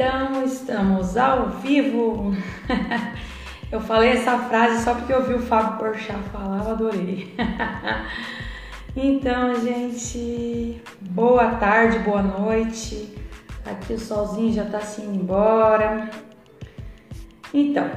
Então, 0.00 0.42
estamos 0.44 1.14
ao 1.18 1.50
vivo. 1.50 2.34
Eu 3.70 3.82
falei 3.82 4.12
essa 4.12 4.38
frase 4.38 4.82
só 4.82 4.94
porque 4.94 5.12
eu 5.12 5.22
vi 5.22 5.34
o 5.34 5.42
Fábio 5.42 5.78
Porchat 5.78 6.18
falar, 6.32 6.64
eu 6.64 6.70
adorei. 6.70 7.34
Então, 8.96 9.54
gente, 9.60 10.82
boa 11.10 11.50
tarde, 11.56 11.98
boa 11.98 12.22
noite. 12.22 13.14
Aqui 13.64 13.92
o 13.92 13.98
solzinho 13.98 14.52
já 14.52 14.64
tá 14.64 14.80
se 14.80 15.02
indo 15.02 15.20
embora. 15.20 16.10
Então, 17.52 17.88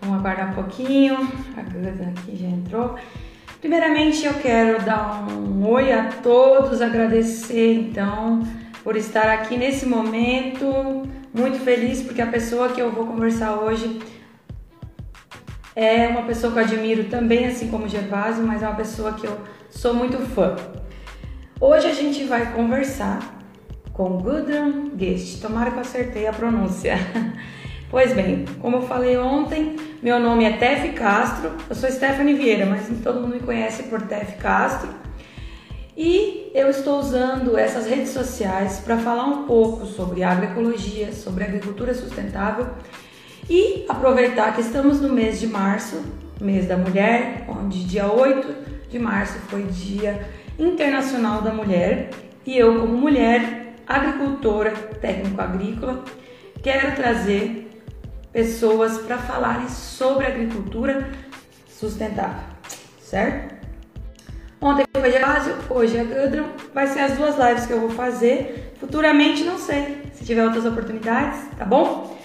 vamos 0.00 0.20
aguardar 0.20 0.52
um 0.52 0.54
pouquinho. 0.54 1.16
A 1.56 1.62
Ganda 1.62 2.12
aqui 2.16 2.36
já 2.36 2.46
entrou. 2.46 2.94
Primeiramente, 3.60 4.24
eu 4.24 4.34
quero 4.34 4.82
dar 4.84 5.26
um 5.28 5.66
oi 5.66 5.92
a 5.92 6.06
todos, 6.22 6.80
agradecer 6.80 7.74
então 7.74 8.42
por 8.82 8.96
estar 8.96 9.28
aqui 9.30 9.56
nesse 9.56 9.86
momento. 9.86 11.08
Muito 11.32 11.58
feliz 11.60 12.02
porque 12.02 12.22
a 12.22 12.26
pessoa 12.26 12.70
que 12.70 12.80
eu 12.80 12.90
vou 12.90 13.06
conversar 13.06 13.56
hoje 13.56 14.00
é 15.76 16.08
uma 16.08 16.22
pessoa 16.22 16.52
que 16.52 16.58
eu 16.58 16.62
admiro 16.64 17.04
também, 17.04 17.46
assim 17.46 17.68
como 17.68 17.84
o 17.84 17.88
Gervásio, 17.88 18.44
mas 18.44 18.62
é 18.62 18.66
uma 18.66 18.76
pessoa 18.76 19.12
que 19.12 19.26
eu 19.26 19.38
sou 19.70 19.94
muito 19.94 20.18
fã. 20.34 20.56
Hoje 21.60 21.86
a 21.86 21.92
gente 21.92 22.24
vai 22.24 22.52
conversar 22.52 23.38
com 23.92 24.18
Gudrun 24.18 24.90
Guest. 24.96 25.40
Tomara 25.40 25.70
que 25.70 25.76
eu 25.76 25.82
acertei 25.82 26.26
a 26.26 26.32
pronúncia. 26.32 26.96
Pois 27.90 28.12
bem, 28.12 28.44
como 28.60 28.76
eu 28.76 28.82
falei 28.82 29.16
ontem, 29.16 29.74
meu 30.02 30.20
nome 30.20 30.44
é 30.44 30.58
Tef 30.58 30.92
Castro, 30.92 31.52
eu 31.70 31.74
sou 31.74 31.90
Stephanie 31.90 32.34
Vieira, 32.34 32.66
mas 32.66 32.86
todo 33.02 33.22
mundo 33.22 33.36
me 33.36 33.40
conhece 33.40 33.84
por 33.84 34.02
Tef 34.02 34.36
Castro. 34.36 34.90
E 36.00 36.52
eu 36.54 36.70
estou 36.70 37.00
usando 37.00 37.58
essas 37.58 37.88
redes 37.88 38.10
sociais 38.10 38.78
para 38.78 38.98
falar 38.98 39.24
um 39.24 39.46
pouco 39.48 39.84
sobre 39.84 40.22
agroecologia, 40.22 41.12
sobre 41.12 41.42
agricultura 41.42 41.92
sustentável 41.92 42.68
e 43.50 43.84
aproveitar 43.88 44.54
que 44.54 44.60
estamos 44.60 45.00
no 45.00 45.08
mês 45.08 45.40
de 45.40 45.48
março, 45.48 46.00
mês 46.40 46.68
da 46.68 46.76
mulher, 46.76 47.44
onde 47.48 47.82
dia 47.82 48.06
8 48.06 48.88
de 48.88 48.96
março 48.96 49.40
foi 49.48 49.64
Dia 49.64 50.24
Internacional 50.56 51.42
da 51.42 51.52
Mulher, 51.52 52.10
e 52.46 52.56
eu, 52.56 52.80
como 52.80 52.96
mulher 52.96 53.74
agricultora, 53.84 54.70
técnico 54.70 55.40
agrícola, 55.40 56.04
quero 56.62 56.94
trazer 56.94 57.82
pessoas 58.32 58.98
para 58.98 59.18
falarem 59.18 59.68
sobre 59.68 60.26
agricultura 60.26 61.10
sustentável, 61.68 62.44
certo? 63.00 63.57
Ontem 64.60 64.84
foi 64.92 65.12
Gervásio, 65.12 65.54
hoje 65.70 65.96
é 65.96 66.02
Gudrun, 66.02 66.48
vai 66.74 66.88
ser 66.88 67.00
as 67.00 67.12
duas 67.12 67.36
lives 67.38 67.64
que 67.64 67.72
eu 67.72 67.80
vou 67.80 67.90
fazer. 67.90 68.74
Futuramente, 68.80 69.44
não 69.44 69.56
sei, 69.56 70.02
se 70.12 70.24
tiver 70.24 70.44
outras 70.44 70.66
oportunidades, 70.66 71.42
tá 71.56 71.64
bom? 71.64 72.16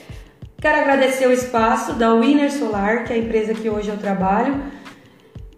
Quero 0.59 0.79
agradecer 0.79 1.27
o 1.27 1.31
espaço 1.31 1.93
da 1.93 2.11
Winner 2.15 2.51
Solar, 2.51 3.03
que 3.03 3.13
é 3.13 3.17
a 3.17 3.19
empresa 3.19 3.53
que 3.53 3.69
hoje 3.69 3.89
eu 3.89 3.97
trabalho. 3.97 4.63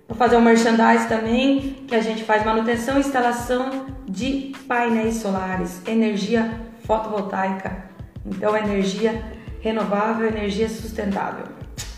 Vou 0.06 0.18
fazer 0.18 0.36
um 0.36 0.42
merchandise 0.42 1.08
também, 1.08 1.86
que 1.88 1.96
a 1.96 2.02
gente 2.02 2.26
faz 2.26 2.44
manutenção 2.44 2.98
e 2.98 3.00
instalação 3.00 3.86
de 4.06 4.52
painéis 4.68 5.16
solares, 5.16 5.82
energia 5.88 6.60
fotovoltaica. 6.84 7.86
Então, 8.26 8.56
energia 8.58 9.24
renovável, 9.62 10.28
energia 10.28 10.68
sustentável, 10.68 11.46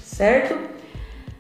certo? 0.04 0.56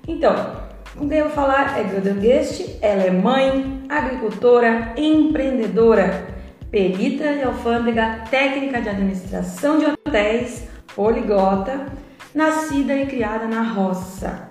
Então, 0.07 0.67
com 0.97 1.07
quem 1.07 1.19
eu 1.19 1.25
vou 1.25 1.33
falar 1.33 1.77
é 1.79 1.83
Guest, 1.83 2.77
ela 2.81 3.03
é 3.03 3.11
mãe, 3.11 3.83
agricultora, 3.87 4.93
empreendedora, 4.97 6.25
perita 6.71 7.33
de 7.33 7.43
alfândega, 7.43 8.23
técnica 8.31 8.81
de 8.81 8.89
administração 8.89 9.77
de 9.77 9.85
hotéis, 9.85 10.67
poliglota, 10.95 11.85
nascida 12.33 12.95
e 12.95 13.05
criada 13.05 13.45
na 13.45 13.61
roça. 13.61 14.49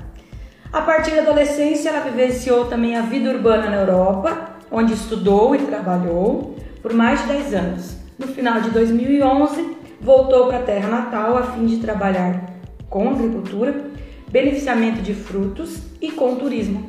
A 0.73 0.83
partir 0.83 1.17
da 1.17 1.23
adolescência, 1.23 1.89
ela 1.89 2.01
vivenciou 2.01 2.67
também 2.67 2.97
a 2.97 3.03
vida 3.03 3.31
urbana 3.31 3.69
na 3.69 3.77
Europa, 3.77 4.57
onde 4.71 4.93
estudou 4.93 5.55
e 5.55 5.59
trabalhou 5.59 6.57
por 6.81 6.93
mais 6.93 7.21
de 7.23 7.29
10 7.29 7.55
anos. 7.55 7.97
No 8.17 8.29
final 8.29 8.61
de 8.61 8.71
2011, 8.71 9.77
voltou 10.01 10.47
para 10.47 10.59
a 10.59 10.63
terra 10.63 10.89
natal 10.89 11.39
a 11.39 11.43
fim 11.43 11.67
de 11.67 11.79
trabalhar 11.79 12.41
com 12.89 13.09
agricultura, 13.11 13.96
beneficiamento 14.31 15.03
de 15.03 15.15
frutos 15.15 15.83
e 16.01 16.11
com 16.11 16.37
turismo. 16.37 16.89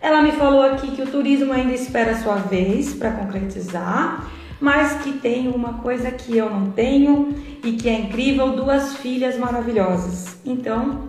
Ela 0.00 0.22
me 0.22 0.32
falou 0.32 0.62
aqui 0.62 0.90
que 0.92 1.02
o 1.02 1.06
turismo 1.06 1.52
ainda 1.52 1.72
espera 1.72 2.12
a 2.12 2.22
sua 2.22 2.36
vez 2.36 2.94
para 2.94 3.12
concretizar, 3.12 4.30
mas 4.60 5.02
que 5.02 5.12
tem 5.12 5.48
uma 5.48 5.74
coisa 5.74 6.10
que 6.10 6.36
eu 6.36 6.48
não 6.48 6.70
tenho 6.70 7.34
e 7.62 7.72
que 7.72 7.88
é 7.88 7.98
incrível, 7.98 8.56
duas 8.56 8.96
filhas 8.96 9.38
maravilhosas. 9.38 10.38
Então, 10.44 11.08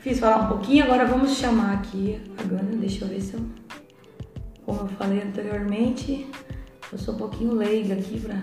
fiz 0.00 0.18
falar 0.18 0.44
um 0.44 0.48
pouquinho, 0.48 0.84
agora 0.84 1.04
vamos 1.04 1.36
chamar 1.36 1.74
aqui 1.74 2.20
a 2.38 2.42
Gana, 2.42 2.76
deixa 2.76 3.04
eu 3.04 3.08
ver 3.08 3.20
se 3.20 3.34
eu... 3.34 3.40
Como 4.64 4.80
eu 4.80 4.88
falei 4.88 5.22
anteriormente, 5.22 6.26
eu 6.92 6.98
sou 6.98 7.14
um 7.14 7.18
pouquinho 7.18 7.54
leiga 7.54 7.94
aqui 7.94 8.20
para 8.20 8.36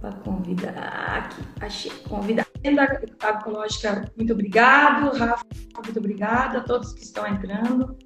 para 0.00 0.12
convidar 0.12 1.28
aqui. 1.28 1.42
Achei 1.60 1.90
convidar. 2.08 2.47
Da 2.62 2.82
Agroecológica, 2.82 4.04
muito 4.16 4.32
obrigado. 4.32 5.16
Rafa, 5.16 5.44
muito 5.84 5.98
obrigada 5.98 6.58
a 6.58 6.60
todos 6.62 6.92
que 6.92 7.02
estão 7.02 7.26
entrando. 7.26 7.96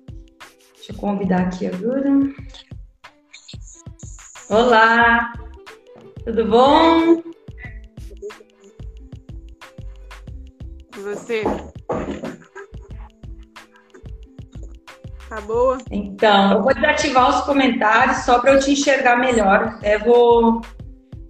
Deixa 0.74 0.92
eu 0.92 0.96
convidar 0.96 1.40
aqui 1.42 1.66
agora. 1.66 2.10
Olá, 4.50 5.32
tudo 6.24 6.44
bom? 6.44 7.22
E 10.94 11.00
você? 11.00 11.42
Tá 15.28 15.40
boa? 15.40 15.78
Então, 15.90 16.52
eu 16.52 16.62
vou 16.62 16.74
desativar 16.74 17.30
os 17.30 17.40
comentários 17.46 18.18
só 18.18 18.38
para 18.38 18.52
eu 18.52 18.60
te 18.60 18.72
enxergar 18.72 19.16
melhor. 19.16 19.78
Eu 19.82 20.00
vou 20.00 20.60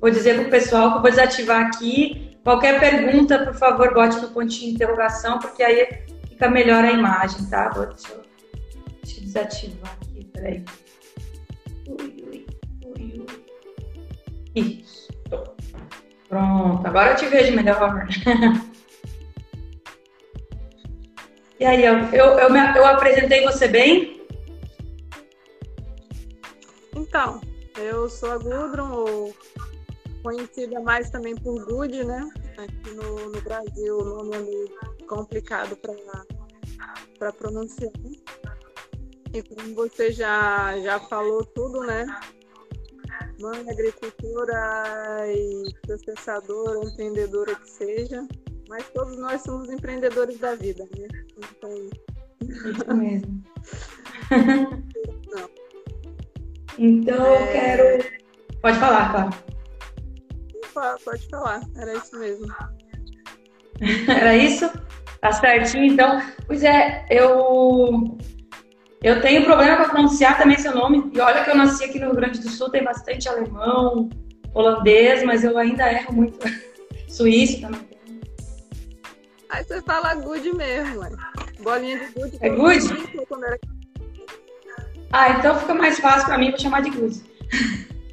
Vou 0.02 0.10
dizer 0.10 0.34
para 0.34 0.48
o 0.48 0.50
pessoal 0.50 0.90
que 0.90 0.96
eu 0.96 1.02
vou 1.02 1.10
desativar 1.12 1.64
aqui. 1.64 2.31
Qualquer 2.42 2.80
pergunta, 2.80 3.44
por 3.44 3.54
favor, 3.54 3.94
bote 3.94 4.16
no 4.20 4.30
pontinho 4.30 4.70
de 4.70 4.74
interrogação, 4.74 5.38
porque 5.38 5.62
aí 5.62 6.02
fica 6.28 6.48
melhor 6.50 6.84
a 6.84 6.90
imagem, 6.90 7.46
tá? 7.46 7.68
Vou, 7.68 7.86
deixa, 7.86 8.12
eu, 8.12 8.22
deixa 9.02 9.20
eu 9.20 9.24
desativar 9.24 9.96
aqui, 10.00 10.24
peraí. 10.24 10.64
Ui, 11.86 12.24
ui, 12.28 12.46
ui, 12.84 13.20
ui. 13.20 13.26
Isso. 14.56 15.12
Pronto, 16.28 16.86
agora 16.86 17.12
eu 17.12 17.16
te 17.16 17.26
vejo 17.26 17.54
melhor. 17.54 18.08
e 21.60 21.64
aí, 21.64 21.84
eu, 21.84 21.94
eu, 22.06 22.38
eu, 22.40 22.50
me, 22.50 22.58
eu 22.76 22.84
apresentei 22.86 23.44
você 23.44 23.68
bem? 23.68 24.20
Então, 26.96 27.40
eu 27.78 28.08
sou 28.08 28.32
a 28.32 28.38
Gudrun, 28.38 28.90
ou 28.90 29.32
conhecida 30.22 30.80
mais 30.80 31.10
também 31.10 31.34
por 31.34 31.64
Good, 31.66 32.04
né? 32.04 32.28
Aqui 32.58 32.90
no, 32.94 33.30
no 33.30 33.40
Brasil 33.42 33.98
o 33.98 34.04
nome 34.04 34.36
é 34.36 34.40
meio 34.40 35.06
complicado 35.06 35.76
para 37.18 37.32
pronunciar. 37.32 37.92
E 39.34 39.42
como 39.42 39.74
você 39.74 40.12
já, 40.12 40.78
já 40.80 41.00
falou 41.00 41.44
tudo, 41.44 41.80
né? 41.82 42.04
Mãe, 43.40 43.68
agricultora 43.68 45.24
e 45.26 45.74
processadora, 45.82 46.84
empreendedora 46.84 47.54
que 47.56 47.70
seja, 47.70 48.26
mas 48.68 48.88
todos 48.90 49.16
nós 49.18 49.40
somos 49.42 49.70
empreendedores 49.70 50.38
da 50.38 50.54
vida, 50.54 50.84
né? 50.96 51.08
Então... 51.38 51.90
Isso 52.42 52.94
mesmo. 52.94 53.42
Não. 55.30 55.50
Então 56.78 57.26
é... 57.26 57.42
eu 57.42 57.52
quero. 57.52 58.04
Pode 58.60 58.78
falar, 58.78 59.12
pode 60.72 61.28
falar, 61.28 61.60
era 61.76 61.94
isso 61.94 62.18
mesmo. 62.18 62.46
Era 64.08 64.36
isso? 64.36 64.70
Tá 65.20 65.32
certinho, 65.32 65.84
então. 65.84 66.22
Pois 66.46 66.62
é, 66.62 67.04
eu 67.10 68.16
eu 69.02 69.20
tenho 69.20 69.44
problema 69.44 69.76
para 69.76 69.88
pronunciar 69.88 70.38
também 70.38 70.56
seu 70.58 70.74
nome. 70.74 71.10
E 71.12 71.20
olha 71.20 71.42
que 71.42 71.50
eu 71.50 71.56
nasci 71.56 71.84
aqui 71.84 71.98
no 71.98 72.06
Rio 72.06 72.14
Grande 72.14 72.40
do 72.40 72.48
Sul, 72.48 72.70
tem 72.70 72.84
bastante 72.84 73.28
alemão, 73.28 74.08
holandês, 74.54 75.24
mas 75.24 75.42
eu 75.42 75.58
ainda 75.58 75.92
erro 75.92 76.12
muito. 76.12 76.38
Suíço 77.08 77.60
também. 77.60 77.80
Aí 79.48 79.64
você 79.64 79.82
fala 79.82 80.14
good 80.14 80.54
mesmo, 80.54 81.00
mãe. 81.00 81.12
Bolinha 81.60 81.98
de 81.98 82.12
good. 82.14 82.38
É 82.40 82.48
good? 82.48 82.86
Era... 83.44 83.58
Ah, 85.12 85.30
então 85.30 85.58
fica 85.58 85.74
mais 85.74 85.98
fácil 85.98 86.26
para 86.26 86.38
mim, 86.38 86.50
vou 86.50 86.58
chamar 86.58 86.82
de 86.82 86.90
good. 86.90 87.22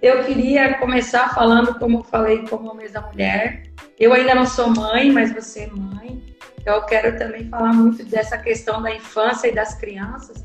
Eu 0.00 0.24
queria 0.24 0.78
começar 0.78 1.34
falando, 1.34 1.76
como 1.78 1.98
eu 1.98 2.04
falei, 2.04 2.46
como 2.46 2.72
mês 2.74 2.92
da 2.92 3.00
mulher. 3.00 3.64
Eu 3.98 4.12
ainda 4.12 4.34
não 4.34 4.46
sou 4.46 4.70
mãe, 4.70 5.10
mas 5.10 5.32
você 5.32 5.62
é 5.62 5.66
mãe. 5.66 6.22
Então 6.60 6.76
eu 6.76 6.84
quero 6.84 7.18
também 7.18 7.48
falar 7.48 7.72
muito 7.72 8.04
dessa 8.04 8.38
questão 8.38 8.80
da 8.80 8.94
infância 8.94 9.48
e 9.48 9.54
das 9.54 9.74
crianças, 9.74 10.44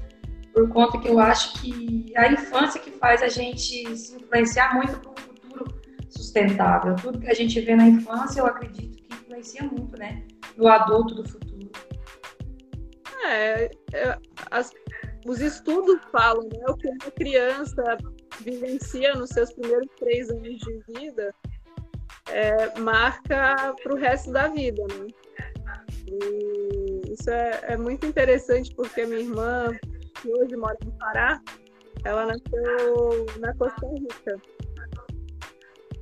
por 0.53 0.69
conta 0.69 0.99
que 0.99 1.07
eu 1.07 1.19
acho 1.19 1.61
que 1.61 2.13
a 2.15 2.31
infância 2.31 2.79
que 2.79 2.91
faz 2.91 3.21
a 3.21 3.27
gente 3.27 3.95
se 3.95 4.15
influenciar 4.15 4.73
muito 4.73 4.97
para 4.99 5.11
um 5.11 5.15
futuro 5.15 5.81
sustentável. 6.09 6.95
Tudo 6.95 7.19
que 7.19 7.29
a 7.29 7.33
gente 7.33 7.59
vê 7.61 7.75
na 7.75 7.87
infância, 7.87 8.39
eu 8.39 8.45
acredito 8.47 9.03
que 9.03 9.13
influencia 9.13 9.63
muito, 9.63 9.97
né? 9.97 10.23
No 10.57 10.67
adulto 10.67 11.13
do 11.13 11.27
futuro. 11.27 11.71
É, 13.25 13.69
é 13.93 14.17
as, 14.49 14.71
os 15.25 15.41
estudos 15.41 15.99
falam, 16.11 16.43
né? 16.43 16.65
O 16.69 16.75
que 16.75 16.87
uma 16.87 17.11
criança 17.11 17.97
vivencia 18.41 19.13
nos 19.15 19.29
seus 19.29 19.51
primeiros 19.53 19.87
três 19.97 20.29
anos 20.29 20.57
de 20.57 20.83
vida 20.87 21.33
é, 22.29 22.79
marca 22.79 23.75
para 23.81 23.93
o 23.93 23.97
resto 23.97 24.31
da 24.31 24.47
vida, 24.47 24.83
né? 24.83 25.07
E 26.07 27.13
isso 27.13 27.29
é, 27.29 27.59
é 27.63 27.77
muito 27.77 28.05
interessante 28.05 28.73
porque 28.75 29.05
minha 29.05 29.21
irmã, 29.21 29.71
que 30.21 30.33
hoje 30.33 30.55
mora 30.55 30.77
no 30.83 30.91
Pará, 30.93 31.41
ela 32.03 32.25
nasceu 32.25 33.25
na 33.39 33.53
Costa 33.55 33.87
Rica. 33.87 34.41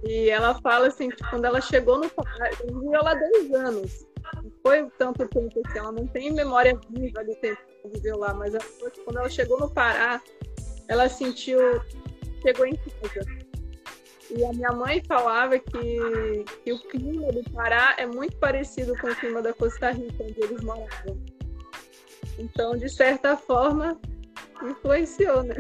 E 0.04 0.30
ela 0.30 0.60
fala 0.62 0.88
assim, 0.88 1.10
que 1.10 1.24
quando 1.30 1.46
ela 1.46 1.62
chegou 1.62 2.00
no 2.00 2.10
Pará, 2.10 2.48
ela 2.48 2.80
viveu 2.80 3.04
lá 3.04 3.14
dois 3.14 3.54
anos. 3.54 4.08
Não 4.36 4.52
foi 4.64 4.90
tanto 4.98 5.28
tempo 5.28 5.62
assim, 5.66 5.78
ela 5.78 5.92
não 5.92 6.08
tem 6.08 6.32
memória 6.32 6.80
viva 6.90 7.24
do 7.24 7.36
tempo 7.36 7.62
que 7.82 7.90
viveu 7.90 8.18
lá, 8.18 8.34
mas 8.34 8.54
ela, 8.54 8.64
quando 9.04 9.18
ela 9.18 9.30
chegou 9.30 9.60
no 9.60 9.70
Pará, 9.70 10.22
ela 10.88 11.08
sentiu, 11.08 11.60
chegou 12.42 12.66
em 12.66 12.76
casa. 12.76 13.52
E 14.30 14.46
a 14.46 14.54
minha 14.54 14.72
mãe 14.72 15.04
falava 15.06 15.60
que, 15.60 16.46
que 16.64 16.72
o 16.72 16.80
clima 16.88 17.32
do 17.34 17.44
Pará 17.52 17.96
é 17.98 18.06
muito 18.06 18.38
parecido 18.38 18.94
com 18.98 19.08
o 19.08 19.16
clima 19.16 19.42
da 19.42 19.54
Costa 19.54 19.92
Rica, 19.92 20.24
onde 20.24 20.42
eles 20.42 20.62
moravam. 20.64 21.18
Então, 22.40 22.78
de 22.78 22.88
certa 22.88 23.36
forma, 23.36 24.00
influenciou, 24.64 25.44
né? 25.44 25.56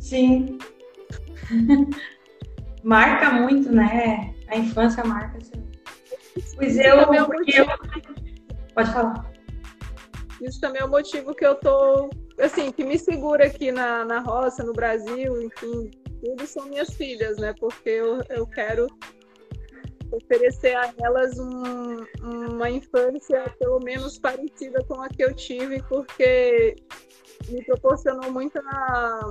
Sim. 0.00 0.58
marca 2.82 3.30
muito, 3.30 3.70
né? 3.70 4.34
A 4.48 4.56
infância 4.56 5.04
marca. 5.04 5.36
Assim. 5.36 5.62
Pois 6.56 6.78
eu, 6.78 6.98
é 6.98 7.18
eu... 7.20 7.66
Pode 8.74 8.92
falar. 8.92 9.30
Isso 10.40 10.60
também 10.60 10.80
é 10.80 10.84
o 10.84 10.90
motivo 10.90 11.34
que 11.34 11.44
eu 11.44 11.54
tô, 11.56 12.08
assim, 12.44 12.72
que 12.72 12.84
me 12.84 12.98
segura 12.98 13.46
aqui 13.46 13.70
na, 13.70 14.04
na 14.04 14.20
roça, 14.20 14.64
no 14.64 14.72
Brasil, 14.72 15.40
enfim, 15.42 15.90
tudo 16.22 16.46
são 16.46 16.66
minhas 16.66 16.90
filhas, 16.94 17.36
né? 17.38 17.54
Porque 17.58 17.88
eu, 17.88 18.20
eu 18.30 18.46
quero 18.46 18.86
oferecer 20.12 20.76
a 20.76 20.92
elas 20.98 21.38
um, 21.38 22.04
uma 22.22 22.70
infância 22.70 23.42
pelo 23.58 23.80
menos 23.80 24.18
parecida 24.18 24.84
com 24.84 25.00
a 25.00 25.08
que 25.08 25.24
eu 25.24 25.34
tive, 25.34 25.82
porque 25.84 26.76
me 27.48 27.64
proporcionou 27.64 28.30
muita, 28.30 28.62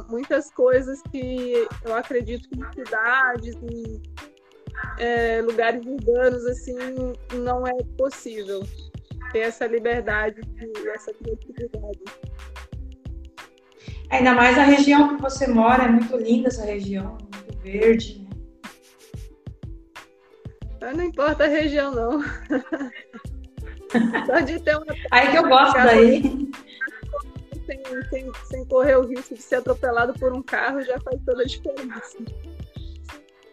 muitas 0.09 0.51
coisas 0.51 1.01
que 1.11 1.67
eu 1.85 1.95
acredito 1.95 2.49
que 2.49 2.59
em 2.59 2.73
cidades, 2.73 3.55
em 3.55 4.01
é, 4.97 5.41
lugares 5.41 5.85
urbanos, 5.85 6.45
assim, 6.45 6.75
não 7.35 7.65
é 7.67 7.73
possível 7.97 8.61
ter 9.31 9.39
essa 9.39 9.67
liberdade 9.67 10.41
e 10.59 10.87
essa 10.89 11.13
criatividade. 11.13 11.99
Ainda 14.11 14.33
mais 14.33 14.57
a 14.57 14.63
região 14.63 15.15
que 15.15 15.21
você 15.21 15.47
mora, 15.47 15.83
é 15.83 15.87
muito 15.87 16.17
linda 16.17 16.49
essa 16.49 16.65
região, 16.65 17.17
muito 17.17 17.57
verde. 17.63 18.27
Né? 20.81 20.91
Não 20.93 21.05
importa 21.05 21.45
a 21.45 21.47
região, 21.47 21.95
não. 21.95 22.21
Só 24.27 24.41
de 24.41 24.59
ter 24.59 24.75
uma. 24.75 24.85
Aí 25.11 25.31
que 25.31 25.37
eu 25.37 25.47
gosto 25.47 25.75
daí. 25.75 26.21
Sem, 27.65 27.81
sem, 28.09 28.29
sem 28.43 28.65
correr 28.65 28.97
o 28.97 29.07
risco 29.07 29.33
de 29.33 29.41
ser 29.41 29.55
atropelado 29.55 30.11
por 30.19 30.33
um 30.33 30.43
carro 30.43 30.81
já 30.81 30.99
faz 30.99 31.17
toda 31.25 31.43
a 31.43 31.45
diferença. 31.45 32.17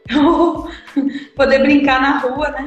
Poder 1.37 1.61
brincar 1.61 2.03
na 2.03 2.19
rua, 2.19 2.51
né? 2.51 2.67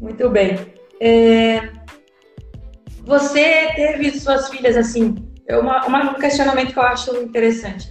Muito 0.00 0.30
bem. 0.30 0.72
É... 1.00 1.77
Você 3.08 3.72
teve 3.74 4.20
suas 4.20 4.50
filhas 4.50 4.76
assim? 4.76 5.14
É 5.46 5.56
uma, 5.56 5.86
uma, 5.86 6.10
um 6.10 6.14
questionamento 6.20 6.74
que 6.74 6.78
eu 6.78 6.82
acho 6.82 7.16
interessante. 7.16 7.90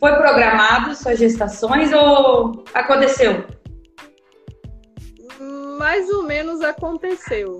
Foi 0.00 0.12
programado 0.16 0.92
suas 0.96 1.20
gestações 1.20 1.92
ou 1.92 2.64
aconteceu? 2.74 3.46
Mais 5.78 6.10
ou 6.10 6.24
menos 6.24 6.62
aconteceu. 6.62 7.58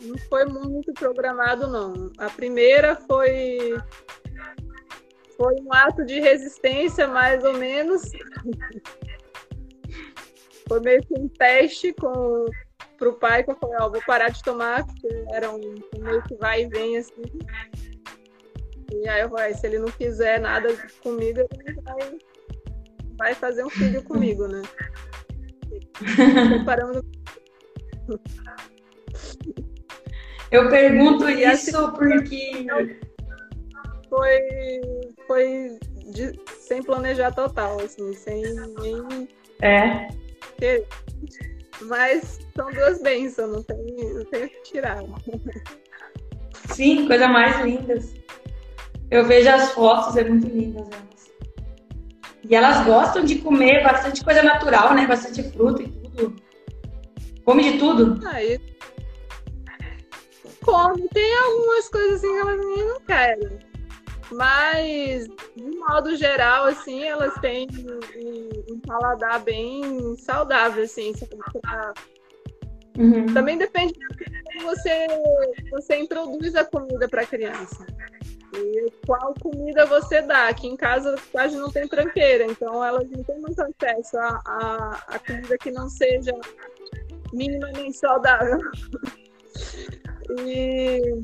Não 0.00 0.16
foi 0.28 0.44
muito 0.44 0.92
programado, 0.92 1.66
não. 1.66 2.12
A 2.18 2.30
primeira 2.30 2.94
foi 2.94 3.76
foi 5.36 5.54
um 5.60 5.72
ato 5.72 6.04
de 6.04 6.20
resistência, 6.20 7.08
mais 7.08 7.42
ou 7.42 7.54
menos. 7.54 8.02
foi 10.68 10.80
meio 10.80 11.02
que 11.02 11.18
um 11.18 11.28
teste 11.28 11.92
com 11.94 12.46
pro 12.98 13.14
pai 13.14 13.44
que 13.44 13.50
eu 13.50 13.56
falei, 13.56 13.76
ó, 13.80 13.88
vou 13.88 14.02
parar 14.04 14.28
de 14.28 14.42
tomar, 14.42 14.84
porque 14.84 15.08
era 15.32 15.50
um, 15.50 15.74
um 15.96 16.04
meio 16.04 16.22
que 16.24 16.34
vai 16.34 16.64
e 16.64 16.68
vem 16.68 16.98
assim. 16.98 17.22
E 18.92 19.08
aí 19.08 19.20
eu 19.22 19.30
falei, 19.30 19.54
se 19.54 19.66
ele 19.66 19.78
não 19.78 19.90
quiser 19.90 20.40
nada 20.40 20.68
comigo, 21.02 21.40
ele 21.40 21.80
vai, 21.80 22.18
vai 23.16 23.34
fazer 23.34 23.64
um 23.64 23.70
filho 23.70 24.02
comigo, 24.02 24.46
né? 24.48 24.62
Preparando. 26.56 27.04
Eu 30.50 30.68
pergunto 30.68 31.28
isso 31.28 31.76
assim, 31.76 31.92
porque 31.92 32.66
foi 34.08 34.40
foi 35.26 35.78
de, 36.10 36.32
sem 36.60 36.82
planejar 36.82 37.32
total, 37.32 37.78
assim, 37.80 38.14
sem 38.14 38.42
nem 38.80 39.28
é. 39.60 40.08
Mas 41.82 42.38
são 42.56 42.70
duas 42.72 43.00
bênçãos, 43.02 43.50
não 43.50 43.62
tem, 43.62 44.14
não 44.14 44.24
tem 44.24 44.44
o 44.44 44.48
que 44.48 44.62
tirar. 44.62 44.98
Sim, 46.70 47.06
coisa 47.06 47.28
mais 47.28 47.60
lindas. 47.60 48.14
Eu 49.10 49.24
vejo 49.24 49.48
as 49.48 49.72
fotos, 49.72 50.16
é 50.16 50.24
muito 50.24 50.46
lindas 50.46 50.86
elas. 50.86 51.30
E 52.44 52.54
elas 52.54 52.84
gostam 52.84 53.24
de 53.24 53.36
comer 53.36 53.82
bastante 53.82 54.24
coisa 54.24 54.42
natural, 54.42 54.94
né? 54.94 55.06
Bastante 55.06 55.42
fruta 55.50 55.82
e 55.82 55.88
tudo. 55.88 56.36
Come 57.44 57.72
de 57.72 57.78
tudo. 57.78 58.26
Aí. 58.28 58.60
Come. 60.62 61.08
Tem 61.08 61.36
algumas 61.36 61.88
coisas 61.88 62.14
assim 62.16 62.28
que 62.28 62.38
elas 62.38 62.58
nem 62.58 62.86
não 62.86 63.00
querem. 63.00 63.67
Mas, 64.30 65.26
de 65.56 65.76
modo 65.78 66.14
geral, 66.16 66.66
assim, 66.66 67.04
elas 67.04 67.34
têm 67.40 67.66
um, 68.16 68.74
um 68.74 68.80
paladar 68.80 69.40
bem 69.40 70.16
saudável, 70.16 70.84
assim, 70.84 71.12
pra... 71.62 71.94
uhum. 72.98 73.26
Também 73.32 73.56
depende 73.56 73.94
de 73.94 74.06
como 74.44 74.66
você, 74.66 75.06
você 75.70 75.96
introduz 75.96 76.54
a 76.54 76.64
comida 76.64 77.08
para 77.08 77.22
a 77.22 77.26
criança. 77.26 77.86
E 78.54 78.90
qual 79.06 79.34
comida 79.40 79.86
você 79.86 80.20
dá. 80.22 80.48
Aqui 80.48 80.66
em 80.66 80.76
casa 80.76 81.16
quase 81.32 81.56
não 81.56 81.70
tem 81.70 81.86
tranqueira, 81.86 82.44
então 82.44 82.84
elas 82.84 83.08
não 83.10 83.22
têm 83.22 83.40
muito 83.40 83.60
acesso 83.60 84.18
a, 84.18 84.42
a, 84.46 85.04
a 85.08 85.18
comida 85.18 85.56
que 85.58 85.70
não 85.70 85.88
seja 85.88 86.32
minimamente 87.32 87.96
saudável. 87.96 88.58
e 90.40 91.20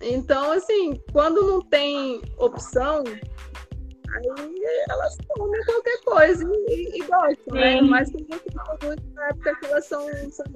então, 0.00 0.52
assim, 0.52 1.00
quando 1.12 1.46
não 1.46 1.60
tem 1.60 2.22
opção, 2.38 3.04
aí 3.06 4.62
elas 4.88 5.16
comem 5.28 5.64
qualquer 5.64 6.00
coisa 6.04 6.44
e, 6.68 6.98
e 6.98 7.06
gostam, 7.06 7.54
né? 7.54 7.80
Mas 7.82 8.10
tem 8.10 8.24
produtos 8.24 9.12
na 9.14 9.28
época 9.28 9.56
que 9.56 9.66
elas 9.66 9.86
são, 9.86 10.06
são 10.30 10.46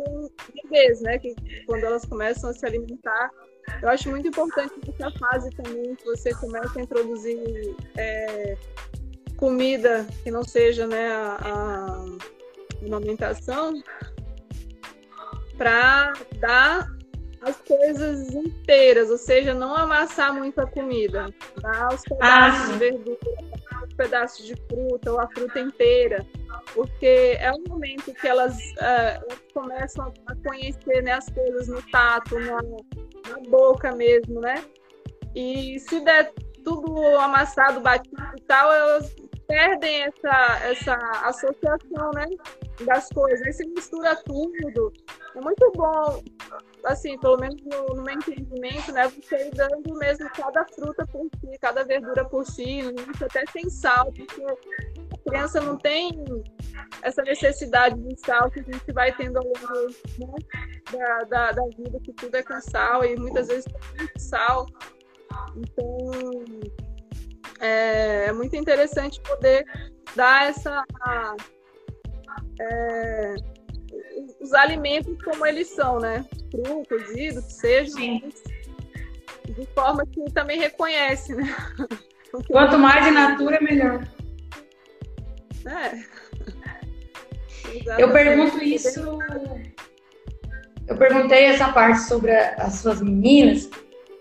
bebês, 0.63 1.01
né? 1.03 1.19
Que 1.19 1.35
quando 1.67 1.85
elas 1.85 2.05
começam 2.05 2.51
a 2.51 2.53
se 2.53 2.65
alimentar. 2.67 3.31
Eu 3.81 3.89
acho 3.89 4.11
muito 4.11 4.29
importante 4.29 4.75
nessa 4.87 5.19
fase 5.19 5.51
também 5.51 5.95
que 5.95 6.05
você 6.05 6.35
começa 6.35 6.79
a 6.79 6.83
introduzir 6.83 7.75
é, 7.97 8.57
comida 9.37 10.07
que 10.23 10.31
não 10.31 10.45
seja 10.45 10.87
né, 10.87 11.11
a, 11.13 11.39
a 11.43 12.85
amamentação 12.85 13.83
para 15.57 16.13
dar 16.39 16.94
as 17.45 17.61
coisas 17.61 18.35
inteiras, 18.35 19.11
ou 19.11 19.19
seja, 19.19 19.55
não 19.55 19.75
amassar 19.75 20.35
muito 20.35 20.61
a 20.61 20.67
comida. 20.67 21.27
Dar 21.61 21.95
os 21.95 22.03
pedaços 22.03 22.69
ah, 22.69 22.73
de 22.73 22.79
verdura, 22.79 23.19
os 23.87 23.95
pedaços 23.95 24.47
de 24.47 24.57
fruta 24.69 25.13
ou 25.13 25.21
a 25.21 25.29
fruta 25.29 25.61
inteira. 25.61 26.27
Porque 26.73 27.37
é 27.39 27.53
um 27.53 27.63
momento 27.69 28.13
que 28.15 28.27
elas, 28.27 28.57
uh, 28.57 29.23
elas 29.23 29.43
começam 29.53 30.13
a 30.27 30.35
conhecer 30.37 31.03
né, 31.03 31.13
as 31.13 31.29
coisas 31.29 31.69
no 31.69 31.83
tato, 31.91 32.39
na, 32.39 32.63
na 32.63 33.51
boca 33.51 33.95
mesmo, 33.95 34.41
né? 34.41 34.65
E 35.35 35.79
se 35.81 36.01
der 36.01 36.33
tudo 36.65 36.97
amassado, 37.19 37.81
batido 37.81 38.23
e 38.37 38.41
tal, 38.43 38.73
elas 38.73 39.15
perdem 39.47 40.05
essa, 40.05 40.61
essa 40.65 40.95
associação, 41.25 42.11
né? 42.15 42.27
Das 42.85 43.09
coisas. 43.11 43.47
Aí 43.47 43.53
se 43.53 43.67
mistura 43.69 44.17
tudo. 44.25 44.93
É 45.37 45.41
muito 45.41 45.71
bom 45.75 46.23
assim, 46.85 47.19
pelo 47.19 47.37
menos 47.39 47.61
no, 47.63 47.95
no, 47.95 48.03
meu 48.03 48.15
entendimento, 48.15 48.93
né, 48.93 49.09
você 49.09 49.49
ir 49.49 49.51
dando 49.55 49.95
mesmo 49.95 50.29
cada 50.31 50.65
fruta 50.67 51.07
por 51.07 51.29
si, 51.41 51.59
cada 51.61 51.85
verdura 51.85 52.25
por 52.25 52.45
si, 52.45 52.81
até 53.23 53.45
sem 53.51 53.69
sal, 53.71 54.13
porque 54.13 54.43
a 54.45 55.31
criança 55.31 55.61
não 55.61 55.77
tem 55.77 56.25
essa 57.03 57.23
necessidade 57.23 57.99
de 58.01 58.21
sal 58.21 58.51
que 58.51 58.61
a 58.61 58.63
gente 58.63 58.93
vai 58.93 59.15
tendo 59.17 59.39
ao 59.39 59.45
longo 59.45 59.89
né, 60.19 60.35
da, 60.93 61.19
da, 61.25 61.53
da, 61.53 61.63
vida, 61.77 61.99
que 62.01 62.13
tudo 62.13 62.35
é 62.37 62.43
com 62.43 62.61
sal, 62.61 63.05
e 63.05 63.17
muitas 63.17 63.49
vezes 63.49 63.65
tem 63.65 63.99
muito 63.99 64.21
sal. 64.21 64.67
Então, 65.57 66.11
é, 67.61 68.27
é 68.27 68.33
muito 68.33 68.55
interessante 68.57 69.21
poder 69.23 69.65
dar 70.15 70.49
essa. 70.49 70.85
É, 72.61 73.35
os 74.41 74.53
alimentos 74.53 75.17
como 75.25 75.47
eles 75.47 75.69
são, 75.69 75.99
né? 75.99 76.25
Cru, 76.51 76.83
cozido, 76.89 77.43
que 77.43 77.53
seja, 77.53 77.97
de 77.97 79.67
forma 79.75 80.07
que 80.07 80.25
também 80.33 80.59
reconhece, 80.59 81.35
né? 81.35 81.55
Quanto 82.49 82.79
mais 82.79 83.07
in 83.07 83.13
natura, 83.13 83.61
melhor. 83.61 84.07
É. 85.67 86.03
Eu 87.99 88.13
pergunto 88.13 88.63
isso. 88.63 89.19
Eu 90.87 90.97
perguntei 90.97 91.45
essa 91.45 91.73
parte 91.73 92.01
sobre 92.01 92.33
as 92.33 92.75
suas 92.75 93.01
meninas, 93.01 93.71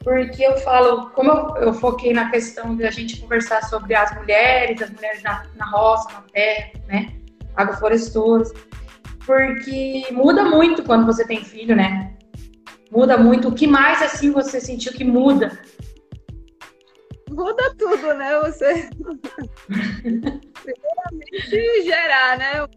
porque 0.03 0.43
eu 0.43 0.57
falo, 0.57 1.09
como 1.09 1.31
eu, 1.31 1.55
eu 1.57 1.73
foquei 1.73 2.13
na 2.13 2.29
questão 2.29 2.75
de 2.75 2.85
a 2.85 2.91
gente 2.91 3.19
conversar 3.19 3.63
sobre 3.63 3.95
as 3.95 4.15
mulheres, 4.15 4.81
as 4.81 4.89
mulheres 4.91 5.21
na, 5.23 5.45
na 5.55 5.65
roça, 5.65 6.09
na 6.13 6.21
terra, 6.31 6.71
né? 6.87 7.22
Agroflorestoras, 7.55 8.51
porque 9.25 10.05
muda 10.11 10.43
muito 10.43 10.83
quando 10.83 11.05
você 11.05 11.25
tem 11.25 11.43
filho, 11.43 11.75
né? 11.75 12.15
Muda 12.91 13.17
muito. 13.17 13.49
O 13.49 13.55
que 13.55 13.65
mais 13.65 14.01
assim 14.01 14.31
você 14.31 14.61
sentiu 14.61 14.93
que 14.93 15.03
muda? 15.03 15.57
Muda 17.29 17.73
tudo, 17.75 18.13
né? 18.13 18.39
Você 18.41 18.89
primeiramente 20.03 21.83
gerar, 21.83 22.37
né? 22.37 22.67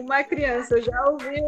Uma 0.00 0.24
criança. 0.24 0.76
Eu 0.76 0.82
já 0.82 1.04
ouvi 1.08 1.40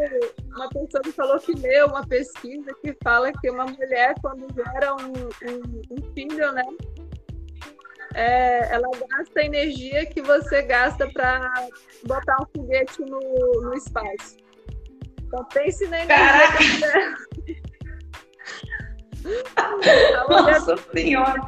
uma 0.55 0.69
pessoa 0.69 1.03
que 1.03 1.11
falou 1.11 1.39
que 1.39 1.53
leu 1.53 1.87
uma 1.87 2.07
pesquisa 2.07 2.73
que 2.81 2.95
fala 3.03 3.33
que 3.33 3.49
uma 3.49 3.65
mulher 3.65 4.15
quando 4.21 4.47
gera 4.53 4.95
um, 4.95 5.11
um, 5.51 5.81
um 5.91 6.13
filho, 6.13 6.51
né? 6.53 6.63
É, 8.17 8.73
ela 8.73 8.87
gasta 9.09 9.41
a 9.41 9.43
energia 9.43 10.05
que 10.05 10.21
você 10.21 10.61
gasta 10.61 11.05
para 11.11 11.67
botar 12.05 12.37
um 12.41 12.45
foguete 12.55 13.01
no, 13.01 13.19
no 13.61 13.73
espaço. 13.73 14.37
Então 15.21 15.43
pense 15.53 15.85
na 15.87 16.01
energia. 16.01 17.15
Nossa 20.29 20.77
Senhora! 20.93 21.41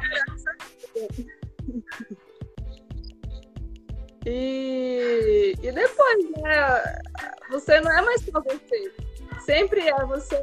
E, 4.25 5.53
e 5.63 5.71
depois, 5.71 6.31
né? 6.41 6.99
Você 7.49 7.79
não 7.79 7.97
é 7.97 8.01
mais 8.01 8.21
só 8.25 8.41
você. 8.41 8.91
Sempre 9.39 9.87
é 9.87 10.05
você, 10.05 10.35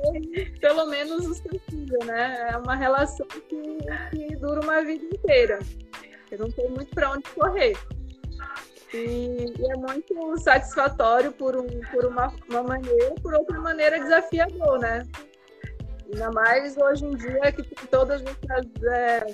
pelo 0.58 0.86
menos 0.86 1.26
o 1.26 1.34
seu 1.34 1.60
filho, 1.68 1.98
né? 2.06 2.48
É 2.50 2.56
uma 2.56 2.74
relação 2.74 3.26
que, 3.26 3.76
que 4.10 4.36
dura 4.36 4.62
uma 4.62 4.82
vida 4.82 5.04
inteira. 5.04 5.58
Eu 6.34 6.40
não 6.40 6.50
tem 6.50 6.68
muito 6.68 6.90
para 6.94 7.12
onde 7.12 7.28
correr. 7.30 7.76
E, 8.92 9.52
e, 9.58 9.72
é 9.72 9.76
muito 9.76 10.36
satisfatório 10.38 11.32
por, 11.32 11.56
um, 11.56 11.66
por 11.92 12.04
uma, 12.04 12.32
uma 12.48 12.62
maneira, 12.62 13.14
por 13.22 13.34
outra 13.34 13.58
maneira 13.60 13.98
desafiador, 14.00 14.78
né? 14.78 15.06
Ainda 16.12 16.30
mais 16.30 16.76
hoje 16.76 17.04
em 17.04 17.16
dia 17.16 17.52
que 17.52 17.62
tem 17.62 17.86
todas 17.88 18.22
essas 18.22 18.82
é, 18.84 19.26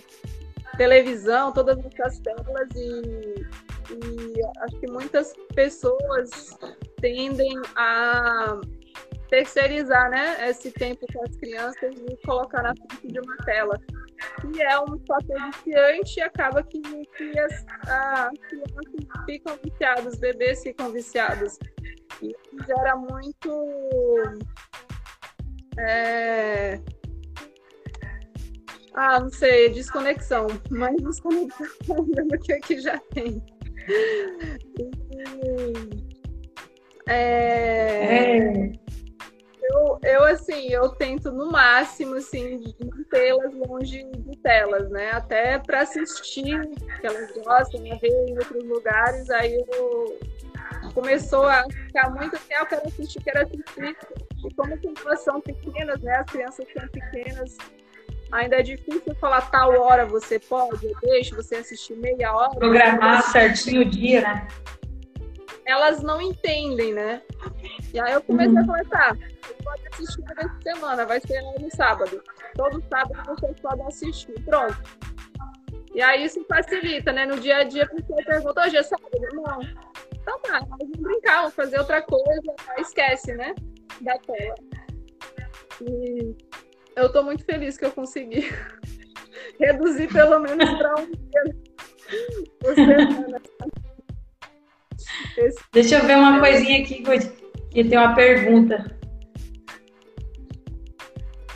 televisão, 0.76 1.52
todas 1.52 1.78
essas 1.78 2.20
telas 2.20 2.68
e, 2.74 3.46
e 3.92 4.62
acho 4.62 4.78
que 4.78 4.90
muitas 4.90 5.34
pessoas 5.54 6.56
tendem 7.00 7.60
a 7.76 8.60
terceirizar 9.28 10.10
né, 10.10 10.48
esse 10.48 10.72
tempo 10.72 11.06
com 11.12 11.22
as 11.22 11.36
crianças 11.36 11.94
e 11.94 12.16
colocar 12.26 12.62
na 12.62 12.74
frente 12.74 13.12
de 13.12 13.20
uma 13.20 13.36
tela. 13.38 13.80
E 14.54 14.62
é 14.62 14.80
um 14.80 14.98
fator 15.06 15.50
viciante 15.52 16.18
e 16.18 16.22
acaba 16.22 16.62
que, 16.62 16.80
que 16.80 17.38
as, 17.38 17.66
as 17.86 18.38
crianças 18.48 19.24
ficam 19.26 19.58
viciadas, 19.62 20.18
bebês 20.18 20.62
ficam 20.62 20.90
viciados. 20.90 21.58
E 22.22 22.34
gera 22.66 22.96
muito. 22.96 23.50
É, 25.78 26.80
ah, 28.94 29.20
não 29.20 29.30
sei, 29.30 29.70
desconexão. 29.70 30.46
Mas 30.70 30.96
desconexão 30.96 31.66
é 32.32 32.38
que 32.38 32.52
aqui 32.52 32.80
já 32.80 32.98
tem. 33.14 33.42
É... 37.08 38.36
é... 38.36 38.72
Eu, 39.70 40.00
eu, 40.02 40.24
assim, 40.24 40.68
eu 40.68 40.88
tento 40.88 41.30
no 41.30 41.50
máximo, 41.50 42.16
assim, 42.16 42.74
mantê-las 42.84 43.54
longe 43.54 44.02
de 44.04 44.36
telas, 44.38 44.90
né? 44.90 45.12
Até 45.12 45.58
para 45.58 45.82
assistir, 45.82 46.60
que 47.00 47.06
elas 47.06 47.30
gostam, 47.44 47.80
né? 47.80 47.96
ver 48.00 48.10
em 48.28 48.36
outros 48.36 48.64
lugares, 48.64 49.30
aí 49.30 49.54
eu 49.54 50.18
começou 50.92 51.46
a 51.46 51.62
ficar 51.70 52.10
muito 52.10 52.34
assim, 52.34 52.54
ah, 52.54 52.60
eu 52.60 52.66
quero 52.66 52.88
assistir, 52.88 53.22
quero 53.22 53.42
assistir. 53.42 53.96
E 54.44 54.54
como 54.54 54.78
elas 55.04 55.20
são 55.20 55.40
pequenas, 55.40 56.00
né? 56.00 56.16
As 56.16 56.26
crianças 56.26 56.66
são 56.76 56.88
pequenas, 56.88 57.56
ainda 58.32 58.56
é 58.56 58.62
difícil 58.62 59.14
falar 59.20 59.50
tal 59.50 59.72
hora 59.80 60.04
você 60.04 60.38
pode, 60.38 60.84
eu 60.84 60.98
deixo 61.00 61.36
você 61.36 61.56
assistir 61.56 61.94
meia 61.94 62.34
hora. 62.34 62.50
Programar 62.50 63.22
certinho 63.30 63.82
o 63.82 63.84
dia, 63.84 64.22
né? 64.22 64.48
Elas 65.70 66.02
não 66.02 66.20
entendem, 66.20 66.92
né? 66.92 67.22
E 67.94 68.00
aí 68.00 68.12
eu 68.12 68.22
comecei 68.22 68.58
uhum. 68.58 68.74
a 68.74 68.84
tá, 68.84 69.16
você 69.40 69.54
pode 69.62 69.82
assistir 69.92 70.22
vez 70.34 70.52
por 70.52 70.62
semana, 70.62 71.06
vai 71.06 71.20
ser 71.20 71.40
no 71.42 71.70
sábado. 71.70 72.22
Todo 72.54 72.82
sábado 72.90 73.22
vocês 73.26 73.60
podem 73.60 73.86
assistir. 73.86 74.34
Pronto. 74.44 74.76
E 75.94 76.02
aí 76.02 76.24
isso 76.24 76.44
facilita, 76.48 77.12
né? 77.12 77.24
No 77.24 77.38
dia 77.38 77.58
a 77.58 77.64
dia 77.64 77.84
a 77.84 77.88
pessoa 77.88 78.22
pergunta, 78.24 78.66
hoje 78.66 78.76
é 78.76 78.82
sábado? 78.82 79.10
Não. 79.32 79.60
Então 80.20 80.40
tá, 80.40 80.60
vamos 80.68 80.98
brincar, 80.98 81.38
vamos 81.38 81.54
fazer 81.54 81.78
outra 81.78 82.02
coisa, 82.02 82.54
esquece, 82.78 83.32
né? 83.34 83.54
Da 84.00 84.18
tela. 84.18 84.54
E 85.82 86.36
eu 86.96 87.06
estou 87.06 87.22
muito 87.24 87.44
feliz 87.44 87.78
que 87.78 87.84
eu 87.84 87.92
consegui 87.92 88.52
reduzir 89.58 90.12
pelo 90.12 90.40
menos 90.40 90.68
para 90.78 91.00
um 91.00 91.06
dia 91.06 91.56
por 92.60 92.74
semana. 92.74 93.40
Deixa 95.72 95.96
eu 95.96 96.06
ver 96.06 96.16
uma 96.16 96.40
coisinha 96.40 96.80
aqui, 96.80 97.02
que 97.70 97.84
tem 97.84 97.98
uma 97.98 98.14
pergunta. 98.14 98.98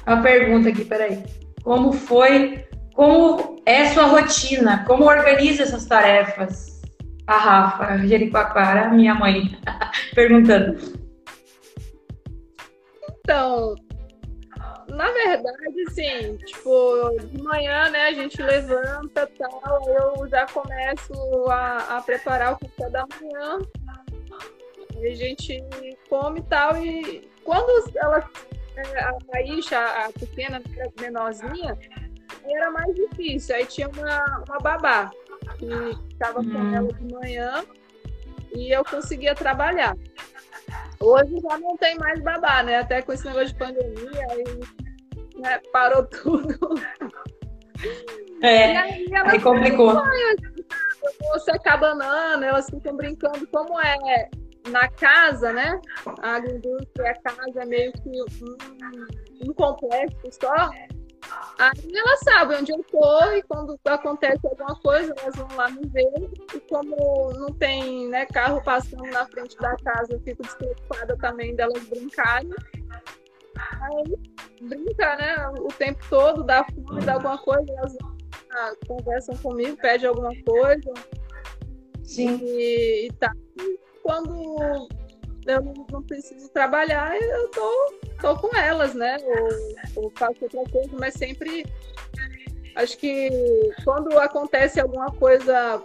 Uma 0.07 0.23
pergunta 0.23 0.69
aqui, 0.69 0.85
peraí. 0.85 1.23
Como 1.63 1.93
foi, 1.93 2.67
como 2.95 3.63
é 3.67 3.87
sua 3.87 4.05
rotina? 4.05 4.85
Como 4.87 5.05
organiza 5.05 5.63
essas 5.63 5.87
tarefas? 5.87 6.83
A 7.27 7.39
Rafa, 7.39 8.07
Jericoacoara, 8.07 8.91
minha 8.91 9.15
mãe, 9.15 9.59
perguntando. 10.15 10.77
Então, 13.21 13.75
na 14.95 15.11
verdade, 15.11 15.83
assim, 15.89 16.37
tipo, 16.39 17.17
de 17.21 17.43
manhã, 17.43 17.91
né, 17.91 18.07
a 18.07 18.13
gente 18.13 18.41
levanta 18.43 19.29
tal, 19.39 19.83
eu 19.89 20.29
já 20.29 20.47
começo 20.47 21.13
a, 21.51 21.97
a 21.97 22.03
preparar 22.03 22.55
o 22.55 22.59
café 22.59 22.91
da 22.91 23.07
manhã, 23.21 23.59
a 24.97 25.15
gente 25.15 25.63
come 26.09 26.43
tal, 26.43 26.77
e 26.77 27.29
quando 27.43 27.93
ela, 27.97 28.31
é, 28.77 29.01
a 29.01 29.17
Aisha, 29.35 29.79
a 29.79 30.13
pequena, 30.13 30.59
a 30.59 31.03
menorzinha, 31.03 31.77
era 32.45 32.71
mais 32.71 32.95
difícil, 32.95 33.57
aí 33.57 33.67
tinha 33.67 33.89
uma, 33.89 34.45
uma 34.49 34.59
babá 34.59 35.11
que 35.59 35.67
estava 36.13 36.35
com 36.35 36.49
hum. 36.49 36.75
ela 36.75 36.93
de 36.93 37.15
manhã 37.15 37.65
e 38.55 38.71
eu 38.75 38.85
conseguia 38.85 39.35
trabalhar. 39.35 39.97
Hoje 41.01 41.39
já 41.41 41.59
não 41.59 41.77
tem 41.77 41.97
mais 41.99 42.21
babá, 42.23 42.63
né? 42.63 42.79
Até 42.79 43.03
com 43.03 43.13
esse 43.13 43.27
negócio 43.27 43.49
de 43.49 43.57
pandemia, 43.57 44.27
aí 44.31 44.45
né? 45.45 45.61
Parou 45.73 46.05
tudo. 46.07 46.59
É, 48.43 48.77
aí, 48.77 49.07
aí 49.15 49.41
complicou. 49.41 49.95
secar 51.45 51.79
banana, 51.79 52.47
elas 52.47 52.67
ficam 52.67 52.97
brincando 52.97 53.47
como 53.49 53.79
é 53.81 54.29
na 54.71 54.89
casa, 54.89 55.53
né? 55.53 55.79
A 56.23 56.39
indústria, 56.39 57.11
a 57.11 57.15
casa 57.15 57.63
é 57.63 57.67
meio 57.67 57.93
que 57.93 58.09
um, 58.11 59.51
um 59.51 59.53
complexo 59.53 60.29
só. 60.41 60.71
Aí 61.59 61.93
elas 61.95 62.21
sabem 62.21 62.59
onde 62.59 62.73
eu 62.73 62.85
tô 62.91 63.33
e 63.33 63.43
quando 63.43 63.79
acontece 63.87 64.41
alguma 64.47 64.79
coisa, 64.81 65.15
elas 65.21 65.37
vão 65.37 65.49
lá 65.57 65.71
me 65.71 65.87
ver. 65.89 66.31
E 66.55 66.61
como 66.61 67.33
não 67.33 67.53
tem 67.55 68.09
né, 68.09 68.27
carro 68.27 68.63
passando 68.63 69.05
na 69.05 69.27
frente 69.27 69.57
da 69.59 69.77
casa, 69.77 70.13
eu 70.13 70.21
fico 70.21 70.43
despreocupada 70.43 71.17
também 71.19 71.55
delas 71.55 71.83
brincarem. 71.85 72.51
Aí 73.57 74.17
brinca, 74.61 75.17
né? 75.17 75.49
O 75.59 75.69
tempo 75.69 76.05
todo, 76.09 76.43
dá 76.45 76.65
fome, 76.65 77.05
dá 77.05 77.15
alguma 77.15 77.39
coisa, 77.39 77.65
elas 77.73 77.97
ah, 78.53 78.73
conversam 78.87 79.37
comigo, 79.37 79.77
pedem 79.77 80.09
alguma 80.09 80.33
coisa. 80.45 80.93
Sim. 82.03 82.39
E, 82.43 83.07
e 83.07 83.13
tá. 83.13 83.33
Quando 84.03 84.89
eu 85.47 85.63
não 85.91 86.03
preciso 86.03 86.49
trabalhar, 86.51 87.17
eu 87.21 87.49
tô, 87.51 87.95
tô 88.21 88.37
com 88.37 88.57
elas, 88.57 88.95
né? 88.95 89.17
Ou, 89.23 90.05
ou 90.05 90.13
faço 90.17 90.37
outra 90.43 90.63
coisa, 90.71 90.97
mas 90.99 91.15
sempre 91.15 91.65
acho 92.77 92.99
que 92.99 93.31
quando 93.85 94.19
acontece 94.19 94.81
alguma 94.81 95.11
coisa 95.13 95.83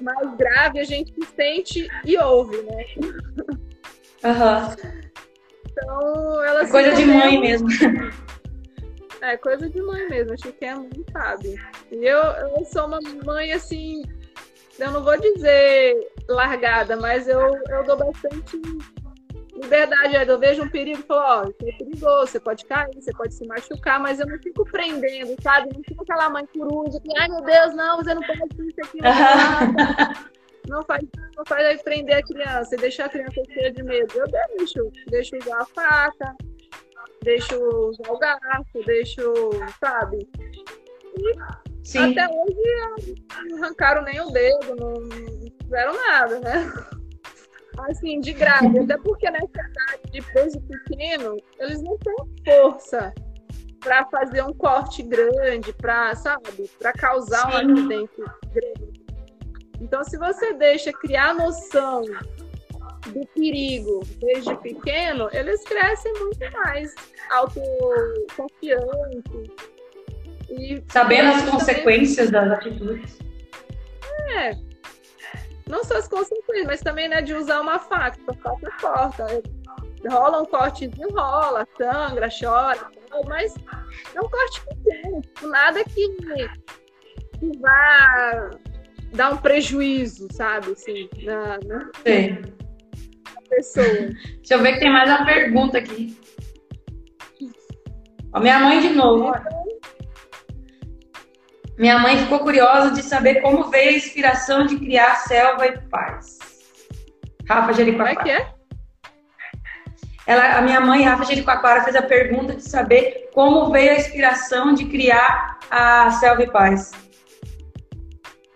mais 0.00 0.36
grave, 0.36 0.80
a 0.80 0.84
gente 0.84 1.14
sente 1.36 1.88
e 2.04 2.18
ouve, 2.18 2.62
né? 2.62 2.84
Uhum. 4.24 5.11
Então, 5.72 6.44
elas. 6.44 6.68
É 6.68 6.70
coisa 6.70 6.92
de 6.94 7.04
mãe 7.04 7.40
mesmo. 7.40 7.68
É, 9.20 9.36
coisa 9.36 9.70
de 9.70 9.80
mãe 9.80 10.08
mesmo. 10.08 10.34
Acho 10.34 10.52
que 10.52 10.64
a 10.64 10.76
mãe 10.76 10.90
sabe. 11.12 11.54
E 11.90 12.04
eu, 12.04 12.18
eu 12.18 12.64
sou 12.64 12.86
uma 12.86 13.00
mãe 13.24 13.52
assim. 13.52 14.02
Eu 14.78 14.90
não 14.90 15.04
vou 15.04 15.16
dizer 15.20 15.94
largada, 16.28 16.96
mas 16.96 17.28
eu, 17.28 17.40
eu 17.68 17.84
dou 17.84 17.96
bastante 17.96 18.60
liberdade. 19.54 20.16
Eu 20.28 20.38
vejo 20.38 20.62
um 20.64 20.68
perigo 20.68 21.00
e 21.00 21.02
falo, 21.02 21.20
ó, 21.20 21.42
isso 21.44 21.56
é 21.62 21.72
perigoso, 21.72 22.26
você 22.26 22.40
pode 22.40 22.64
cair, 22.64 22.94
você 22.94 23.12
pode 23.12 23.34
se 23.34 23.46
machucar, 23.46 24.00
mas 24.00 24.18
eu 24.18 24.26
não 24.26 24.38
fico 24.38 24.64
prendendo, 24.64 25.36
sabe? 25.42 25.68
Não 25.72 25.82
fico 25.84 26.02
aquela 26.02 26.30
mãe 26.30 26.46
coruja 26.46 26.98
que, 27.00 27.16
ai 27.16 27.28
meu 27.28 27.42
Deus, 27.42 27.74
não, 27.74 27.98
você 27.98 28.14
não 28.14 28.22
pode 28.22 28.40
isso 28.68 28.80
aqui. 28.82 28.98
Não 29.00 30.41
faz, 30.86 31.02
não 31.36 31.44
faz 31.44 31.66
aí 31.66 31.78
prender 31.78 32.16
a 32.16 32.22
criança 32.22 32.74
e 32.74 32.78
deixar 32.78 33.06
a 33.06 33.08
criança 33.08 33.42
cheia 33.52 33.72
de 33.72 33.82
medo. 33.82 34.12
Eu 34.14 34.26
deixo, 34.56 34.90
deixo 35.08 35.36
usar 35.36 35.58
a 35.58 35.66
faca, 35.66 36.36
deixo 37.22 37.56
usar 37.88 38.12
o 38.12 38.18
garfo, 38.18 38.84
deixo, 38.84 39.32
sabe? 39.80 40.28
E 41.18 41.34
Sim. 41.84 41.98
até 41.98 42.28
hoje 42.32 43.14
não 43.48 43.62
arrancaram 43.62 44.02
nem 44.02 44.20
o 44.20 44.30
dedo, 44.30 44.76
não 44.76 44.94
fizeram 45.62 45.94
nada, 45.94 46.40
né? 46.40 46.72
Assim, 47.88 48.20
de 48.20 48.32
grave, 48.32 48.78
até 48.78 48.96
porque 48.98 49.30
nessa 49.30 49.46
idade 49.46 50.02
de 50.10 50.22
peso 50.32 50.60
pequeno, 50.60 51.36
eles 51.58 51.82
não 51.82 51.96
têm 51.98 52.14
força 52.44 53.12
para 53.80 54.04
fazer 54.06 54.42
um 54.42 54.52
corte 54.52 55.02
grande, 55.02 55.72
para, 55.72 56.14
sabe, 56.14 56.70
para 56.78 56.92
causar 56.92 57.50
Sim. 57.50 57.66
um 57.66 57.72
acidente 57.72 58.22
grande. 58.52 58.91
Então, 59.82 60.02
se 60.04 60.16
você 60.16 60.54
deixa 60.54 60.92
criar 60.92 61.34
noção 61.34 62.02
do 62.02 63.26
perigo 63.34 64.00
desde 64.18 64.54
pequeno, 64.58 65.28
eles 65.32 65.64
crescem 65.64 66.12
muito 66.20 66.38
mais 66.52 66.94
autoconfiantes. 67.32 69.50
E 70.48 70.80
Sabendo 70.88 71.30
as 71.30 71.50
consequências 71.50 72.30
também... 72.30 72.48
das 72.48 72.58
atitudes. 72.58 73.18
É. 74.36 74.56
Não 75.68 75.82
só 75.82 75.96
as 75.96 76.06
consequências, 76.06 76.66
mas 76.66 76.80
também 76.80 77.08
né, 77.08 77.20
de 77.20 77.34
usar 77.34 77.60
uma 77.60 77.80
faca, 77.80 78.20
a 78.28 78.34
faca 78.34 78.70
corta. 78.80 79.42
Rola 80.08 80.42
um 80.42 80.46
cortezinho, 80.46 81.10
rola, 81.10 81.66
sangra, 81.76 82.28
chora, 82.28 82.88
mas 83.26 83.52
é 84.14 84.20
um 84.20 84.28
corte 84.28 84.62
pequeno, 84.66 85.22
nada 85.42 85.82
que, 85.84 86.08
que 87.38 87.58
vá 87.58 88.50
dar 89.12 89.32
um 89.32 89.36
prejuízo, 89.36 90.28
sabe, 90.32 90.72
assim, 90.72 91.08
na, 91.22 91.58
na, 91.64 91.90
pessoa. 93.48 93.86
Deixa 93.86 94.54
eu 94.54 94.62
ver 94.62 94.74
que 94.74 94.80
tem 94.80 94.92
mais 94.92 95.08
uma 95.08 95.24
pergunta 95.24 95.78
aqui. 95.78 96.18
Ó, 98.32 98.40
minha 98.40 98.58
mãe 98.58 98.80
de 98.80 98.88
novo. 98.90 99.32
Minha 101.78 101.98
mãe 101.98 102.18
ficou 102.18 102.40
curiosa 102.40 102.92
de 102.92 103.02
saber 103.02 103.40
como 103.40 103.68
veio 103.70 103.90
a 103.90 103.96
inspiração 103.96 104.66
de 104.66 104.78
criar 104.78 105.16
Selva 105.16 105.66
e 105.66 105.78
Paz. 105.88 106.38
Rafa 107.48 107.72
Jericoacoara. 107.72 108.16
Como 108.16 108.28
é 108.30 108.36
que 108.36 108.42
é? 108.42 108.62
Ela, 110.26 110.58
a 110.58 110.60
minha 110.62 110.80
mãe, 110.80 111.02
Rafa 111.02 111.24
Jericoacoara, 111.24 111.82
fez 111.82 111.96
a 111.96 112.02
pergunta 112.02 112.54
de 112.54 112.62
saber 112.62 113.30
como 113.34 113.70
veio 113.70 113.90
a 113.90 113.96
inspiração 113.96 114.72
de 114.72 114.84
criar 114.84 115.58
a 115.70 116.10
Selva 116.12 116.42
e 116.44 116.50
Paz. 116.50 116.92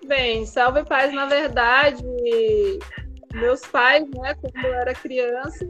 Bem, 0.07 0.47
Salve 0.47 0.85
Paz, 0.85 1.13
na 1.13 1.27
verdade, 1.27 2.01
meus 3.35 3.61
pais, 3.63 4.09
né, 4.11 4.35
quando 4.35 4.65
eu 4.65 4.75
era 4.75 4.95
criança, 4.95 5.67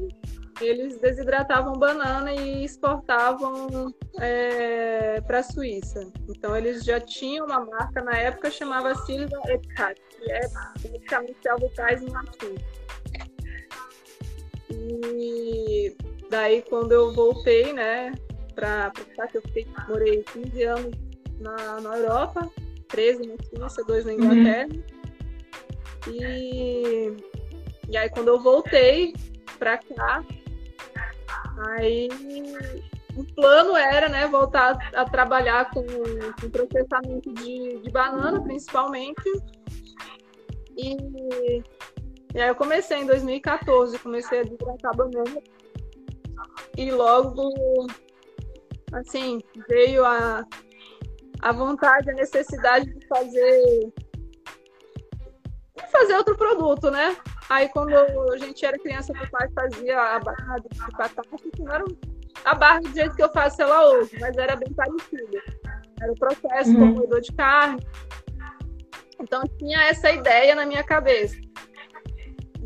eles 0.61 0.99
desidratavam 0.99 1.73
banana 1.73 2.35
e 2.35 2.65
exportavam 2.65 3.95
é, 4.21 5.21
para 5.23 5.39
a 5.39 5.43
Suíça. 5.43 6.01
Então, 6.29 6.55
eles 6.55 6.85
já 6.85 7.01
tinham 7.01 7.47
uma 7.47 7.65
marca 7.65 8.03
na 8.03 8.15
época 8.17 8.51
chamava 8.51 8.95
Silva 8.95 9.41
Epicat, 9.49 9.99
que 10.11 10.31
é 10.31 10.41
praticamente 10.83 11.37
Salve 11.43 11.75
Paz 11.75 12.03
no 12.03 12.13
latim. 12.13 12.55
E 14.71 15.97
daí, 16.29 16.61
quando 16.69 16.93
eu 16.93 17.15
voltei, 17.15 17.73
né, 17.73 18.13
para 18.55 18.93
que 19.31 19.39
eu 19.39 19.43
fiquei, 19.43 19.67
morei 19.89 20.23
15 20.25 20.63
anos 20.63 20.95
na, 21.41 21.81
na 21.81 21.97
Europa, 21.97 22.51
13 22.89 23.27
na 23.59 23.69
Suíça, 23.69 23.85
dois 23.85 24.05
na 24.05 24.13
Inglaterra. 24.13 24.69
Uhum. 24.69 26.13
E, 26.13 27.17
e 27.89 27.97
aí 27.97 28.09
quando 28.11 28.29
eu 28.29 28.41
voltei 28.41 29.15
pra 29.59 29.79
cá, 29.79 30.25
aí 31.79 32.09
o 33.17 33.25
plano 33.35 33.77
era, 33.77 34.09
né, 34.09 34.27
voltar 34.29 34.79
a 34.95 35.05
trabalhar 35.05 35.71
com, 35.71 35.85
com 36.41 36.51
processamento 36.51 37.33
de, 37.33 37.81
de 37.81 37.91
banana, 37.91 38.41
principalmente. 38.43 39.23
E, 40.77 40.97
e 42.35 42.41
aí 42.41 42.49
eu 42.49 42.55
comecei 42.55 42.99
em 42.99 43.07
2014, 43.07 43.99
comecei 43.99 44.41
a 44.41 44.43
desgraçar 44.43 44.95
banana. 44.95 45.43
E 46.77 46.91
logo, 46.91 47.51
assim, 48.93 49.41
veio 49.67 50.05
a, 50.05 50.45
a 51.41 51.53
vontade, 51.53 52.11
a 52.11 52.15
necessidade 52.15 52.93
de 52.93 53.07
fazer 53.07 53.93
de 55.77 55.91
fazer 55.91 56.15
outro 56.17 56.37
produto, 56.37 56.91
né? 56.91 57.17
Aí 57.49 57.69
quando 57.69 57.95
a 57.95 58.37
gente 58.39 58.65
era 58.65 58.79
criança, 58.79 59.13
meu 59.13 59.29
pai 59.31 59.49
fazia 59.55 60.01
a 60.01 60.19
barra 60.19 60.57
de 60.59 60.79
batata, 60.97 61.23
que 61.55 61.63
não 61.63 61.73
era 61.73 61.85
a 62.45 62.55
barra 62.55 62.81
do 62.81 62.93
jeito 62.93 63.15
que 63.15 63.23
eu 63.23 63.33
faço 63.33 63.63
ela 63.63 63.89
hoje, 63.91 64.17
mas 64.21 64.37
era 64.37 64.57
bem 64.57 64.73
parecida. 64.73 65.43
Era 66.01 66.13
o 66.13 66.17
processo 66.17 66.71
uhum. 66.71 66.79
como 66.79 66.95
moedor 66.95 67.21
de 67.21 67.33
carne. 67.33 67.87
Então 69.21 69.43
tinha 69.59 69.83
essa 69.85 70.11
ideia 70.11 70.55
na 70.55 70.67
minha 70.67 70.85
cabeça 70.85 71.37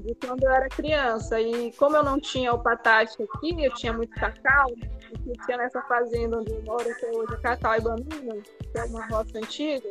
de 0.00 0.14
quando 0.14 0.42
eu 0.42 0.50
era 0.50 0.68
criança. 0.68 1.40
E 1.40 1.72
como 1.72 1.96
eu 1.96 2.02
não 2.02 2.18
tinha 2.18 2.52
o 2.52 2.58
patate 2.58 3.22
aqui, 3.22 3.64
eu 3.64 3.72
tinha 3.74 3.92
muito 3.92 4.12
cacau, 4.14 4.68
que 5.18 5.32
tinha 5.44 5.58
nessa 5.58 5.82
fazenda 5.82 6.38
onde 6.38 6.52
eu 6.52 6.62
moro, 6.62 6.84
que 6.84 7.06
é 7.06 7.10
hoje 7.10 7.36
cacau 7.42 7.76
e 7.76 7.80
banana, 7.80 8.42
que 8.72 8.78
é 8.78 8.84
uma 8.84 9.06
roça 9.06 9.38
antiga. 9.38 9.88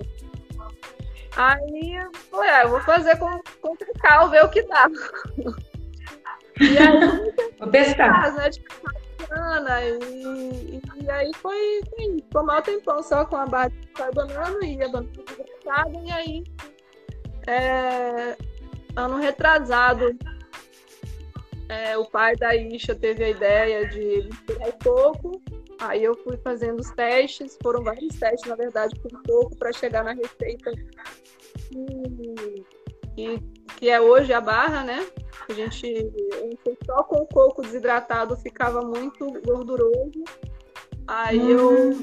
Aí 1.36 1.96
eu 1.96 2.12
falei, 2.30 2.50
ah, 2.50 2.64
eu 2.64 2.70
vou 2.70 2.82
fazer 2.82 3.18
com, 3.18 3.42
com 3.62 3.76
cacau, 3.78 4.30
ver 4.30 4.44
o 4.44 4.50
que 4.50 4.64
dá. 4.64 4.88
e 6.60 6.78
aí 6.78 7.54
vou 7.60 7.70
testar. 7.70 8.34
Né, 8.34 8.50
de 8.50 8.64
banana, 9.28 9.82
e, 9.84 10.82
e, 11.04 11.10
aí 11.12 11.32
foi, 11.36 11.82
assim, 11.84 12.18
ficou 12.18 12.44
mal 12.44 12.62
tempão 12.62 13.04
só 13.04 13.26
com 13.26 13.36
a 13.36 13.46
barra 13.46 13.70
de 13.70 13.88
cacau 13.88 14.10
e 14.12 14.16
banana, 14.16 14.66
e 14.66 14.84
a 14.84 14.90
banana 14.90 15.10
desgraçada, 15.26 15.98
e 16.04 16.12
aí 16.12 16.44
é, 17.48 18.38
ano 18.96 19.18
retrasado 19.18 20.18
é, 21.70 21.98
o 21.98 22.06
pai 22.06 22.36
da 22.36 22.56
Isha 22.56 22.96
teve 22.96 23.24
a 23.24 23.30
ideia 23.30 23.88
de 23.88 24.24
misturar 24.24 24.74
coco. 24.84 25.42
Aí 25.80 26.04
eu 26.04 26.16
fui 26.24 26.36
fazendo 26.38 26.80
os 26.80 26.90
testes, 26.92 27.58
foram 27.62 27.84
vários 27.84 28.18
testes, 28.18 28.50
na 28.50 28.56
verdade, 28.56 28.94
com 29.00 29.10
coco 29.24 29.56
para 29.56 29.72
chegar 29.72 30.04
na 30.04 30.14
receita 30.14 30.72
que, 31.70 32.66
que, 33.16 33.40
que, 33.78 33.90
é 33.90 34.02
hoje 34.02 34.34
a 34.34 34.42
barra, 34.42 34.84
né? 34.84 35.08
A 35.48 35.54
gente 35.54 36.12
só 36.86 37.04
com 37.04 37.22
o 37.22 37.28
coco 37.28 37.62
desidratado 37.62 38.36
ficava 38.38 38.82
muito 38.82 39.32
gorduroso. 39.46 40.24
Aí 41.08 41.40
hum. 41.40 41.50
eu 41.50 41.96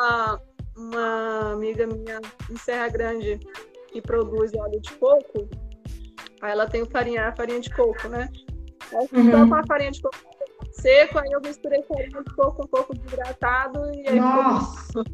uma, 0.00 0.42
uma 0.76 1.52
amiga 1.52 1.86
minha 1.86 2.20
em 2.50 2.56
Serra 2.56 2.88
Grande 2.88 3.38
que 3.88 4.00
produz 4.00 4.52
óleo 4.54 4.80
de 4.80 4.92
coco, 4.94 5.48
Aí 6.40 6.52
ela 6.52 6.66
tem 6.66 6.84
farinha, 6.86 7.28
a 7.28 7.36
farinha 7.36 7.60
de 7.60 7.70
coco, 7.70 8.08
né? 8.08 8.28
Aí 8.92 9.08
uhum. 9.12 9.30
só 9.30 9.46
com 9.46 9.54
a 9.54 9.66
farinha 9.66 9.90
de 9.90 10.02
coco 10.02 10.16
seco, 10.72 11.18
aí 11.18 11.32
eu 11.32 11.40
misturei 11.40 11.82
farinha 11.82 12.22
de 12.22 12.34
coco 12.34 12.64
um 12.64 12.68
pouco 12.68 12.94
desidratado 12.94 13.80
e 13.94 14.08
aí 14.08 14.20
Nossa! 14.20 14.86
Ficou... 14.86 15.04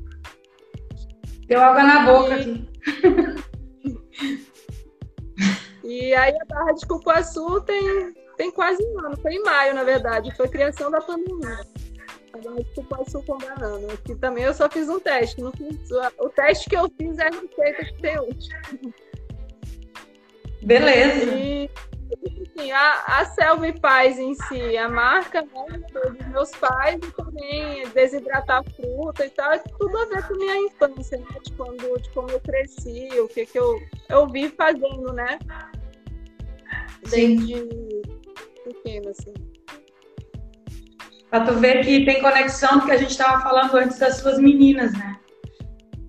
Deu 1.47 1.61
água 1.61 1.83
na 1.83 2.07
boca 2.07 2.35
aqui. 2.35 2.69
E 5.89 6.13
aí 6.17 6.35
a 6.35 6.45
barra 6.47 6.73
de 6.73 6.85
cupuaçu 6.85 7.61
tem 7.61 8.13
tem 8.37 8.51
quase 8.51 8.83
um 8.85 8.99
ano, 9.07 9.17
foi 9.23 9.35
em 9.35 9.43
maio, 9.43 9.73
na 9.73 9.85
verdade, 9.85 10.35
foi 10.37 10.49
criação 10.49 10.91
da 10.91 11.01
pandemia. 11.01 11.61
Agora 12.33 12.63
tu 12.75 12.85
pode 12.85 13.11
sucumbar 13.11 13.59
banana. 13.59 13.93
Aqui 13.93 14.15
também 14.17 14.45
eu 14.45 14.53
só 14.53 14.69
fiz 14.69 14.89
um 14.89 15.01
teste. 15.01 15.37
Fiz, 15.57 15.91
o 16.19 16.29
teste 16.29 16.69
que 16.69 16.77
eu 16.77 16.91
fiz 16.99 17.19
é 17.19 17.29
a 17.29 17.31
receita 17.31 17.85
que 17.85 18.03
tem 18.03 18.19
hoje. 18.19 18.49
Beleza. 20.67 21.33
E, 21.33 21.71
assim, 22.43 22.73
a, 22.73 23.05
a 23.07 23.25
Selva 23.25 23.69
e 23.69 23.79
Paz 23.79 24.19
em 24.19 24.35
si, 24.35 24.77
a 24.77 24.89
marca 24.89 25.43
né, 25.43 25.81
dos 25.93 26.27
meus 26.27 26.51
pais 26.51 26.97
e 26.97 27.11
também 27.13 27.89
desidratar 27.91 28.65
fruta 28.75 29.25
e 29.25 29.31
tal, 29.31 29.53
é 29.53 29.59
tudo 29.59 29.97
a 29.97 30.07
ver 30.07 30.27
com 30.27 30.35
minha 30.35 30.57
infância, 30.67 31.19
né? 31.19 31.27
De, 31.41 31.53
quando, 31.53 32.03
de 32.03 32.11
como 32.11 32.31
eu 32.31 32.41
cresci, 32.41 33.09
o 33.21 33.29
que, 33.29 33.47
que 33.47 33.57
eu, 33.57 33.81
eu 34.09 34.27
vi 34.27 34.49
fazendo, 34.49 35.13
né? 35.13 35.39
Desde 37.09 37.55
Sim. 37.55 38.03
pequena, 38.65 39.11
assim. 39.11 39.35
Pra 41.31 41.45
tu 41.45 41.55
ver 41.55 41.85
que 41.85 42.05
tem 42.05 42.21
conexão 42.21 42.81
do 42.81 42.87
que 42.87 42.93
a 42.93 42.97
gente 42.97 43.11
estava 43.11 43.41
falando 43.41 43.73
antes 43.77 44.01
das 44.01 44.17
suas 44.17 44.41
meninas, 44.41 44.93
né? 44.95 45.17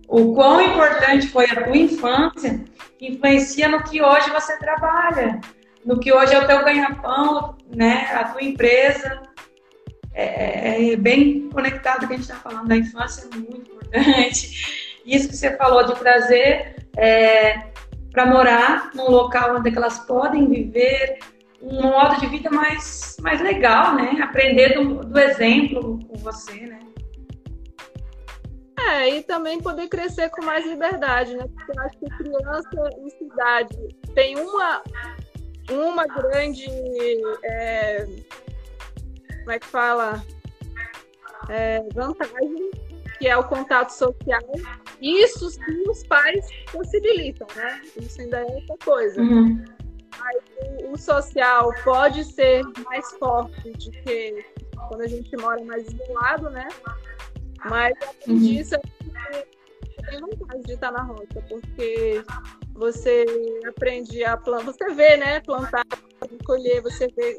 O 0.07 0.33
quão 0.33 0.61
importante 0.61 1.27
foi 1.27 1.45
a 1.45 1.63
tua 1.63 1.77
infância 1.77 2.63
influencia 3.01 3.67
no 3.67 3.83
que 3.83 4.01
hoje 4.01 4.29
você 4.31 4.57
trabalha, 4.57 5.39
no 5.85 5.99
que 5.99 6.11
hoje 6.11 6.33
é 6.33 6.39
o 6.39 6.47
teu 6.47 6.63
ganha-pão, 6.63 7.55
né? 7.73 8.09
A 8.13 8.25
tua 8.25 8.43
empresa. 8.43 9.21
É, 10.13 10.23
é, 10.23 10.93
é 10.93 10.95
bem 10.95 11.47
conectado 11.49 12.07
que 12.07 12.13
a 12.13 12.17
gente 12.17 12.21
está 12.21 12.35
falando 12.35 12.67
da 12.67 12.75
infância, 12.75 13.27
é 13.31 13.35
muito 13.35 13.71
importante. 13.71 14.87
Isso 15.05 15.29
que 15.29 15.37
você 15.37 15.55
falou 15.55 15.83
de 15.83 15.95
trazer 15.95 16.75
é, 16.97 17.67
para 18.11 18.25
morar 18.25 18.89
num 18.95 19.09
local 19.09 19.57
onde 19.57 19.75
elas 19.75 19.99
podem 19.99 20.49
viver 20.49 21.19
um 21.61 21.81
modo 21.83 22.19
de 22.19 22.27
vida 22.27 22.49
mais, 22.49 23.15
mais 23.21 23.41
legal, 23.41 23.95
né? 23.95 24.17
Aprender 24.21 24.73
do, 24.73 25.05
do 25.05 25.19
exemplo 25.19 25.99
com 26.07 26.17
você, 26.17 26.61
né? 26.61 26.79
É, 28.79 29.09
e 29.09 29.23
também 29.23 29.59
poder 29.59 29.87
crescer 29.87 30.29
com 30.29 30.43
mais 30.43 30.65
liberdade, 30.65 31.35
né? 31.35 31.45
Porque 31.47 31.71
eu 31.71 31.83
acho 31.83 31.97
que 31.97 32.05
criança 32.17 32.89
em 32.99 33.09
cidade 33.09 33.77
tem 34.13 34.39
uma, 34.39 34.83
uma 35.71 36.05
grande. 36.05 36.67
É, 37.43 38.05
como 39.39 39.51
é 39.51 39.59
que 39.59 39.67
fala? 39.67 40.23
É, 41.49 41.81
vantagem, 41.93 42.71
que 43.17 43.27
é 43.27 43.35
o 43.35 43.43
contato 43.43 43.89
social. 43.89 44.43
Isso 45.01 45.49
sim 45.49 45.89
os 45.89 46.03
pais 46.05 46.45
possibilitam, 46.71 47.47
né? 47.55 47.81
Isso 47.99 48.21
ainda 48.21 48.39
é 48.39 48.45
outra 48.45 48.77
coisa. 48.83 49.21
Uhum 49.21 49.77
o, 50.91 50.97
social 50.97 51.73
pode 51.83 52.23
ser 52.23 52.63
mais 52.83 53.11
forte 53.17 53.71
do 53.71 53.91
que 53.91 54.45
quando 54.87 55.01
a 55.01 55.07
gente 55.07 55.35
mora 55.37 55.63
mais 55.63 55.85
isolado, 55.87 56.49
né? 56.49 56.67
Mas 57.65 57.93
além 58.01 58.21
uhum. 58.27 58.37
disso, 58.39 58.75
tem 60.09 60.19
vontade 60.19 60.63
de 60.63 60.73
estar 60.73 60.91
na 60.91 61.03
roça, 61.03 61.41
porque 61.49 62.23
você 62.73 63.25
aprende 63.67 64.23
a 64.23 64.37
plantar, 64.37 64.65
você 64.65 64.93
vê, 64.93 65.17
né? 65.17 65.39
Plantar, 65.41 65.85
colher, 66.45 66.81
você 66.81 67.07
vê 67.07 67.37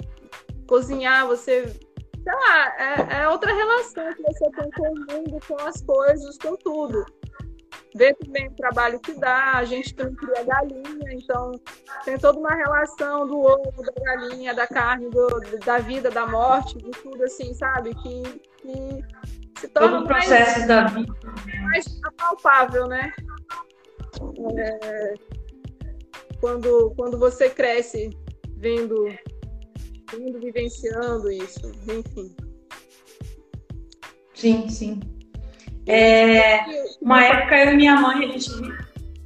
cozinhar, 0.66 1.26
você. 1.26 1.66
Sei 1.66 2.34
lá, 2.34 2.76
é, 2.78 3.22
é 3.22 3.28
outra 3.28 3.54
relação 3.54 4.12
que 4.12 4.22
você 4.22 4.50
tem 4.50 4.70
com 4.72 4.88
o 4.88 5.16
mundo, 5.16 5.38
com 5.46 5.56
as 5.60 5.80
coisas, 5.82 6.36
com 6.38 6.56
tudo 6.56 7.06
ver 7.94 8.14
também 8.16 8.46
o 8.48 8.54
trabalho 8.54 9.00
que 9.00 9.12
dá, 9.14 9.54
a 9.54 9.64
gente 9.64 9.94
também 9.94 10.14
cria 10.14 10.44
galinha, 10.44 11.12
então 11.12 11.52
tem 12.04 12.18
toda 12.18 12.38
uma 12.38 12.54
relação 12.54 13.26
do 13.26 13.40
ovo, 13.40 13.82
da 13.82 13.92
galinha, 14.04 14.54
da 14.54 14.66
carne, 14.66 15.08
do, 15.10 15.40
da 15.64 15.78
vida, 15.78 16.10
da 16.10 16.26
morte, 16.26 16.78
de 16.78 16.90
tudo 16.90 17.24
assim, 17.24 17.52
sabe? 17.54 17.94
Que, 17.96 18.22
que 18.58 19.04
se 19.58 19.68
torna 19.68 19.90
todo 19.90 20.04
o 20.04 20.06
processo 20.06 20.58
mais, 20.58 20.68
da 20.68 20.84
vida. 20.84 21.14
mais 21.62 21.84
palpável, 22.16 22.86
né? 22.86 23.12
É, 24.58 25.14
quando, 26.40 26.92
quando 26.96 27.18
você 27.18 27.50
cresce 27.50 28.10
vendo, 28.56 29.06
vendo, 30.12 30.40
vivenciando 30.40 31.30
isso, 31.30 31.72
enfim. 31.88 32.36
Sim, 34.34 34.68
sim. 34.68 35.00
É, 35.86 36.60
uma 37.00 37.24
época 37.24 37.56
eu 37.58 37.72
e 37.72 37.76
minha 37.76 37.96
mãe, 37.96 38.24
a 38.24 38.32
gente, 38.32 38.50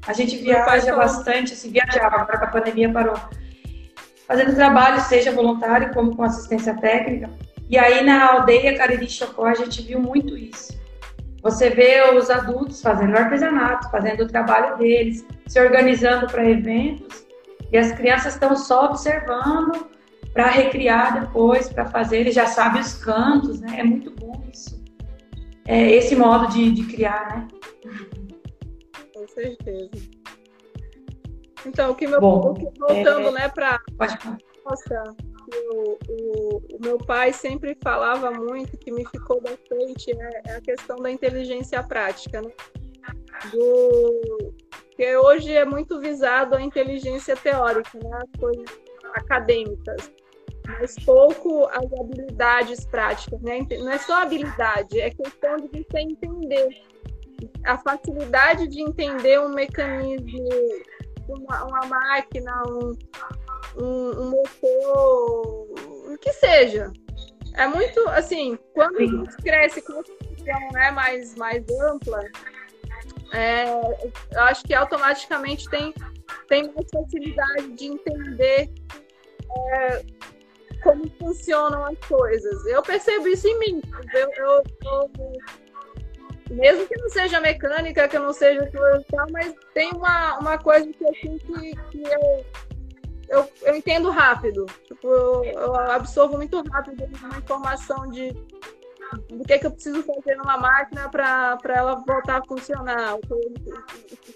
a 0.07 0.13
gente 0.13 0.37
viaja 0.39 0.95
bastante, 0.97 1.53
assim, 1.53 1.71
viajava, 1.71 2.17
agora 2.17 2.39
que 2.39 2.45
a 2.45 2.51
pandemia 2.51 2.93
parou. 2.93 3.17
Fazendo 4.27 4.55
trabalho, 4.55 5.01
seja 5.03 5.33
voluntário 5.33 5.93
como 5.93 6.17
com 6.17 6.23
assistência 6.23 6.75
técnica. 6.79 7.29
E 7.73 7.79
aí 7.79 8.05
na 8.05 8.33
aldeia 8.33 8.77
Cariri 8.77 9.11
Chocó 9.11 9.47
a 9.47 9.55
gente 9.55 9.83
viu 9.83 9.99
muito 9.99 10.37
isso. 10.37 10.81
Você 11.43 11.71
vê 11.71 12.09
os 12.17 12.31
adultos 12.31 12.81
fazendo 12.81 13.17
artesanato, 13.17 13.91
fazendo 13.91 14.23
o 14.23 14.29
trabalho 14.29 14.77
deles, 14.77 15.27
se 15.49 15.61
organizando 15.61 16.29
para 16.29 16.49
eventos, 16.49 17.27
e 17.73 17.77
as 17.77 17.91
crianças 17.91 18.35
estão 18.35 18.55
só 18.55 18.85
observando 18.85 19.89
para 20.33 20.47
recriar 20.47 21.21
depois, 21.21 21.69
para 21.69 21.87
fazer, 21.87 22.19
eles 22.19 22.35
já 22.35 22.47
sabem 22.47 22.81
os 22.81 22.95
cantos, 22.95 23.61
né? 23.61 23.81
É 23.81 23.83
muito 23.83 24.13
bom 24.13 24.45
isso 24.53 24.83
é, 25.67 25.91
esse 25.93 26.17
modo 26.17 26.49
de, 26.49 26.73
de 26.73 26.85
criar, 26.85 27.29
né? 27.29 27.49
Com 29.15 29.29
certeza. 29.29 29.91
Então, 31.65 31.93
o 31.93 31.95
que 31.95 32.07
meu, 32.07 32.21
Bom, 32.21 32.51
o 32.51 32.55
que, 32.55 32.79
voltando, 32.79 33.29
é, 33.29 33.33
né, 33.33 33.49
para 33.49 33.81
nossa, 34.65 35.15
o, 35.71 35.99
o, 36.09 36.57
o, 36.77 36.79
meu 36.81 36.99
pai 36.99 37.33
sempre 37.33 37.77
falava 37.83 38.31
muito, 38.31 38.77
que 38.77 38.91
me 38.91 39.05
ficou 39.07 39.41
bastante, 39.41 40.13
é, 40.13 40.43
é 40.47 40.57
a 40.57 40.61
questão 40.61 40.97
da 40.97 41.11
inteligência 41.11 41.83
prática, 41.83 42.41
né? 42.43 42.51
Do, 43.51 44.55
que 44.97 45.17
hoje 45.17 45.53
é 45.53 45.65
muito 45.65 46.01
visado 46.01 46.55
a 46.55 46.63
inteligência 46.63 47.37
teórica, 47.37 47.99
né? 47.99 48.11
As 48.23 48.41
coisas 48.41 48.81
acadêmicas 49.15 50.11
mas 50.67 50.95
pouco 51.05 51.67
as 51.67 51.93
habilidades 52.01 52.87
práticas, 52.87 53.41
né? 53.43 53.67
Não 53.79 53.91
é 53.91 53.99
só 53.99 54.23
habilidade, 54.23 55.01
é 55.01 55.11
questão 55.11 55.57
de 55.57 55.69
você 55.69 56.01
entender 56.01 56.69
a 57.65 57.79
facilidade 57.79 58.69
de 58.69 58.81
entender 58.81 59.41
um 59.41 59.49
mecanismo, 59.49 60.49
uma, 61.29 61.65
uma 61.65 61.87
máquina, 61.87 62.63
um, 62.69 62.93
um, 63.77 64.11
um, 64.11 64.31
motor, 64.31 65.69
o 66.13 66.19
que 66.21 66.33
seja. 66.33 66.93
É 67.55 67.67
muito 67.67 68.01
assim, 68.09 68.59
quando 68.73 68.97
a 68.99 69.05
gente 69.05 69.37
cresce 69.39 69.83
com 69.83 69.93
uma 69.93 70.03
visão 70.03 70.69
né, 70.73 70.91
mais, 70.91 71.35
mais 71.35 71.65
ampla, 71.81 72.21
é, 73.33 73.65
eu 74.33 74.41
acho 74.43 74.63
que 74.65 74.75
automaticamente 74.75 75.69
tem, 75.69 75.93
tem 76.49 76.73
mais 76.73 76.87
facilidade 76.91 77.73
de 77.73 77.87
entender 77.87 78.71
é, 79.57 80.05
como 80.83 81.09
funcionam 81.19 81.85
as 81.85 81.99
coisas. 82.07 82.67
Eu 82.67 82.83
percebo 82.83 83.29
isso 83.29 83.47
em 83.49 83.59
mim. 83.59 83.83
Eu, 84.15 84.31
eu, 84.37 84.63
eu, 84.85 85.11
mesmo 86.51 86.87
que 86.87 86.97
não 86.99 87.09
seja 87.09 87.41
mecânica, 87.41 88.09
que 88.09 88.17
eu 88.17 88.23
não 88.23 88.33
seja 88.33 88.69
tal, 89.11 89.27
mas 89.31 89.55
tem 89.75 89.91
uma, 89.93 90.39
uma 90.39 90.59
coisa 90.59 90.91
que 90.93 91.05
eu 91.05 91.15
sinto 91.15 91.53
que, 91.53 91.75
que 91.91 92.03
eu, 92.03 92.45
eu, 93.33 93.49
eu 93.63 93.75
entendo 93.75 94.11
rápido. 94.11 94.67
Tipo, 94.87 95.09
eu, 95.09 95.45
eu 95.45 95.75
absorvo 95.75 96.37
muito 96.37 96.63
rápido 96.71 97.05
uma 97.25 97.39
informação 97.39 98.07
de 98.11 98.33
do 99.29 99.45
que, 99.45 99.53
é 99.53 99.59
que 99.59 99.67
eu 99.67 99.71
preciso 99.71 100.03
fazer 100.03 100.37
numa 100.37 100.57
máquina 100.57 101.07
para 101.09 101.59
ela 101.75 101.97
voltar 101.97 102.39
a 102.39 102.45
funcionar. 102.47 103.15
O 103.17 103.21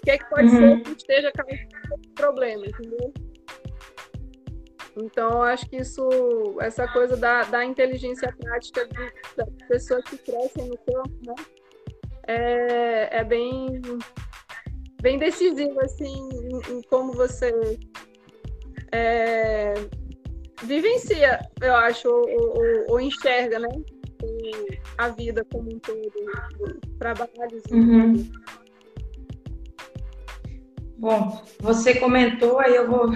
que, 0.03 0.11
é 0.11 0.17
que 0.19 0.29
pode 0.29 0.47
uhum. 0.47 0.51
ser 0.51 0.81
que 0.83 0.91
esteja 0.91 1.31
causando 1.31 2.13
problema, 2.13 2.65
entendeu? 2.65 3.13
Então, 4.95 5.41
acho 5.41 5.67
que 5.67 5.77
isso, 5.77 6.07
essa 6.59 6.87
coisa 6.87 7.17
da, 7.17 7.43
da 7.45 7.65
inteligência 7.65 8.31
prática 8.39 8.85
de, 8.87 9.13
das 9.35 9.49
pessoas 9.67 10.03
que 10.03 10.17
crescem 10.19 10.67
no 10.67 10.77
campo, 10.77 11.17
né? 11.25 11.35
É, 12.27 13.17
é 13.19 13.23
bem, 13.23 13.81
bem 15.01 15.17
decisivo, 15.17 15.79
assim, 15.81 16.29
em, 16.33 16.77
em 16.77 16.81
como 16.83 17.13
você 17.13 17.79
é, 18.91 19.73
vivencia, 20.63 21.39
eu 21.61 21.75
acho, 21.75 22.09
ou, 22.89 22.99
enxerga, 22.99 23.59
né? 23.59 23.69
a 24.97 25.09
vida 25.09 25.45
como 25.51 25.69
um 25.69 25.79
todo, 25.79 26.11
trabalhos. 26.97 27.63
Uhum. 27.71 28.27
Bom, 30.97 31.43
você 31.59 31.95
comentou, 31.95 32.59
aí 32.59 32.75
eu 32.75 32.89
vou 32.89 33.11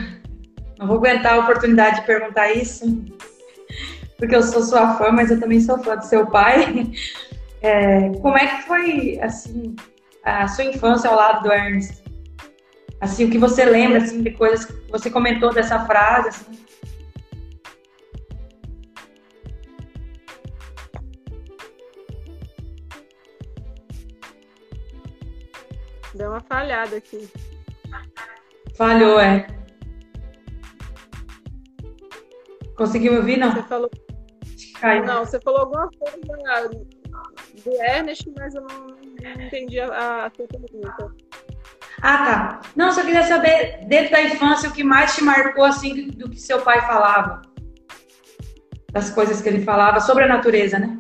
não 0.78 0.88
vou 0.88 0.98
aguentar 0.98 1.34
a 1.34 1.40
oportunidade 1.40 2.02
de 2.02 2.08
perguntar 2.08 2.52
isso, 2.54 2.86
porque 4.18 4.36
eu 4.36 4.42
sou 4.42 4.64
sua 4.64 4.96
fã, 4.96 5.12
mas 5.12 5.30
eu 5.30 5.40
também 5.40 5.60
sou 5.60 5.78
fã 5.80 5.96
do 5.96 6.06
seu 6.06 6.26
pai. 6.28 6.92
É, 7.64 8.10
como 8.22 8.36
é 8.36 8.48
que 8.48 8.64
foi, 8.64 9.20
assim, 9.22 9.76
a 10.24 10.48
sua 10.48 10.64
infância 10.64 11.08
ao 11.08 11.16
lado 11.16 11.44
do 11.44 11.54
Ernest? 11.54 12.01
Assim, 13.02 13.26
o 13.26 13.32
que 13.32 13.40
você 13.40 13.66
lembra, 13.66 13.98
assim, 13.98 14.22
de 14.22 14.30
coisas 14.30 14.64
que 14.64 14.74
você 14.92 15.10
comentou 15.10 15.52
dessa 15.52 15.84
frase, 15.88 16.30
assim. 16.30 16.66
Deu 26.14 26.30
uma 26.30 26.42
falhada 26.42 26.98
aqui. 26.98 27.28
Falhou, 28.76 29.20
é. 29.20 29.48
Conseguiu 32.76 33.16
ouvir, 33.16 33.38
não? 33.38 33.52
Você 33.52 33.64
falou... 33.64 33.90
Caiu. 34.80 35.06
Não, 35.06 35.26
você 35.26 35.40
falou 35.42 35.62
alguma 35.62 35.90
coisa 35.90 36.18
do 37.64 37.72
Ernest, 37.82 38.32
mas 38.38 38.54
eu 38.54 38.62
não 38.62 39.44
entendi 39.44 39.80
a, 39.80 40.26
a 40.26 40.32
sua 40.32 40.48
pergunta. 40.48 41.16
Ah, 42.02 42.18
tá. 42.18 42.62
Não, 42.76 42.92
só 42.92 43.04
queria 43.04 43.24
saber, 43.24 43.86
dentro 43.86 44.12
da 44.12 44.24
infância, 44.24 44.70
o 44.70 44.74
que 44.74 44.84
mais 44.84 45.16
te 45.16 45.24
marcou, 45.24 45.64
assim, 45.64 46.08
do 46.08 46.30
que 46.30 46.40
seu 46.40 46.62
pai 46.62 46.82
falava? 46.82 47.44
Das 48.92 49.12
coisas 49.12 49.42
que 49.42 49.48
ele 49.48 49.64
falava 49.64 50.00
sobre 50.00 50.24
a 50.24 50.28
natureza, 50.28 50.80
né? 50.80 51.00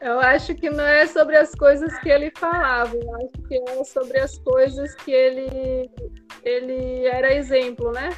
Eu 0.00 0.20
acho 0.20 0.54
que 0.54 0.70
não 0.70 0.84
é 0.84 1.04
sobre 1.06 1.36
as 1.36 1.52
coisas 1.52 1.98
que 1.98 2.08
ele 2.08 2.30
falava, 2.38 2.94
eu 2.94 3.16
acho 3.16 3.48
que 3.48 3.56
é 3.56 3.84
sobre 3.84 4.20
as 4.20 4.38
coisas 4.38 4.94
que 4.94 5.10
ele, 5.10 5.90
ele 6.44 7.06
era 7.06 7.34
exemplo, 7.34 7.90
né? 7.90 8.10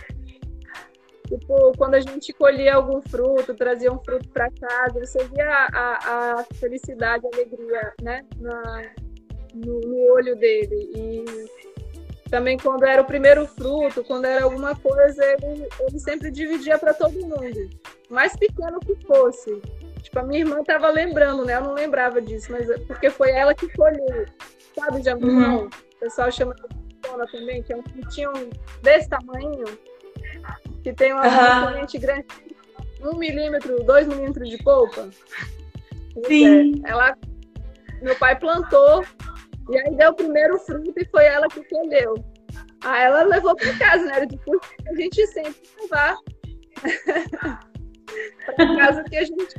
Tipo, 1.29 1.73
quando 1.77 1.95
a 1.95 2.01
gente 2.01 2.33
colhia 2.33 2.75
algum 2.75 3.03
fruto, 3.03 3.53
trazia 3.55 3.93
um 3.93 3.99
fruto 3.99 4.27
para 4.31 4.51
casa, 4.51 4.99
você 4.99 5.23
via 5.25 5.69
a, 5.75 6.39
a, 6.41 6.45
felicidade, 6.55 7.27
a 7.27 7.37
alegria, 7.37 7.93
né? 8.01 8.25
Na, 8.39 8.83
no, 9.55 9.79
no, 9.81 10.13
olho 10.15 10.35
dele. 10.37 10.91
E 10.97 11.25
também 12.31 12.57
quando 12.57 12.85
era 12.85 13.03
o 13.03 13.05
primeiro 13.05 13.47
fruto, 13.47 14.03
quando 14.05 14.25
era 14.25 14.45
alguma 14.45 14.75
coisa, 14.75 15.23
ele, 15.43 15.69
ele 15.81 15.99
sempre 15.99 16.31
dividia 16.31 16.79
para 16.79 16.95
todo 16.95 17.13
mundo, 17.13 17.69
mais 18.09 18.35
pequeno 18.35 18.81
que 18.81 18.95
fosse. 19.05 19.61
Tipo, 20.01 20.21
a 20.21 20.23
minha 20.23 20.41
irmã 20.41 20.65
tava 20.65 20.89
lembrando, 20.89 21.45
né? 21.45 21.57
Eu 21.57 21.63
não 21.63 21.75
lembrava 21.75 22.23
disso, 22.23 22.51
mas 22.51 22.71
é 22.71 22.79
porque 22.79 23.11
foi 23.11 23.33
ela 23.33 23.55
que 23.55 23.71
colheu. 23.75 24.25
Sabe, 24.75 25.03
jambuzão? 25.03 25.59
Uhum. 25.59 25.67
O 25.67 26.01
pessoal 26.01 26.33
chama 26.33 26.55
de 26.55 26.63
também, 27.33 27.63
que 27.63 27.73
é 27.73 27.77
um 27.77 27.83
frutinho 27.83 28.33
desse 28.83 29.09
tamanho 29.09 29.65
que 30.83 30.93
tem 30.93 31.13
uma 31.13 31.23
uhum. 31.23 31.87
grande, 32.01 32.27
um 33.03 33.17
milímetro, 33.17 33.83
dois 33.85 34.07
milímetros 34.07 34.49
de 34.49 34.59
polpa. 34.59 35.09
Sim. 36.27 36.83
É, 36.85 36.91
ela, 36.91 37.17
meu 38.03 38.17
pai 38.17 38.39
plantou 38.39 39.05
e 39.71 39.79
aí 39.79 39.95
deu 39.97 40.11
o 40.11 40.15
primeiro 40.15 40.59
fruto 40.61 40.93
e 40.97 41.05
foi 41.07 41.25
ela 41.27 41.49
que 41.49 41.63
colheu. 41.65 42.15
Aí 42.85 43.05
ela 43.05 43.23
levou 43.23 43.55
para 43.57 43.77
casa, 43.77 44.05
né? 44.05 44.27
Depois 44.27 44.61
a 44.87 44.95
gente 44.95 45.27
sempre 45.27 45.61
levar 45.81 46.17
para 48.57 48.77
casa 48.77 49.05
que 49.05 49.17
a 49.17 49.25
gente. 49.25 49.55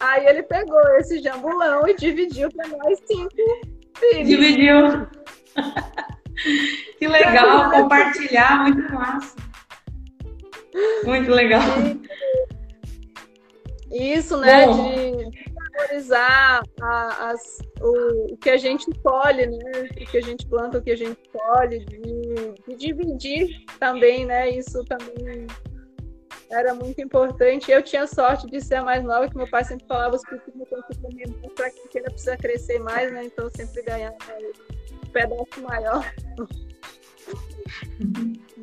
Aí 0.00 0.26
ele 0.26 0.42
pegou 0.42 0.80
esse 0.98 1.20
jambulão 1.20 1.86
e 1.86 1.94
dividiu 1.94 2.48
para 2.50 2.68
nós 2.68 2.98
cinco 3.06 3.30
filhos. 3.98 4.28
Dividiu. 4.28 5.06
que 6.98 7.06
legal, 7.06 7.70
compartilhar, 7.70 8.62
muito 8.62 8.92
massa. 8.92 9.47
Muito 11.04 11.30
legal. 11.30 11.62
Isso, 13.90 14.36
né, 14.36 14.66
de, 14.66 15.30
valorizar 15.78 16.62
a, 16.80 17.30
as, 17.30 17.58
o, 17.80 18.34
o, 18.34 18.36
que 18.36 18.50
a 18.50 18.56
gente 18.58 18.86
colhe, 19.02 19.46
né, 19.46 19.88
o 19.90 20.10
que 20.10 20.18
a 20.18 20.20
gente 20.20 20.46
planta, 20.46 20.78
o 20.78 20.82
que 20.82 20.90
a 20.90 20.96
gente 20.96 21.18
colhe, 21.32 21.84
de, 21.86 22.02
de 22.68 22.76
dividir 22.76 23.48
também, 23.80 24.26
né, 24.26 24.50
isso 24.50 24.84
também 24.84 25.46
era 26.50 26.74
muito 26.74 27.00
importante. 27.00 27.70
Eu 27.70 27.82
tinha 27.82 28.06
sorte 28.06 28.46
de 28.46 28.60
ser 28.60 28.76
a 28.76 28.82
mais 28.82 29.02
nova, 29.04 29.28
que 29.28 29.36
meu 29.36 29.48
pai 29.48 29.64
sempre 29.64 29.86
falava 29.86 30.16
os 30.16 30.22
pequenos 30.22 30.68
têm 30.68 30.82
que 30.82 30.98
comer 30.98 31.28
muito 31.28 31.50
para 31.50 31.70
que 31.70 32.00
precisa 32.00 32.36
crescer 32.36 32.78
mais, 32.80 33.12
né? 33.12 33.24
Então 33.24 33.50
sempre 33.50 33.82
ganhava 33.82 34.16
um 34.92 35.10
pedaço 35.10 35.62
maior. 35.62 36.04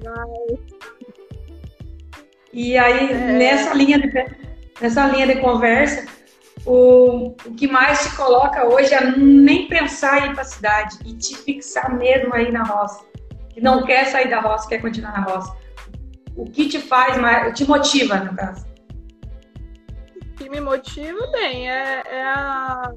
Mas 0.04 0.60
e 2.56 2.78
aí, 2.78 3.12
é... 3.12 3.16
nessa, 3.34 3.74
linha 3.74 4.00
de, 4.00 4.10
nessa 4.80 5.06
linha 5.08 5.28
de 5.28 5.42
conversa, 5.42 6.06
o, 6.66 7.36
o 7.46 7.54
que 7.54 7.68
mais 7.68 8.06
te 8.06 8.16
coloca 8.16 8.66
hoje 8.66 8.94
é 8.94 9.12
nem 9.12 9.68
pensar 9.68 10.26
em 10.26 10.30
ir 10.30 10.34
para 10.34 10.44
a 10.44 10.46
cidade 10.46 10.98
e 11.06 11.14
te 11.18 11.36
fixar 11.36 11.94
mesmo 11.94 12.34
aí 12.34 12.50
na 12.54 12.64
roça. 12.64 13.04
Que 13.50 13.60
não 13.60 13.84
quer 13.86 14.06
sair 14.06 14.30
da 14.30 14.40
roça, 14.40 14.70
quer 14.70 14.82
continuar 14.82 15.12
na 15.12 15.26
roça. 15.26 15.54
O 16.34 16.46
que 16.46 16.70
te 16.70 16.80
faz 16.80 17.18
mais, 17.18 17.58
te 17.58 17.66
motiva, 17.68 18.16
no 18.20 18.34
caso? 18.34 18.66
O 20.16 20.34
que 20.36 20.50
me 20.50 20.62
motiva, 20.62 21.28
bem, 21.34 21.70
é, 21.70 22.04
é 22.06 22.24
a, 22.24 22.90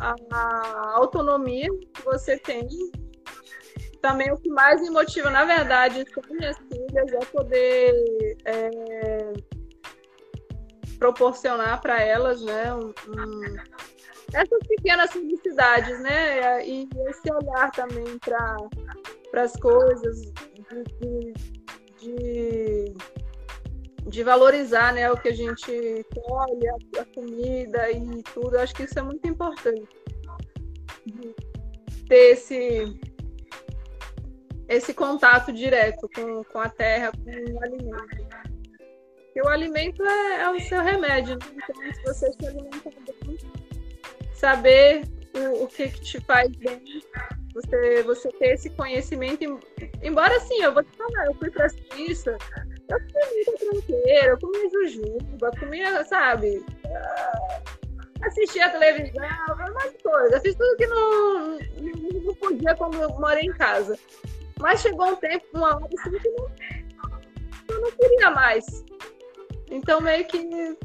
a, 0.00 0.14
a 0.30 0.92
autonomia 0.94 1.66
que 1.92 2.04
você 2.04 2.38
tem 2.38 2.68
também 4.00 4.32
o 4.32 4.36
que 4.36 4.48
mais 4.48 4.80
me 4.80 4.90
motiva, 4.90 5.30
na 5.30 5.44
verdade, 5.44 6.04
com 6.06 6.34
minhas 6.34 6.56
filhas 6.56 7.12
é 7.12 7.24
poder 7.26 7.92
é, 8.44 9.32
proporcionar 10.98 11.80
para 11.80 12.02
elas, 12.02 12.42
né, 12.42 12.74
um, 12.74 12.88
um, 12.88 13.56
essas 14.32 14.58
pequenas 14.68 15.10
felicidades, 15.12 16.00
né, 16.00 16.66
e 16.66 16.88
esse 17.08 17.32
olhar 17.32 17.70
também 17.72 18.18
para 18.18 19.42
as 19.42 19.52
coisas, 19.56 20.20
de, 21.00 21.34
de, 21.98 22.94
de, 24.06 24.22
valorizar, 24.22 24.94
né, 24.94 25.10
o 25.10 25.16
que 25.16 25.28
a 25.28 25.34
gente 25.34 26.06
colhe, 26.14 26.68
a, 26.68 27.00
a 27.02 27.04
comida 27.14 27.90
e 27.90 28.22
tudo. 28.34 28.58
Acho 28.58 28.74
que 28.74 28.84
isso 28.84 28.98
é 28.98 29.02
muito 29.02 29.26
importante. 29.26 29.88
Ter 32.08 32.32
esse 32.32 33.00
esse 34.70 34.94
contato 34.94 35.52
direto 35.52 36.08
com, 36.14 36.44
com 36.44 36.60
a 36.60 36.68
terra, 36.68 37.10
com 37.10 37.54
o 37.54 37.64
alimento. 37.64 38.06
Porque 39.16 39.42
o 39.42 39.48
alimento 39.48 40.02
é, 40.04 40.42
é 40.42 40.50
o 40.50 40.60
seu 40.60 40.80
remédio, 40.80 41.34
né? 41.34 41.46
então 41.56 41.92
se 41.92 42.02
você 42.04 42.32
se 42.32 42.46
alimentar 42.46 42.90
bem, 43.04 43.38
saber 44.32 45.02
o, 45.34 45.64
o 45.64 45.66
que, 45.66 45.88
que 45.88 46.00
te 46.00 46.20
faz 46.20 46.48
bem, 46.56 46.80
você, 47.52 48.02
você 48.04 48.28
ter 48.32 48.54
esse 48.54 48.70
conhecimento, 48.70 49.58
embora 50.02 50.38
sim, 50.38 50.62
eu 50.62 50.72
vou 50.72 50.84
te 50.84 50.96
falar, 50.96 51.26
eu 51.26 51.34
fui 51.34 51.50
pra 51.50 51.68
Suíça, 51.68 52.36
eu 52.88 52.98
comi 52.98 53.44
muita 53.46 53.52
tranqueira, 53.58 54.26
eu 54.26 54.38
comi 54.38 54.70
jujuba, 54.70 55.50
comia, 55.58 56.04
sabe, 56.04 56.64
assistia 58.22 58.66
a 58.66 58.70
televisão, 58.70 59.22
mais 59.74 59.96
coisa, 60.00 60.36
eu 60.36 60.40
fiz 60.40 60.54
tudo 60.54 60.76
que 60.76 60.86
não, 60.86 61.58
não 62.24 62.34
podia 62.36 62.74
quando 62.76 63.02
eu 63.02 63.08
morei 63.18 63.44
em 63.44 63.52
casa. 63.52 63.98
Mas 64.60 64.80
chegou 64.80 65.08
um 65.08 65.16
tempo, 65.16 65.44
uma 65.54 65.74
hora 65.74 65.88
assim, 65.98 66.18
que 66.18 66.30
não, 66.30 66.50
eu 67.68 67.80
não 67.80 67.90
queria 67.92 68.30
mais. 68.30 68.64
Então, 69.70 70.00
meio 70.00 70.24
que 70.26 70.76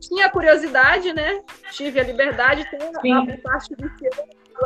tinha 0.00 0.30
curiosidade, 0.30 1.12
né? 1.12 1.42
Tive 1.72 2.00
a 2.00 2.04
liberdade, 2.04 2.68
tem 2.70 3.14
a, 3.14 3.22
a 3.22 3.38
parte 3.38 3.74
do 3.74 3.90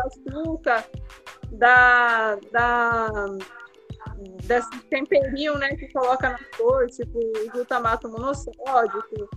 açúcar, 0.00 0.84
da, 1.52 2.36
da, 2.52 3.10
desse 4.44 4.78
temperinho, 4.90 5.56
né, 5.58 5.74
que 5.76 5.92
coloca 5.92 6.30
na 6.30 6.38
cor, 6.56 6.86
tipo 6.86 7.18
glutamato 7.52 8.08
monossódico, 8.08 9.28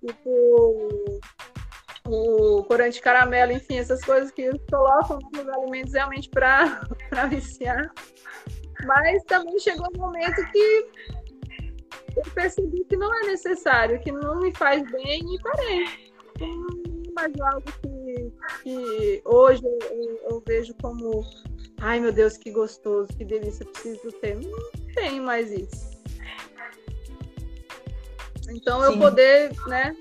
tipo 0.00 1.20
o 2.08 2.64
corante 2.64 3.00
caramelo, 3.00 3.52
enfim, 3.52 3.78
essas 3.78 4.02
coisas 4.02 4.30
que 4.30 4.50
colocam 4.70 5.18
nos 5.32 5.48
alimentos 5.48 5.92
realmente 5.92 6.28
para 6.28 6.80
viciar. 7.28 7.90
Mas 8.84 9.22
também 9.24 9.58
chegou 9.58 9.86
um 9.94 9.98
momento 9.98 10.44
que 10.52 10.86
eu 12.16 12.22
percebi 12.34 12.84
que 12.84 12.96
não 12.96 13.12
é 13.22 13.26
necessário, 13.26 14.00
que 14.00 14.12
não 14.12 14.40
me 14.40 14.54
faz 14.54 14.82
bem 14.90 15.34
e 15.34 15.42
parei. 15.42 15.84
Não 16.40 16.96
mais 17.16 17.32
algo 17.40 17.62
que, 17.80 18.32
que 18.62 19.22
hoje 19.24 19.62
eu, 19.64 20.20
eu, 20.30 20.42
vejo 20.46 20.74
como 20.82 21.24
ai 21.78 21.98
meu 21.98 22.12
Deus, 22.12 22.36
que 22.36 22.50
gostoso, 22.50 23.08
que 23.16 23.24
delícia, 23.24 23.64
preciso 23.64 24.12
ter. 24.20 24.36
Não 24.36 24.70
tem 24.94 25.18
mais 25.20 25.50
isso. 25.50 25.96
Então 28.50 28.80
Sim. 28.80 28.92
eu 28.92 28.98
poder, 28.98 29.52
né, 29.66 29.96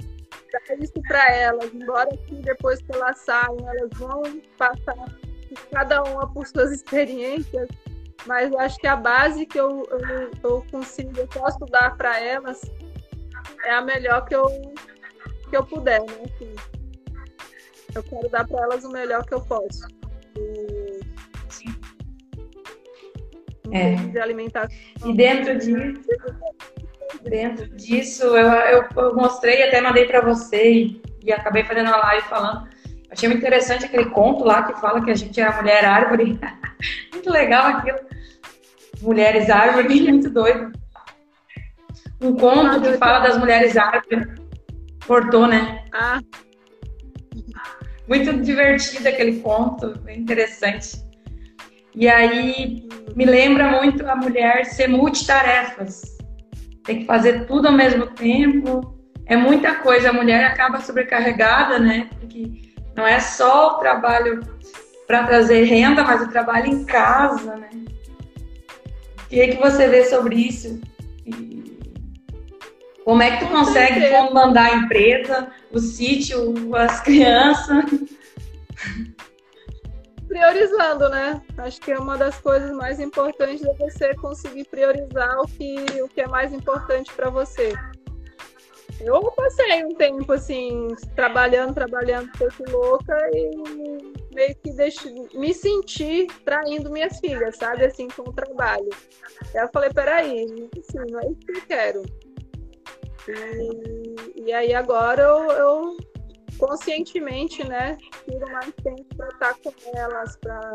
dar 0.68 0.76
isso 0.80 1.02
para 1.08 1.32
elas, 1.34 1.74
embora 1.74 2.10
que 2.18 2.36
depois 2.36 2.82
que 2.82 2.94
elas 2.94 3.18
saiam, 3.20 3.58
elas 3.70 3.90
vão 3.96 4.24
passar 4.58 4.96
cada 5.72 6.04
uma 6.04 6.32
por 6.32 6.46
suas 6.48 6.72
experiências, 6.72 7.68
mas 8.26 8.52
eu 8.52 8.60
acho 8.60 8.78
que 8.78 8.88
a 8.88 8.96
base 8.96 9.46
que 9.46 9.60
eu, 9.60 9.84
eu, 9.90 10.32
eu 10.44 10.66
consigo, 10.72 11.12
eu 11.18 11.28
posso 11.28 11.60
dar 11.66 11.96
para 11.96 12.20
elas 12.20 12.62
é 13.64 13.72
a 13.72 13.82
melhor 13.82 14.26
que 14.26 14.36
eu, 14.36 14.46
que 15.50 15.56
eu 15.56 15.66
puder, 15.66 16.02
né? 16.02 16.24
Assim, 16.26 16.56
eu 17.94 18.04
quero 18.04 18.30
dar 18.30 18.48
para 18.48 18.64
elas 18.64 18.84
o 18.84 18.90
melhor 18.90 19.26
que 19.26 19.34
eu 19.34 19.42
posso. 19.42 19.88
E, 20.38 21.00
é. 23.72 23.96
de 23.96 24.20
alimentação. 24.20 24.78
E 25.06 25.14
dentro 25.14 25.58
disso, 25.58 26.02
dentro 27.24 27.68
disso, 27.76 28.24
eu, 28.24 28.48
eu, 28.52 28.86
eu 28.96 29.16
mostrei, 29.16 29.64
até 29.64 29.82
mandei 29.82 30.06
para 30.06 30.22
você, 30.22 30.72
e, 30.72 31.02
e 31.24 31.32
acabei 31.32 31.64
fazendo 31.64 31.88
uma 31.88 31.98
live 31.98 32.28
falando. 32.28 32.68
Achei 33.12 33.30
muito 33.30 33.42
interessante 33.42 33.86
aquele 33.86 34.10
conto 34.10 34.44
lá 34.44 34.64
que 34.64 34.80
fala 34.80 35.04
que 35.04 35.12
a 35.12 35.16
gente 35.16 35.40
é 35.40 35.44
a 35.44 35.56
mulher 35.56 35.86
árvore. 35.86 36.40
muito 37.14 37.30
legal 37.30 37.66
aquilo. 37.68 38.00
Mulheres 39.02 39.50
árvore, 39.50 40.02
muito 40.10 40.30
doido. 40.30 40.72
Um 42.22 42.36
conto 42.36 42.82
que 42.82 42.98
fala 42.98 43.20
das 43.20 43.38
mulheres 43.38 43.78
árvore. 43.78 44.28
Cortou, 45.06 45.48
né? 45.48 45.86
Ah. 45.94 46.20
Muito 48.08 48.34
divertido 48.42 49.08
aquele 49.08 49.40
conto, 49.40 49.98
bem 50.00 50.20
interessante. 50.20 51.04
E 51.94 52.10
aí 52.10 52.88
me 53.16 53.26
lembra 53.26 53.72
muito 53.72 54.06
a 54.08 54.16
mulher 54.16 54.66
ser 54.66 54.88
multitarefas. 54.88 56.15
Tem 56.86 57.00
que 57.00 57.06
fazer 57.06 57.46
tudo 57.46 57.68
ao 57.68 57.74
mesmo 57.74 58.08
tempo. 58.08 58.96
É 59.26 59.36
muita 59.36 59.76
coisa. 59.76 60.10
A 60.10 60.14
mulher 60.14 60.46
acaba 60.46 60.80
sobrecarregada, 60.80 61.80
né? 61.80 62.10
Porque 62.20 62.74
não 62.96 63.06
é 63.06 63.20
só 63.20 63.76
o 63.76 63.80
trabalho 63.80 64.42
para 65.08 65.24
trazer 65.24 65.64
renda, 65.64 66.04
mas 66.04 66.22
o 66.22 66.30
trabalho 66.30 66.68
em 66.68 66.86
casa, 66.86 67.56
né? 67.56 67.70
O 69.24 69.28
que, 69.28 69.42
é 69.42 69.48
que 69.48 69.58
você 69.58 69.88
vê 69.88 70.06
sobre 70.06 70.36
isso? 70.36 70.80
Como 73.04 73.22
é 73.22 73.38
que 73.38 73.46
tu 73.46 73.52
consegue 73.52 74.10
comandar 74.10 74.72
a 74.72 74.76
empresa, 74.78 75.48
o 75.72 75.80
sítio, 75.80 76.76
as 76.76 77.00
crianças? 77.02 77.86
priorizando, 80.36 81.08
né? 81.08 81.42
Acho 81.58 81.80
que 81.80 81.94
é 81.94 81.98
uma 81.98 82.18
das 82.18 82.38
coisas 82.42 82.70
mais 82.72 83.00
importantes 83.00 83.64
é 83.66 83.74
você 83.76 84.14
conseguir 84.16 84.66
priorizar 84.66 85.40
o 85.40 85.48
que, 85.48 85.78
o 86.02 86.10
que 86.10 86.20
é 86.20 86.28
mais 86.28 86.52
importante 86.52 87.14
para 87.14 87.30
você. 87.30 87.74
Eu 89.00 89.22
passei 89.32 89.86
um 89.86 89.96
tempo 89.96 90.34
assim, 90.34 90.88
trabalhando, 91.16 91.74
trabalhando, 91.74 92.30
feito 92.38 92.70
louca 92.70 93.18
e 93.34 93.50
meio 94.34 94.56
que 94.56 94.72
deixe, 94.72 95.10
me 95.34 95.54
senti 95.54 96.28
traindo 96.44 96.90
minhas 96.90 97.18
filhas, 97.20 97.56
sabe? 97.56 97.86
Assim, 97.86 98.10
com 98.10 98.24
o 98.24 98.34
trabalho. 98.34 98.90
Aí 99.54 99.62
eu 99.62 99.70
falei, 99.70 99.90
peraí, 99.92 100.70
assim, 100.78 101.12
não 101.12 101.20
é 101.20 101.28
isso 101.28 101.40
que 101.40 101.52
eu 101.52 101.62
quero. 101.68 102.04
E, 103.28 104.42
e 104.48 104.54
aí 104.54 104.74
agora 104.74 105.24
eu, 105.24 105.52
eu 105.52 105.98
conscientemente, 106.58 107.68
né, 107.68 107.98
tiro 108.26 108.52
mais 108.52 108.74
tempo 108.84 109.04
para 109.16 109.28
estar 109.28 109.56
com 109.56 109.72
elas, 109.94 110.38
para 110.38 110.74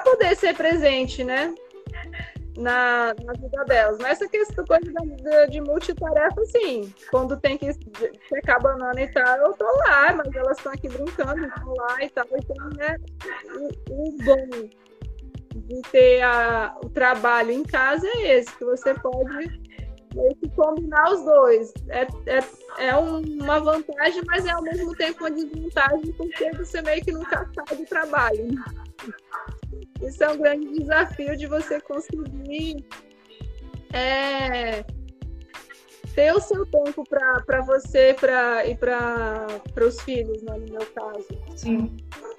poder 0.00 0.36
ser 0.36 0.56
presente, 0.56 1.24
né, 1.24 1.54
na, 2.56 3.14
na 3.24 3.32
vida 3.32 3.64
delas. 3.64 3.98
Mas 3.98 4.20
essa 4.20 4.28
questão 4.28 4.64
coisa 4.64 4.92
de, 4.92 5.50
de 5.50 5.60
multitarefa, 5.60 6.44
sim, 6.46 6.92
quando 7.10 7.38
tem 7.40 7.56
que 7.58 7.72
secar 8.28 8.60
banana 8.60 9.00
e 9.00 9.08
tal, 9.08 9.38
eu 9.38 9.52
tô 9.54 9.64
lá, 9.64 10.12
mas 10.14 10.34
elas 10.34 10.58
estão 10.58 10.72
aqui 10.72 10.88
brincando, 10.88 11.46
estão 11.46 11.74
lá 11.74 12.02
e 12.02 12.10
tal. 12.10 12.26
Então, 12.32 12.68
né, 12.76 12.96
o, 13.56 14.08
o 14.08 14.16
bom 14.24 14.68
de 15.54 15.82
ter 15.90 16.22
a, 16.22 16.76
o 16.82 16.88
trabalho 16.88 17.50
em 17.50 17.62
casa 17.62 18.06
é 18.06 18.38
esse, 18.38 18.54
que 18.56 18.64
você 18.64 18.94
pode 18.94 19.61
meio 20.14 20.34
que 20.36 20.48
combinar 20.50 21.12
os 21.12 21.24
dois. 21.24 21.72
É, 21.88 22.02
é, 22.26 22.86
é 22.86 22.96
uma 22.96 23.60
vantagem, 23.60 24.22
mas 24.26 24.46
é 24.46 24.50
ao 24.50 24.62
mesmo 24.62 24.94
tempo 24.96 25.20
uma 25.20 25.30
desvantagem, 25.30 26.12
porque 26.12 26.50
você 26.52 26.82
meio 26.82 27.02
que 27.02 27.12
nunca 27.12 27.48
sai 27.54 27.76
do 27.76 27.84
trabalho. 27.86 28.48
Isso 30.00 30.22
é 30.22 30.30
um 30.30 30.38
grande 30.38 30.78
desafio 30.78 31.36
de 31.36 31.46
você 31.46 31.80
conseguir 31.80 32.84
é, 33.92 34.84
ter 36.14 36.34
o 36.34 36.40
seu 36.40 36.66
tempo 36.66 37.04
para 37.08 37.60
você 37.62 38.14
pra, 38.18 38.66
e 38.66 38.76
para 38.76 39.46
os 39.86 40.00
filhos, 40.02 40.42
né, 40.42 40.56
no 40.58 40.72
meu 40.72 40.86
caso. 40.86 41.26
Sim. 41.56 41.96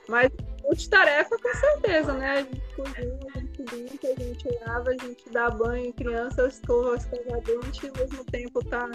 Mas 0.08 0.30
multitarefa, 0.64 1.38
com 1.38 1.54
certeza, 1.54 2.14
né? 2.14 2.32
A 2.32 2.42
gente 2.42 2.62
cozinha, 2.76 3.43
limpa, 3.72 4.08
a 4.08 4.24
gente 4.24 4.48
lava, 4.66 4.90
a 4.90 4.94
gente 4.94 5.30
dá 5.32 5.50
banho 5.50 5.88
em 5.88 5.92
criança, 5.92 6.48
escova, 6.48 6.96
escova 6.96 7.42
dente, 7.42 7.88
ao 7.88 7.94
mesmo 7.98 8.26
tempo 8.26 8.64
tá, 8.66 8.90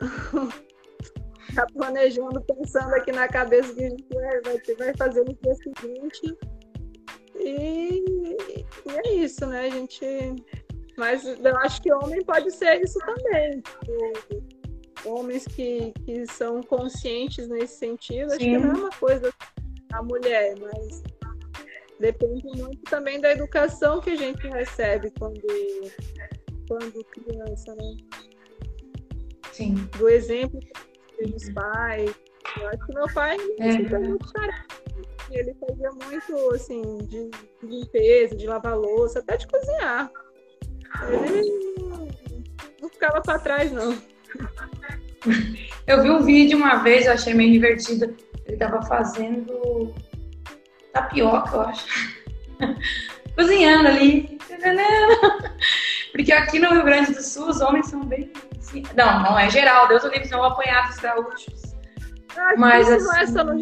tá 1.54 1.66
planejando, 1.74 2.40
pensando 2.42 2.94
aqui 2.94 3.12
na 3.12 3.28
cabeça 3.28 3.74
que 3.74 3.84
a 3.84 3.90
gente 3.90 4.06
vai, 4.12 4.40
vai, 4.42 4.76
vai 4.76 4.96
fazer 4.96 5.24
no 5.24 5.34
dia 5.34 5.54
seguinte. 5.54 6.36
E, 7.36 8.02
e 8.86 8.90
é 8.90 9.14
isso, 9.14 9.46
né? 9.46 9.66
A 9.66 9.70
gente. 9.70 10.04
Mas 10.96 11.24
eu 11.24 11.56
acho 11.58 11.80
que 11.80 11.92
homem 11.92 12.24
pode 12.24 12.50
ser 12.50 12.82
isso 12.82 12.98
também. 12.98 13.62
Homens 15.04 15.46
que, 15.46 15.92
que 16.04 16.26
são 16.26 16.60
conscientes 16.60 17.48
nesse 17.48 17.78
sentido, 17.78 18.32
acho 18.32 18.40
Sim. 18.40 18.52
que 18.52 18.58
não 18.58 18.70
é 18.70 18.74
uma 18.74 18.90
coisa 18.90 19.32
a 19.92 20.02
mulher, 20.02 20.54
mas 20.60 21.02
depende 21.98 22.46
muito 22.56 22.82
também 22.82 23.20
da 23.20 23.32
educação 23.32 24.00
que 24.00 24.10
a 24.10 24.16
gente 24.16 24.46
recebe 24.48 25.12
quando, 25.18 25.40
quando 26.68 27.04
criança, 27.04 27.74
né? 27.74 27.96
Sim. 29.52 29.74
Do 29.96 30.08
exemplo 30.08 30.60
dos 31.20 31.50
pais. 31.50 32.14
Eu 32.60 32.68
acho 32.68 32.86
que 32.86 32.94
meu 32.94 33.12
pai 33.12 33.36
é. 33.58 33.72
super 33.72 34.00
muito 34.00 34.32
Ele 35.30 35.54
fazia 35.54 35.90
muito, 35.90 36.54
assim, 36.54 36.98
de, 36.98 37.30
limpeza, 37.62 38.36
de 38.36 38.46
lavar 38.46 38.76
louça, 38.76 39.18
até 39.18 39.36
de 39.36 39.46
cozinhar. 39.48 40.10
Ele 41.08 41.74
não 42.80 42.88
ficava 42.88 43.20
para 43.20 43.38
trás, 43.38 43.72
não. 43.72 43.96
Eu 45.86 46.02
vi 46.02 46.10
um 46.10 46.22
vídeo 46.22 46.56
uma 46.56 46.76
vez, 46.76 47.06
eu 47.06 47.12
achei 47.12 47.34
meio 47.34 47.52
divertido 47.52 48.14
ele 48.48 48.54
estava 48.54 48.82
fazendo 48.82 49.94
tapioca, 51.02 51.56
eu 51.56 51.60
acho. 51.62 51.86
Cozinhando 53.36 53.88
ali? 53.88 54.38
Porque 56.12 56.32
aqui 56.32 56.58
no 56.58 56.70
Rio 56.70 56.84
Grande 56.84 57.12
do 57.12 57.22
Sul 57.22 57.48
os 57.48 57.60
homens 57.60 57.88
são 57.88 58.00
bem. 58.00 58.32
Assim, 58.58 58.82
não, 58.96 59.22
não 59.22 59.38
é 59.38 59.48
geral, 59.48 59.86
Deus 59.86 60.02
o 60.02 60.08
livre, 60.08 60.26
são 60.26 60.42
apanhados 60.42 60.96
gaúchos. 60.96 61.74
Mas 62.56 62.90
assim, 62.90 63.04
não 63.04 63.16
é 63.16 63.26
só 63.26 63.44
no. 63.44 63.58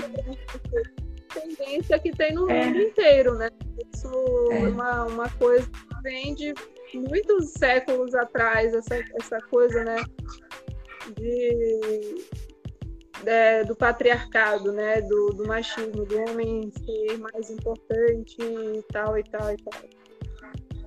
Tendência 1.33 1.99
que 1.99 2.13
tem 2.13 2.33
no 2.33 2.51
é. 2.51 2.65
mundo 2.65 2.79
inteiro, 2.79 3.35
né? 3.35 3.51
Isso 3.95 4.09
é 4.53 4.69
uma, 4.69 5.05
uma 5.05 5.29
coisa 5.31 5.69
que 5.69 6.03
vem 6.03 6.35
de 6.35 6.55
muitos 6.95 7.53
séculos 7.53 8.15
atrás, 8.15 8.73
essa, 8.73 8.97
essa 9.21 9.39
coisa, 9.51 9.85
né? 9.85 9.97
De 11.15 12.25
é, 13.27 13.65
do 13.65 13.75
patriarcado, 13.75 14.73
né? 14.73 15.01
Do, 15.03 15.31
do, 15.35 15.47
machismo, 15.47 16.05
do 16.05 16.19
homem 16.23 16.73
ser 16.85 17.19
mais 17.19 17.51
importante 17.51 18.37
e 18.41 18.83
tal 18.93 19.19
e 19.19 19.25
tal 19.25 19.53
e 19.53 19.57
tal. 19.57 19.83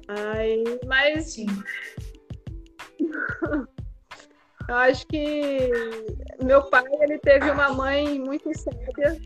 Aí, 0.08 0.63
mas 0.86 1.34
Sim. 1.34 1.47
eu 4.67 4.75
acho 4.75 5.06
que 5.08 5.71
meu 6.43 6.63
pai 6.69 6.86
ele 7.02 7.19
teve 7.19 7.49
uma 7.52 7.69
mãe 7.73 8.19
muito 8.19 8.49
sábia 8.58 9.19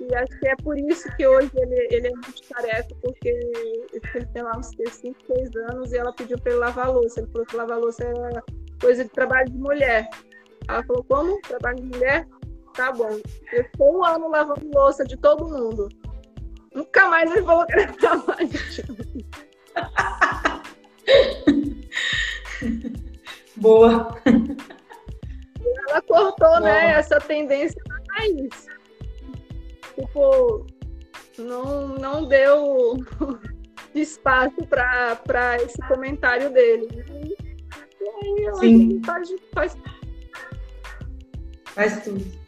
e 0.00 0.14
acho 0.14 0.40
que 0.40 0.48
é 0.48 0.56
por 0.56 0.76
isso 0.78 1.08
que 1.16 1.26
hoje 1.26 1.50
ele, 1.54 1.88
ele 1.90 2.08
é 2.08 2.10
muito 2.10 2.42
tarefa, 2.48 2.94
porque 3.00 3.28
ele 3.28 4.26
tem 4.32 4.42
lá 4.42 4.56
uns 4.56 4.68
5, 4.68 5.16
6 5.26 5.56
anos 5.70 5.92
e 5.92 5.98
ela 5.98 6.12
pediu 6.12 6.38
para 6.38 6.52
ele 6.52 6.60
lavar 6.60 6.90
louça. 6.90 7.20
Ele 7.20 7.30
falou 7.30 7.46
que 7.46 7.56
lavar 7.56 7.78
louça 7.78 8.04
era 8.04 8.42
coisa 8.80 9.04
de 9.04 9.10
trabalho 9.10 9.50
de 9.50 9.58
mulher. 9.58 10.08
Ela 10.68 10.82
falou, 10.84 11.04
como? 11.04 11.40
Trabalho 11.42 11.76
de 11.76 11.86
mulher? 11.86 12.26
Tá 12.74 12.90
bom. 12.92 13.20
Eu 13.52 13.64
ficou 13.64 13.98
um 13.98 14.04
ano 14.04 14.28
lavando 14.28 14.70
louça 14.72 15.04
de 15.04 15.16
todo 15.16 15.48
mundo. 15.48 15.88
Nunca 16.74 17.08
mais 17.08 17.30
ele 17.30 17.44
falou 17.44 17.66
que 17.66 17.72
era 17.74 17.92
trabalho. 17.92 18.48
Boa. 23.56 24.16
Ela 25.88 26.02
cortou, 26.02 26.60
né, 26.60 26.92
essa 26.92 27.20
tendência 27.20 27.80
mais. 28.08 28.66
Tipo, 29.94 30.66
não, 31.38 31.88
não 31.88 32.26
deu 32.26 32.96
espaço 33.94 34.66
para 34.66 35.56
esse 35.62 35.76
comentário 35.86 36.50
dele. 36.50 36.88
E 38.00 38.48
aí 38.48 38.54
Sim. 38.58 39.02
faz, 39.04 39.28
faz... 39.52 39.76
faz 41.66 42.02
tudo. 42.04 42.41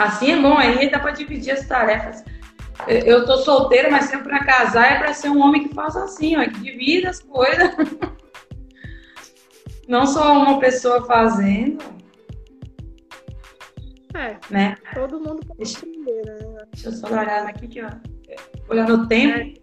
Assim 0.00 0.32
é 0.32 0.40
bom, 0.40 0.56
aí 0.56 0.90
dá 0.90 0.98
para 0.98 1.10
dividir 1.10 1.50
as 1.50 1.66
tarefas. 1.66 2.24
Eu 2.88 3.26
tô 3.26 3.36
solteira, 3.36 3.90
mas 3.90 4.06
sempre 4.06 4.30
para 4.30 4.44
casar 4.46 4.92
é 4.92 4.98
para 4.98 5.12
ser 5.12 5.28
um 5.28 5.42
homem 5.42 5.68
que 5.68 5.74
faça 5.74 6.02
assim, 6.02 6.38
ó, 6.38 6.44
que 6.44 6.58
divida 6.58 7.10
as 7.10 7.20
coisas. 7.20 7.70
Não 9.86 10.06
só 10.06 10.32
uma 10.32 10.58
pessoa 10.58 11.04
fazendo. 11.04 11.84
É. 14.14 14.38
Né? 14.48 14.76
Todo 14.94 15.20
mundo 15.20 15.44
pode 15.46 15.58
deixa, 15.58 15.78
aprender, 15.78 16.22
né? 16.24 16.64
Deixa 16.72 16.88
eu 16.88 16.92
só 16.92 17.06
olhar 17.08 17.46
aqui, 17.46 17.68
que, 17.68 17.82
ó, 17.82 17.90
olhando 18.70 18.94
o 18.94 19.06
tempo. 19.06 19.60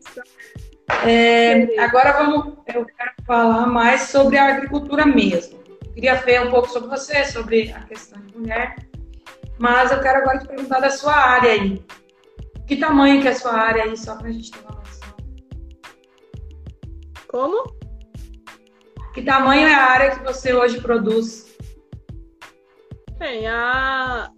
É, 1.04 1.64
é 1.64 1.80
agora 1.80 2.14
vamos, 2.14 2.58
eu 2.68 2.86
quero 2.86 3.12
falar 3.26 3.66
mais 3.66 4.02
sobre 4.02 4.38
a 4.38 4.56
agricultura 4.56 5.04
mesmo. 5.04 5.58
Queria 5.96 6.14
ver 6.14 6.46
um 6.46 6.52
pouco 6.52 6.70
sobre 6.70 6.90
você, 6.90 7.26
sobre 7.26 7.72
a 7.72 7.82
questão 7.82 8.22
de 8.22 8.38
mulher. 8.38 8.87
Mas 9.58 9.92
eu 9.92 10.00
quero 10.02 10.20
agora 10.20 10.40
te 10.40 10.48
perguntar 10.48 10.80
da 10.80 10.90
sua 10.90 11.14
área 11.14 11.52
aí. 11.52 11.84
Que 12.68 12.76
tamanho 12.76 13.22
que 13.22 13.28
é 13.28 13.32
a 13.32 13.36
sua 13.36 13.54
área 13.54 13.84
aí, 13.84 13.98
só 13.98 14.16
pra 14.16 14.32
gente 14.32 14.52
ter 14.52 14.60
uma 14.60 14.72
noção. 14.72 15.16
Como? 17.28 17.78
Que 19.14 19.22
tamanho 19.24 19.68
é 19.68 19.74
a 19.74 19.86
área 19.86 20.12
que 20.12 20.24
você 20.24 20.54
hoje 20.54 20.82
produz? 20.82 21.58
Bem, 23.18 23.48
a, 23.48 24.30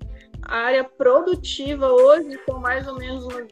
a 0.43 0.55
área 0.55 0.83
produtiva 0.83 1.87
hoje 1.87 2.39
são 2.45 2.59
mais 2.59 2.87
ou 2.87 2.97
menos 2.97 3.25
uns 3.25 3.47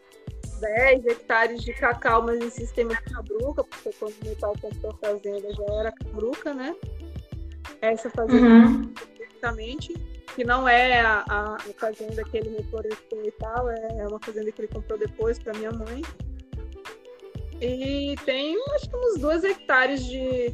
10 0.59 1.05
hectares 1.05 1.63
de 1.63 1.73
cacau, 1.73 2.23
mas 2.23 2.39
em 2.39 2.49
sistema 2.49 2.95
de 2.95 3.01
cabruca, 3.13 3.63
porque 3.63 3.91
quando 3.99 4.15
meu 4.23 4.35
pai 4.37 4.53
comprou 4.61 4.91
a 4.91 4.97
fazenda 5.05 5.53
já 5.53 5.73
era 5.73 5.91
cabruca, 5.91 6.53
né? 6.53 6.75
Essa 7.81 8.09
fazenda 8.09 8.47
uhum. 8.47 8.93
Que 10.37 10.43
não 10.43 10.69
é 10.69 11.01
a, 11.01 11.25
a, 11.27 11.57
fazenda 11.79 12.23
que 12.23 12.37
ele 12.37 12.57
reflorestou 12.57 13.25
e 13.25 13.31
tal, 13.31 13.67
é 13.71 14.07
uma 14.07 14.19
fazenda 14.19 14.51
que 14.51 14.61
ele 14.61 14.67
comprou 14.67 14.99
depois 14.99 15.39
para 15.39 15.51
minha 15.57 15.71
mãe. 15.71 16.03
E 17.59 18.15
tem 18.23 18.55
acho 18.75 18.87
que 18.87 18.95
uns 18.95 19.19
2 19.19 19.43
hectares 19.43 20.05
de. 20.05 20.53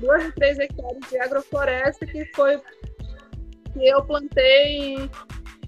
2 0.00 0.24
ou 0.24 0.32
3 0.32 0.58
hectares 0.60 1.10
de 1.10 1.18
agrofloresta 1.18 2.06
que 2.06 2.24
foi 2.34 2.58
que 2.58 3.86
eu 3.86 4.02
plantei 4.06 4.96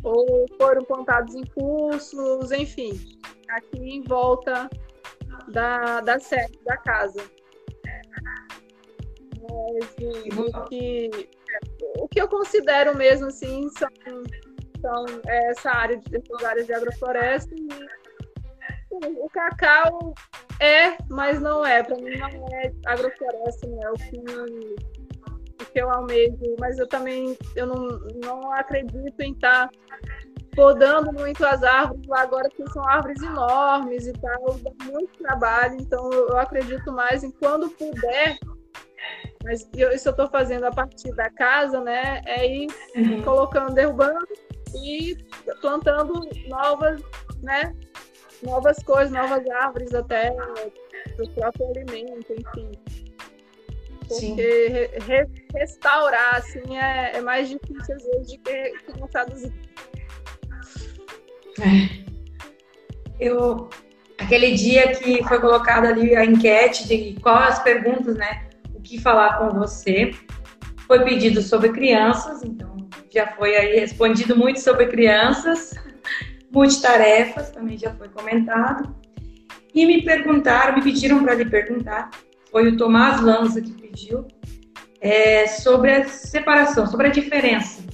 ou 0.03 0.47
foram 0.57 0.83
plantados 0.83 1.35
em 1.35 1.45
cursos, 1.49 2.51
enfim, 2.53 2.99
aqui 3.51 3.79
em 3.79 4.03
volta 4.05 4.71
da, 5.49 6.01
da 6.01 6.19
sede 6.19 6.59
da 6.65 6.79
casa. 6.79 7.23
Mas 9.43 10.39
o 10.39 10.65
que, 10.65 11.29
o 11.99 12.09
que 12.09 12.21
eu 12.21 12.29
considero 12.29 12.97
mesmo 12.97 13.27
assim 13.27 13.69
são, 13.71 13.89
são 14.81 15.05
essa 15.27 15.71
área 15.71 15.97
de 15.97 16.17
essas 16.17 16.45
áreas 16.45 16.67
de 16.67 16.73
agrofloresta 16.73 17.55
o 18.91 19.29
cacau 19.31 20.15
é, 20.59 20.97
mas 21.09 21.41
não 21.41 21.65
é. 21.65 21.83
Para 21.83 21.97
mim 21.97 22.17
não 22.19 22.47
é 22.53 22.73
agrofloresta, 22.87 23.67
não 23.67 23.83
é 23.83 23.91
o 23.91 23.95
que, 23.95 24.19
o 24.19 25.73
que 25.73 25.81
eu 25.81 25.91
almejo. 25.91 26.57
Mas 26.59 26.79
eu 26.79 26.87
também 26.87 27.37
eu 27.57 27.67
não, 27.67 27.87
não 28.23 28.53
acredito 28.53 29.21
em 29.21 29.33
estar 29.33 29.69
tá 29.69 29.71
podando 30.55 31.13
muito 31.13 31.45
as 31.47 31.63
árvores 31.63 32.07
lá 32.09 32.23
agora 32.23 32.49
que 32.51 32.69
são 32.71 32.87
árvores 32.87 33.23
enormes 33.23 34.07
e 34.07 34.13
tal, 34.15 34.59
dá 34.59 34.85
muito 34.85 35.17
trabalho, 35.19 35.77
então 35.81 36.13
eu 36.13 36.37
acredito 36.37 36.93
mais 36.93 37.23
em 37.23 37.31
quando 37.31 37.71
puder, 37.71 38.37
mas 39.43 39.69
eu, 39.75 39.91
isso 39.93 40.09
eu 40.09 40.13
estou 40.13 40.29
fazendo 40.29 40.65
a 40.65 40.71
partir 40.71 41.13
da 41.15 41.31
casa, 41.31 41.81
né? 41.81 42.21
É 42.27 42.47
ir 42.47 42.69
uhum. 42.97 43.23
colocando, 43.23 43.75
derrubando 43.75 44.29
e 44.75 45.17
plantando 45.61 46.29
novas, 46.49 47.01
né? 47.43 47.75
Novas 48.43 48.83
coisas, 48.83 49.11
novas 49.11 49.49
árvores 49.51 49.95
até 49.95 50.31
para 50.31 51.25
o 51.25 51.31
próprio 51.31 51.71
alimento, 51.71 52.33
enfim. 52.33 52.71
Porque 54.09 54.69
re, 54.69 54.87
re, 55.07 55.29
restaurar 55.55 56.37
assim 56.37 56.77
é, 56.77 57.13
é, 57.17 57.21
mais 57.21 57.49
difícil 57.49 57.95
às 57.95 58.03
vezes 58.03 58.29
de 58.33 58.39
que 58.39 58.93
começar 58.93 59.25
dos 59.25 59.45
é. 61.61 62.01
Eu, 63.19 63.69
aquele 64.19 64.55
dia 64.55 64.93
que 64.95 65.23
foi 65.25 65.39
colocada 65.41 65.89
ali 65.89 66.17
a 66.17 66.25
enquete 66.25 66.89
de 66.89 67.21
quais 67.21 67.55
as 67.55 67.63
perguntas, 67.63 68.17
né? 68.17 68.50
Que 68.91 68.99
falar 68.99 69.39
com 69.39 69.57
você. 69.57 70.11
Foi 70.85 71.05
pedido 71.05 71.41
sobre 71.43 71.69
crianças, 71.69 72.43
então 72.43 72.77
já 73.09 73.29
foi 73.37 73.55
aí 73.55 73.79
respondido 73.79 74.37
muito 74.37 74.59
sobre 74.59 74.87
crianças. 74.87 75.73
Multitarefas 76.51 77.51
também 77.51 77.79
já 77.79 77.95
foi 77.95 78.09
comentado. 78.09 78.93
E 79.73 79.87
me 79.87 80.03
perguntaram, 80.03 80.75
me 80.75 80.83
pediram 80.83 81.23
para 81.23 81.35
lhe 81.35 81.45
perguntar, 81.45 82.11
foi 82.51 82.67
o 82.67 82.77
Tomás 82.77 83.21
Lanza 83.21 83.61
que 83.61 83.71
pediu, 83.71 84.27
é, 85.01 85.47
sobre 85.47 85.93
a 85.93 86.09
separação, 86.09 86.85
sobre 86.85 87.07
a 87.07 87.11
diferença. 87.11 87.85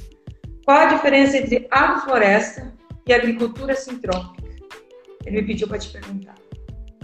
Qual 0.65 0.79
a 0.79 0.87
diferença 0.87 1.37
entre 1.37 1.67
agrofloresta 1.71 2.73
e 3.07 3.13
agricultura 3.13 3.75
sintrópica? 3.75 4.49
Ele 5.27 5.43
me 5.43 5.47
pediu 5.47 5.69
para 5.69 5.79
te 5.79 5.91
perguntar. 5.91 6.46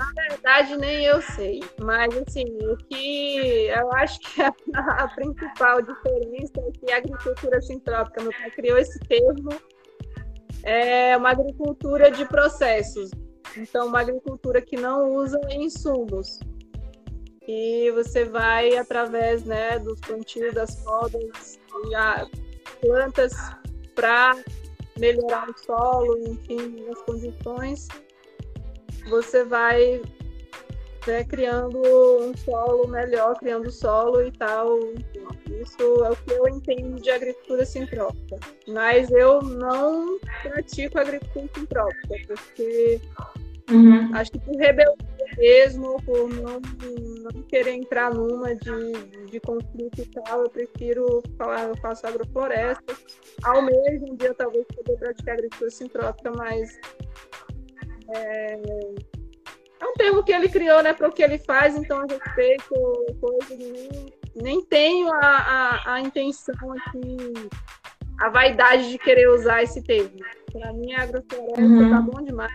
Na 0.03 0.28
verdade, 0.28 0.76
nem 0.76 1.05
eu 1.05 1.22
sei, 1.22 1.61
mas 1.80 2.16
assim, 2.16 2.44
o 2.66 2.76
que 2.76 3.66
eu 3.66 3.92
acho 3.92 4.18
que 4.20 4.42
a, 4.42 4.53
a 4.74 5.09
principal 5.09 5.80
diferença 5.80 6.53
é 6.59 6.70
que 6.72 6.92
a 6.92 6.96
agricultura 6.96 7.61
sintrópica, 7.62 8.22
meu 8.22 8.32
pai 8.32 8.50
criou 8.50 8.78
esse 8.78 8.98
termo, 9.00 9.50
é 10.64 11.16
uma 11.16 11.30
agricultura 11.30 12.11
de 12.11 12.24
processos. 12.26 13.11
Então, 13.57 13.86
uma 13.86 14.00
agricultura 14.00 14.61
que 14.61 14.76
não 14.76 15.14
usa 15.14 15.38
insumos. 15.50 16.38
E 17.46 17.90
você 17.92 18.24
vai 18.24 18.76
através 18.76 19.44
né, 19.44 19.78
dos 19.78 20.00
plantios, 20.00 20.55
das 20.55 20.76
podas, 20.76 21.59
plantas 22.80 23.32
para 23.94 24.36
melhorar 24.96 25.48
o 25.50 25.59
solo, 25.59 26.18
enfim, 26.18 26.86
as 26.90 27.03
condições, 27.03 27.88
você 29.09 29.44
vai 29.44 30.00
né, 31.07 31.24
criando 31.24 31.80
um 32.20 32.36
solo 32.36 32.88
melhor, 32.88 33.36
criando 33.38 33.70
solo 33.70 34.22
e 34.22 34.30
tal. 34.32 34.78
Isso 35.61 36.05
é 36.05 36.11
o 36.11 36.16
que 36.16 36.32
eu 36.32 36.48
entendo 36.48 37.00
de 37.00 37.11
agricultura 37.11 37.64
sintrópica. 37.64 38.38
Mas 38.68 39.11
eu 39.11 39.42
não 39.42 40.18
pratico 40.42 40.98
agricultura 40.98 41.48
sintrópica, 41.55 42.18
porque 42.26 43.00
uhum. 43.70 44.14
acho 44.14 44.30
que 44.32 44.38
por 44.40 44.57
rebeldia 44.57 45.12
mesmo, 45.36 46.03
por 46.03 46.28
não, 46.28 46.61
não 46.61 47.42
querer 47.44 47.72
entrar 47.72 48.12
numa 48.12 48.55
de, 48.55 49.26
de 49.30 49.40
conflito 49.40 50.03
e 50.03 50.07
tal, 50.07 50.42
eu 50.42 50.50
prefiro 50.50 51.22
falar, 51.38 51.68
eu 51.68 51.76
faço 51.78 52.07
agrofloresta. 52.07 52.94
Ao 53.44 53.62
mesmo 53.62 54.16
dia, 54.16 54.34
talvez, 54.34 54.66
poder 54.74 54.96
praticar 54.98 55.34
agricultura 55.34 55.70
sintrópica, 55.70 56.32
mas 56.32 56.78
é, 58.14 58.60
é 59.80 59.86
um 59.86 59.92
termo 59.94 60.22
que 60.22 60.32
ele 60.32 60.48
criou, 60.48 60.82
né, 60.82 60.92
para 60.92 61.08
o 61.08 61.12
que 61.12 61.22
ele 61.22 61.38
faz, 61.38 61.76
então 61.76 62.00
a 62.00 62.06
respeito, 62.06 62.74
coisa, 63.20 63.56
nem, 63.56 64.06
nem 64.36 64.64
tenho 64.66 65.12
a, 65.12 65.18
a, 65.26 65.94
a 65.94 66.00
intenção 66.00 66.54
aqui, 66.72 67.50
a 68.20 68.28
vaidade 68.28 68.90
de 68.90 68.98
querer 68.98 69.28
usar 69.28 69.62
esse 69.62 69.82
termo. 69.82 70.16
Para 70.52 70.72
mim, 70.72 70.92
a 70.92 71.02
agrofloresta 71.02 71.60
uhum. 71.60 71.90
tá 71.90 72.00
bom 72.00 72.22
demais 72.22 72.52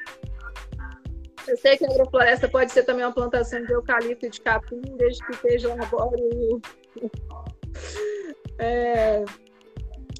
eu 1.47 1.57
sei 1.57 1.77
que 1.77 1.85
a 1.85 1.89
agrofloresta 1.89 2.47
pode 2.49 2.71
ser 2.71 2.83
também 2.83 3.05
uma 3.05 3.13
plantação 3.13 3.63
de 3.63 3.71
eucalipto 3.71 4.25
e 4.25 4.29
de 4.29 4.41
capim, 4.41 4.81
desde 4.97 5.25
que 5.25 5.31
esteja 5.33 5.71
arbóreo 5.71 6.61
é, 8.59 9.23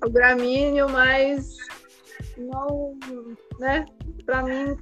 o 0.04 0.10
gramíneo, 0.10 0.90
mas 0.90 1.58
não, 2.38 2.98
né? 3.60 3.86
Para 4.26 4.44
mim, 4.44 4.78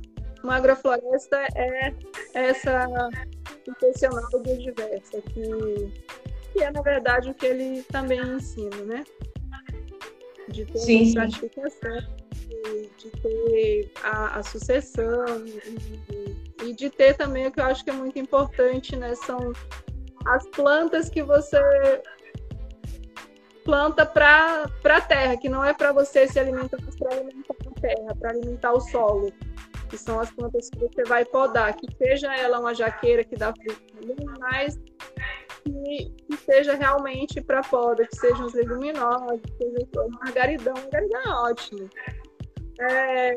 uma 0.45 0.55
agrofloresta 0.55 1.37
é 1.55 1.93
essa 2.33 3.09
intencional 3.67 4.29
biodiversa, 4.41 5.21
que, 5.21 6.03
que 6.53 6.63
é, 6.63 6.71
na 6.71 6.81
verdade, 6.81 7.29
o 7.29 7.33
que 7.33 7.45
ele 7.45 7.83
também 7.83 8.21
ensina, 8.21 8.77
né? 8.85 9.03
De 10.47 10.65
ter 10.65 10.77
sim, 10.77 11.01
estratificação, 11.01 11.97
de, 12.31 12.89
de 12.97 13.11
ter 13.21 13.91
a, 14.03 14.39
a 14.39 14.43
sucessão, 14.43 15.25
e, 15.45 16.69
e 16.69 16.73
de 16.73 16.89
ter 16.89 17.15
também 17.15 17.47
o 17.47 17.51
que 17.51 17.59
eu 17.59 17.65
acho 17.65 17.83
que 17.83 17.89
é 17.89 17.93
muito 17.93 18.19
importante, 18.19 18.95
né? 18.95 19.15
São 19.15 19.51
as 20.25 20.47
plantas 20.49 21.09
que 21.09 21.23
você 21.23 21.59
planta 23.63 24.05
para 24.05 24.69
a 24.83 25.01
terra, 25.01 25.37
que 25.37 25.49
não 25.49 25.65
é 25.65 25.73
para 25.73 25.91
você 25.91 26.27
se 26.27 26.39
alimentar, 26.39 26.77
mas 26.85 26.95
para 26.95 27.15
alimentar 27.15 27.55
a 27.65 27.81
terra, 27.81 28.15
para 28.15 28.29
alimentar 28.29 28.73
o 28.73 28.79
solo. 28.79 29.33
Que 29.95 30.01
são 30.01 30.19
as 30.19 30.29
plantas 30.31 30.69
que 30.69 30.79
você 30.79 31.03
vai 31.05 31.23
podar, 31.23 31.73
que 31.75 31.87
seja 31.95 32.35
ela 32.35 32.59
uma 32.59 32.73
jaqueira 32.73 33.23
que 33.23 33.35
dá 33.35 33.53
fruto, 33.53 33.81
mas 34.39 34.77
que, 35.63 36.11
que 36.27 36.37
seja 36.37 36.75
realmente 36.75 37.41
para 37.41 37.61
poda, 37.61 38.05
que 38.05 38.15
sejam 38.17 38.45
os 38.45 38.53
leguminosos, 38.53 39.39
que 39.41 39.63
seja 39.63 39.87
margaridão. 40.19 40.73
Margaridão 40.73 41.21
é 41.21 41.29
ótimo 41.49 41.89
é, 42.79 43.35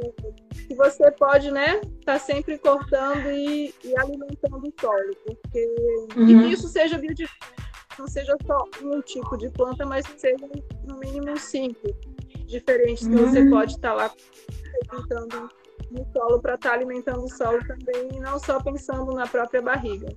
que 0.67 0.75
você 0.75 1.11
pode, 1.13 1.51
né, 1.51 1.81
tá 2.05 2.19
sempre 2.19 2.59
cortando 2.59 3.31
e, 3.31 3.73
e 3.85 3.99
alimentando 3.99 4.67
o 4.67 4.73
solo, 4.81 5.17
porque 5.25 5.67
uhum. 6.17 6.29
e 6.29 6.39
que 6.39 6.53
isso 6.53 6.69
seja 6.69 6.99
biodiverso, 6.99 7.35
não 7.99 8.07
seja 8.07 8.37
só 8.47 8.65
um 8.83 9.01
tipo 9.03 9.37
de 9.37 9.49
planta, 9.51 9.85
mas 9.87 10.07
que 10.07 10.21
seja 10.21 10.37
no 10.85 10.99
mínimo 10.99 11.37
cinco 11.39 11.89
diferentes 12.47 13.07
que 13.07 13.15
uhum. 13.15 13.29
você 13.29 13.49
pode 13.49 13.73
estar 13.73 13.91
tá 13.91 13.95
lá 13.95 14.13
alimentando 14.91 15.49
no 15.91 16.07
solo 16.13 16.41
para 16.41 16.55
estar 16.55 16.71
tá 16.71 16.75
alimentando 16.75 17.25
o 17.25 17.29
solo 17.29 17.59
também 17.67 18.09
e 18.13 18.21
não 18.21 18.39
só 18.39 18.61
pensando 18.63 19.13
na 19.13 19.27
própria 19.27 19.63
barriga. 19.63 20.09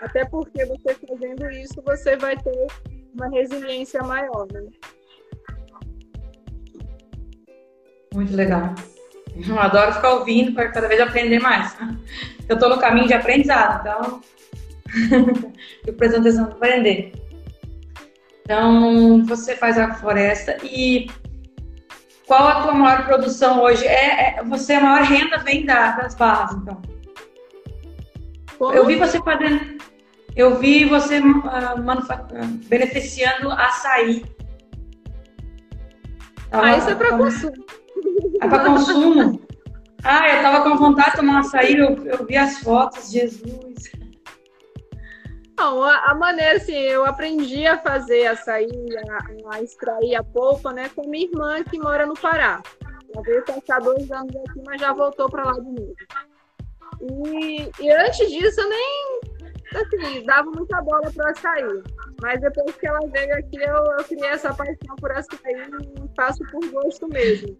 Até 0.00 0.24
porque 0.24 0.64
você 0.64 0.94
fazendo 0.94 1.50
isso, 1.50 1.82
você 1.84 2.16
vai 2.16 2.36
ter 2.36 2.66
uma 3.14 3.28
resiliência 3.28 4.02
maior, 4.02 4.46
né? 4.52 4.62
Muito 8.14 8.34
legal. 8.34 8.74
Eu 9.46 9.58
adoro 9.58 9.92
ficar 9.92 10.14
ouvindo 10.14 10.52
para 10.52 10.70
cada 10.70 10.88
vez 10.88 11.00
aprender 11.00 11.38
mais. 11.38 11.76
Eu 12.48 12.54
estou 12.54 12.68
no 12.68 12.78
caminho 12.78 13.06
de 13.06 13.14
aprendizado, 13.14 13.80
então 13.80 14.20
eu 15.86 15.94
preciso 15.94 16.20
atenção 16.20 16.46
para 16.46 16.54
aprender. 16.54 17.12
Então, 18.42 19.24
você 19.26 19.54
faz 19.54 19.76
a 19.76 19.94
floresta 19.94 20.56
e 20.64 21.06
qual 22.28 22.46
a 22.46 22.62
tua 22.62 22.74
maior 22.74 23.06
produção 23.06 23.62
hoje? 23.62 23.86
É, 23.86 24.38
é 24.38 24.44
você 24.44 24.74
a 24.74 24.80
maior 24.80 25.02
renda 25.02 25.38
vem 25.38 25.64
da, 25.64 25.92
das 25.92 26.14
barras, 26.14 26.54
então. 26.56 26.80
Como? 28.58 28.74
Eu 28.74 28.84
vi 28.84 28.96
você 28.96 29.18
fazendo, 29.22 29.78
eu 30.36 30.58
vi 30.58 30.84
você 30.84 31.20
uh, 31.20 32.46
beneficiando 32.68 33.50
açaí. 33.50 34.24
Ah, 36.52 36.76
isso 36.76 36.90
é 36.90 36.94
para 36.94 37.16
consumo. 37.16 37.64
É 38.40 38.46
para 38.46 38.64
consumo. 38.64 39.40
Ah, 40.04 40.28
eu 40.28 40.42
tava 40.42 40.62
com 40.62 40.76
vontade 40.76 41.12
de 41.12 41.16
tomar 41.16 41.40
açaí, 41.40 41.76
eu, 41.76 42.06
eu 42.06 42.26
vi 42.26 42.36
as 42.36 42.58
fotos, 42.58 43.10
Jesus. 43.10 43.90
Não, 45.58 45.82
a, 45.82 46.12
a, 46.12 46.14
maneira, 46.14 46.56
assim, 46.56 46.72
eu 46.72 47.04
aprendi 47.04 47.66
a 47.66 47.76
fazer 47.78 48.28
açaí, 48.28 48.70
a, 49.50 49.56
a 49.56 49.60
extrair 49.60 50.14
a 50.14 50.22
polpa, 50.22 50.72
né, 50.72 50.88
com 50.94 51.08
minha 51.08 51.26
irmã 51.26 51.64
que 51.64 51.76
mora 51.80 52.06
no 52.06 52.14
Pará. 52.14 52.62
Ela 53.12 53.22
veio 53.24 53.44
passar 53.44 53.80
dois 53.80 54.08
anos 54.12 54.36
aqui, 54.36 54.62
mas 54.64 54.80
já 54.80 54.92
voltou 54.92 55.28
para 55.28 55.46
lá 55.46 55.54
de 55.54 55.64
novo. 55.64 55.94
E, 57.00 57.70
e, 57.80 57.90
antes 57.90 58.30
disso, 58.30 58.60
eu 58.60 58.68
nem, 58.68 59.20
assim, 59.74 60.24
dava 60.24 60.48
muita 60.48 60.80
bola 60.80 61.10
para 61.10 61.32
açaí. 61.32 61.82
Mas 62.22 62.40
depois 62.40 62.76
que 62.76 62.86
ela 62.86 63.00
veio 63.08 63.34
aqui, 63.36 63.56
eu, 63.56 63.84
eu 63.98 64.04
criei 64.04 64.30
essa 64.30 64.54
paixão 64.54 64.94
por 65.00 65.10
açaí 65.10 65.38
e 65.42 66.16
faço 66.16 66.44
por 66.52 66.64
gosto 66.70 67.08
mesmo. 67.08 67.56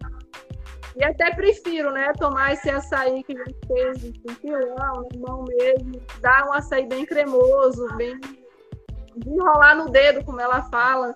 E 0.98 1.04
até 1.04 1.32
prefiro, 1.32 1.92
né, 1.92 2.12
tomar 2.18 2.54
esse 2.54 2.68
açaí 2.68 3.22
que 3.22 3.32
a 3.32 3.44
gente 3.44 3.66
fez 3.68 4.12
com 4.20 4.34
pilão, 4.34 4.74
na 4.76 4.92
mão 5.28 5.44
mesmo, 5.46 5.92
dar 6.20 6.48
um 6.48 6.52
açaí 6.52 6.88
bem 6.88 7.06
cremoso, 7.06 7.86
bem 7.94 8.18
de 9.16 9.30
enrolar 9.30 9.76
no 9.76 9.88
dedo, 9.90 10.24
como 10.24 10.40
ela 10.40 10.60
fala. 10.62 11.14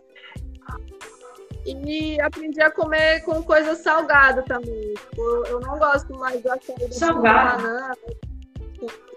E 1.67 2.21
aprendi 2.21 2.63
a 2.63 2.71
comer 2.71 3.25
com 3.25 3.43
coisa 3.43 3.75
salgada 3.75 4.43
também. 4.43 4.95
Eu, 5.17 5.47
eu 5.47 5.61
não 5.61 5.77
gosto 5.77 6.17
mais 6.17 6.41
do 6.41 6.53
açaí 6.53 6.93
salgado. 6.93 7.63
banana, 7.63 7.93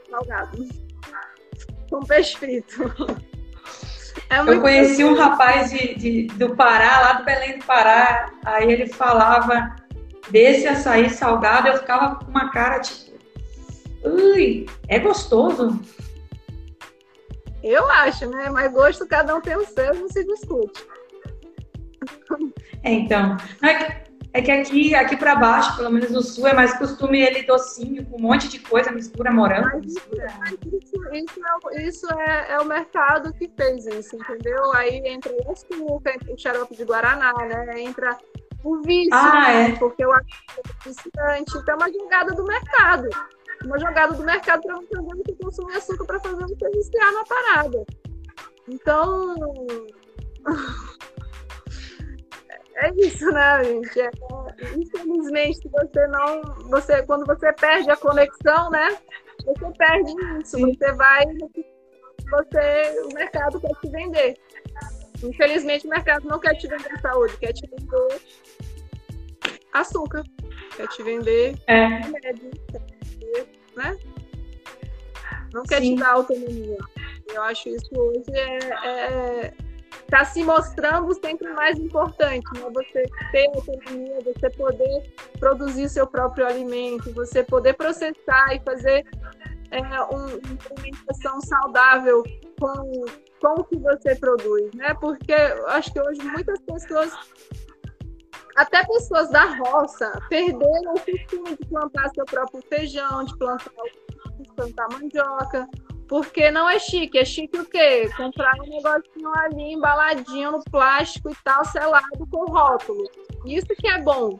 salgado. 0.10 0.68
Com 1.92 2.00
peixe 2.00 2.38
frito. 2.38 2.92
É 4.32 4.40
eu 4.40 4.62
conheci 4.62 5.04
um 5.04 5.16
rapaz 5.16 5.70
de, 5.70 5.94
de, 5.94 6.28
do 6.38 6.56
Pará, 6.56 7.02
lá 7.02 7.14
do 7.14 7.26
Belém 7.26 7.60
do 7.60 7.66
Pará, 7.66 8.32
aí 8.44 8.72
ele 8.72 8.88
falava 8.88 9.76
desse 10.30 10.68
açaí 10.68 11.10
salgado, 11.10 11.68
eu 11.68 11.78
ficava 11.78 12.16
com 12.16 12.26
uma 12.26 12.52
cara 12.52 12.80
tipo, 12.80 13.12
ui, 14.04 14.66
é 14.88 15.00
gostoso. 15.00 15.80
Eu 17.64 17.90
acho, 17.90 18.30
né? 18.30 18.50
Mas 18.50 18.72
gosto 18.72 19.08
cada 19.08 19.36
um 19.36 19.42
tem 19.42 19.56
o 19.56 19.66
seu, 19.66 19.94
não 19.96 20.08
se 20.08 20.24
discute. 20.24 20.86
É, 22.84 22.92
então, 22.92 23.36
é 23.64 23.74
que, 23.74 24.12
é 24.34 24.42
que 24.42 24.52
aqui, 24.52 24.94
aqui 24.94 25.18
para 25.18 25.36
baixo, 25.36 25.76
pelo 25.76 25.90
menos 25.90 26.12
no 26.12 26.22
sul, 26.22 26.46
é 26.46 26.54
mais 26.54 26.78
costume 26.78 27.20
ele 27.20 27.42
docinho, 27.42 28.06
com 28.06 28.18
um 28.18 28.22
monte 28.22 28.48
de 28.48 28.60
coisa, 28.60 28.92
mistura 28.92 29.32
morango. 29.32 29.80
Mistura... 29.80 30.28
Isso, 30.62 30.96
isso, 31.12 31.42
é, 31.74 31.88
isso 31.88 32.14
é, 32.14 32.52
é, 32.52 32.60
o 32.60 32.66
mercado 32.66 33.34
que 33.34 33.50
fez 33.58 33.88
isso, 33.88 34.16
entendeu? 34.16 34.72
Aí 34.74 35.02
entra 35.04 35.34
o 35.34 35.52
açúcar, 35.52 36.14
entra 36.14 36.34
o 36.34 36.38
xarope 36.38 36.76
de 36.76 36.84
Guaraná, 36.84 37.34
né? 37.34 37.82
Entra 37.82 38.16
o 38.66 38.82
vício, 38.82 39.14
ah, 39.14 39.32
né? 39.32 39.70
é. 39.70 39.76
porque 39.78 40.04
eu 40.04 40.12
acho 40.12 40.26
que 40.26 40.60
é 40.60 40.90
viciante. 40.90 41.58
Então 41.58 41.74
é 41.74 41.78
uma 41.78 41.92
jogada 41.92 42.34
do 42.34 42.44
mercado. 42.44 43.10
Uma 43.64 43.80
jogada 43.80 44.14
do 44.14 44.24
mercado 44.24 44.62
para 44.64 44.76
você 44.76 44.96
fazer 44.96 45.24
você 45.24 45.36
consumir 45.36 45.76
açúcar 45.76 46.06
para 46.06 46.20
fazer 46.20 46.44
você 46.44 46.70
viciar 46.72 47.14
na 47.14 47.24
parada. 47.24 47.86
Então. 48.68 49.36
É 52.78 52.90
isso, 52.98 53.26
né, 53.32 53.64
gente? 53.64 54.02
É, 54.02 54.12
infelizmente, 54.76 55.66
você 55.70 56.08
não. 56.08 56.42
Você, 56.70 57.04
quando 57.04 57.26
você 57.26 57.54
perde 57.54 57.90
a 57.90 57.96
conexão, 57.96 58.70
né? 58.70 58.98
Você 59.46 59.72
perde 59.78 60.12
isso. 60.42 60.60
Você 60.60 60.92
vai. 60.92 61.24
Você, 61.24 63.00
o 63.06 63.16
mercado 63.16 63.62
quer 63.62 63.74
te 63.80 63.90
vender. 63.90 64.38
Infelizmente, 65.24 65.88
o 65.88 65.90
mercado 65.90 66.28
não 66.28 66.40
quer 66.40 66.56
te 66.56 66.68
vender 66.68 67.00
saúde, 67.02 67.38
quer 67.38 67.54
te 67.54 67.68
vender 67.68 68.22
açúcar, 69.74 70.24
quer 70.76 70.88
te 70.88 71.04
vender 71.04 71.58
é. 71.68 71.86
remédio, 71.86 72.52
né? 73.76 73.98
Não 75.54 75.64
quer 75.64 75.82
Sim. 75.82 75.96
te 75.96 76.02
dar 76.02 76.12
autonomia. 76.12 76.78
Eu 77.34 77.42
acho 77.44 77.70
isso 77.70 77.90
hoje 77.94 78.32
é, 78.34 78.58
é 78.86 79.54
está 80.06 80.24
se 80.24 80.44
mostrando 80.44 81.14
sempre 81.16 81.52
mais 81.54 81.78
importante, 81.80 82.46
né? 82.54 82.70
Você 82.74 83.04
ter 83.32 83.48
autonomia, 83.48 84.20
você 84.24 84.50
poder 84.52 85.14
produzir 85.40 85.90
seu 85.90 86.08
próprio 86.08 86.46
alimento, 86.46 87.12
você 87.14 87.44
poder 87.44 87.74
processar 87.74 88.54
e 88.54 88.60
fazer 88.64 89.06
é, 89.72 89.80
uma 89.80 90.40
alimentação 90.78 91.42
saudável 91.42 92.24
com, 92.60 93.06
com 93.46 93.62
o 93.62 93.64
que 93.64 93.78
você 93.78 94.16
produz, 94.16 94.74
né? 94.74 94.96
Porque 94.96 95.32
eu 95.32 95.68
acho 95.68 95.94
que 95.94 96.02
hoje 96.02 96.22
muitas 96.24 96.60
pessoas 96.62 97.14
até 98.56 98.84
pessoas 98.86 99.30
da 99.30 99.44
roça 99.58 100.12
perderam 100.30 100.94
o 100.94 101.00
costume 101.00 101.58
de 101.58 101.68
plantar 101.68 102.10
seu 102.16 102.26
próprio 102.26 102.64
feijão, 102.70 103.24
de 103.26 103.38
plantar, 103.38 103.72
de 104.40 104.52
plantar 104.56 104.88
mandioca, 104.90 105.68
porque 106.08 106.50
não 106.50 106.68
é 106.70 106.80
chique. 106.80 107.20
É 107.20 107.26
chique 107.26 107.60
o 107.60 107.66
quê? 107.66 108.10
Comprar 108.16 108.56
um 108.62 108.70
negocinho 108.70 109.32
ali 109.36 109.74
embaladinho 109.74 110.54
no 110.54 110.64
plástico 110.64 111.30
e 111.30 111.36
tal, 111.44 111.66
selado 111.66 112.28
com 112.32 112.46
rótulo. 112.46 113.04
Isso 113.46 113.68
que 113.68 113.88
é 113.88 114.02
bom. 114.02 114.40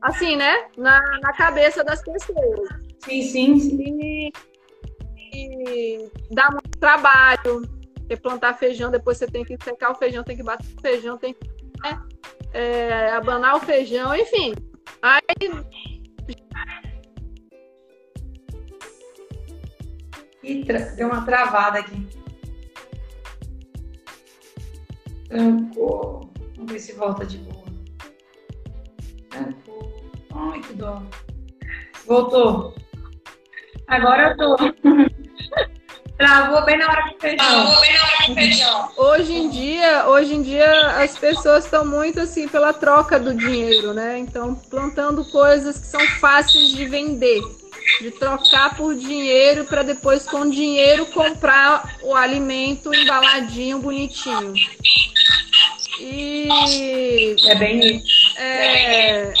Assim, 0.00 0.34
né? 0.34 0.68
Na, 0.76 1.00
na 1.20 1.32
cabeça 1.34 1.84
das 1.84 2.02
pessoas. 2.02 2.68
Sim, 3.04 3.22
sim. 3.22 3.60
sim. 3.60 3.98
E, 4.02 4.32
e 5.34 6.10
dá 6.30 6.50
muito 6.50 6.78
trabalho. 6.78 7.81
Plantar 8.16 8.58
feijão, 8.58 8.90
depois 8.90 9.18
você 9.18 9.26
tem 9.26 9.44
que 9.44 9.56
secar 9.62 9.90
o 9.90 9.94
feijão, 9.94 10.24
tem 10.24 10.36
que 10.36 10.42
bater 10.42 10.66
o 10.76 10.80
feijão, 10.80 11.18
tem 11.18 11.34
que 11.34 11.40
né? 11.82 12.02
é, 12.52 13.10
abanar 13.10 13.56
o 13.56 13.60
feijão, 13.60 14.14
enfim. 14.14 14.54
Aí 15.00 15.20
Ih, 20.42 20.64
deu 20.96 21.06
uma 21.08 21.24
travada 21.24 21.78
aqui. 21.78 22.08
Trancou. 25.28 26.32
Vamos 26.56 26.72
ver 26.72 26.78
se 26.80 26.92
volta 26.94 27.24
de 27.24 27.38
boa. 27.38 27.64
Trancou. 29.30 30.02
Ai, 30.34 30.60
que 30.60 30.74
dó. 30.74 31.02
Voltou. 32.06 32.74
Agora 33.86 34.30
eu 34.30 34.36
tô. 34.36 34.56
Travou 36.22 36.64
bem 36.64 36.78
na 36.78 36.88
hora 36.88 37.02
que 37.08 37.20
feijão. 37.20 37.36
Travou 37.36 37.80
bem 37.80 37.92
na 37.94 38.02
hora 38.02 38.16
que 38.24 38.34
feijão. 38.34 38.88
Hoje 38.96 39.32
em 39.32 39.50
dia, 39.50 40.06
hoje 40.06 40.34
em 40.34 40.42
dia 40.42 41.02
as 41.02 41.18
pessoas 41.18 41.64
estão 41.64 41.84
muito 41.84 42.20
assim 42.20 42.46
pela 42.46 42.72
troca 42.72 43.18
do 43.18 43.34
dinheiro, 43.34 43.92
né? 43.92 44.18
Então, 44.18 44.54
plantando 44.54 45.24
coisas 45.24 45.78
que 45.78 45.86
são 45.86 46.00
fáceis 46.20 46.68
de 46.68 46.84
vender 46.86 47.42
de 48.00 48.12
trocar 48.12 48.76
por 48.76 48.94
dinheiro 48.94 49.64
para 49.64 49.82
depois 49.82 50.24
com 50.24 50.48
dinheiro 50.48 51.06
comprar 51.06 51.96
o 52.02 52.14
alimento 52.14 52.94
embaladinho, 52.94 53.80
bonitinho. 53.80 54.54
E 55.98 56.48
é 57.46 57.54
bem 57.56 57.96
isso. 57.96 58.38
É, 58.38 59.32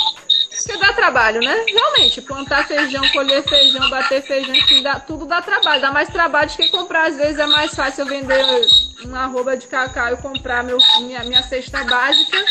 porque 0.62 0.78
dá 0.78 0.92
trabalho, 0.92 1.40
né? 1.40 1.64
Realmente, 1.68 2.20
plantar 2.22 2.66
feijão, 2.66 3.02
colher 3.12 3.42
feijão, 3.48 3.88
bater 3.90 4.22
feijão, 4.22 4.54
enfim, 4.54 4.82
dá, 4.82 5.00
tudo 5.00 5.26
dá 5.26 5.42
trabalho. 5.42 5.80
Dá 5.80 5.90
mais 5.90 6.08
trabalho 6.08 6.50
do 6.50 6.56
que 6.56 6.68
comprar. 6.68 7.08
Às 7.08 7.16
vezes 7.16 7.38
é 7.38 7.46
mais 7.46 7.74
fácil 7.74 8.02
eu 8.02 8.08
vender 8.08 8.44
uma 9.04 9.24
arroba 9.24 9.56
de 9.56 9.66
cacau 9.66 10.12
e 10.12 10.16
comprar 10.16 10.62
meu, 10.62 10.78
minha, 11.00 11.24
minha 11.24 11.42
cesta 11.42 11.84
básica 11.84 12.44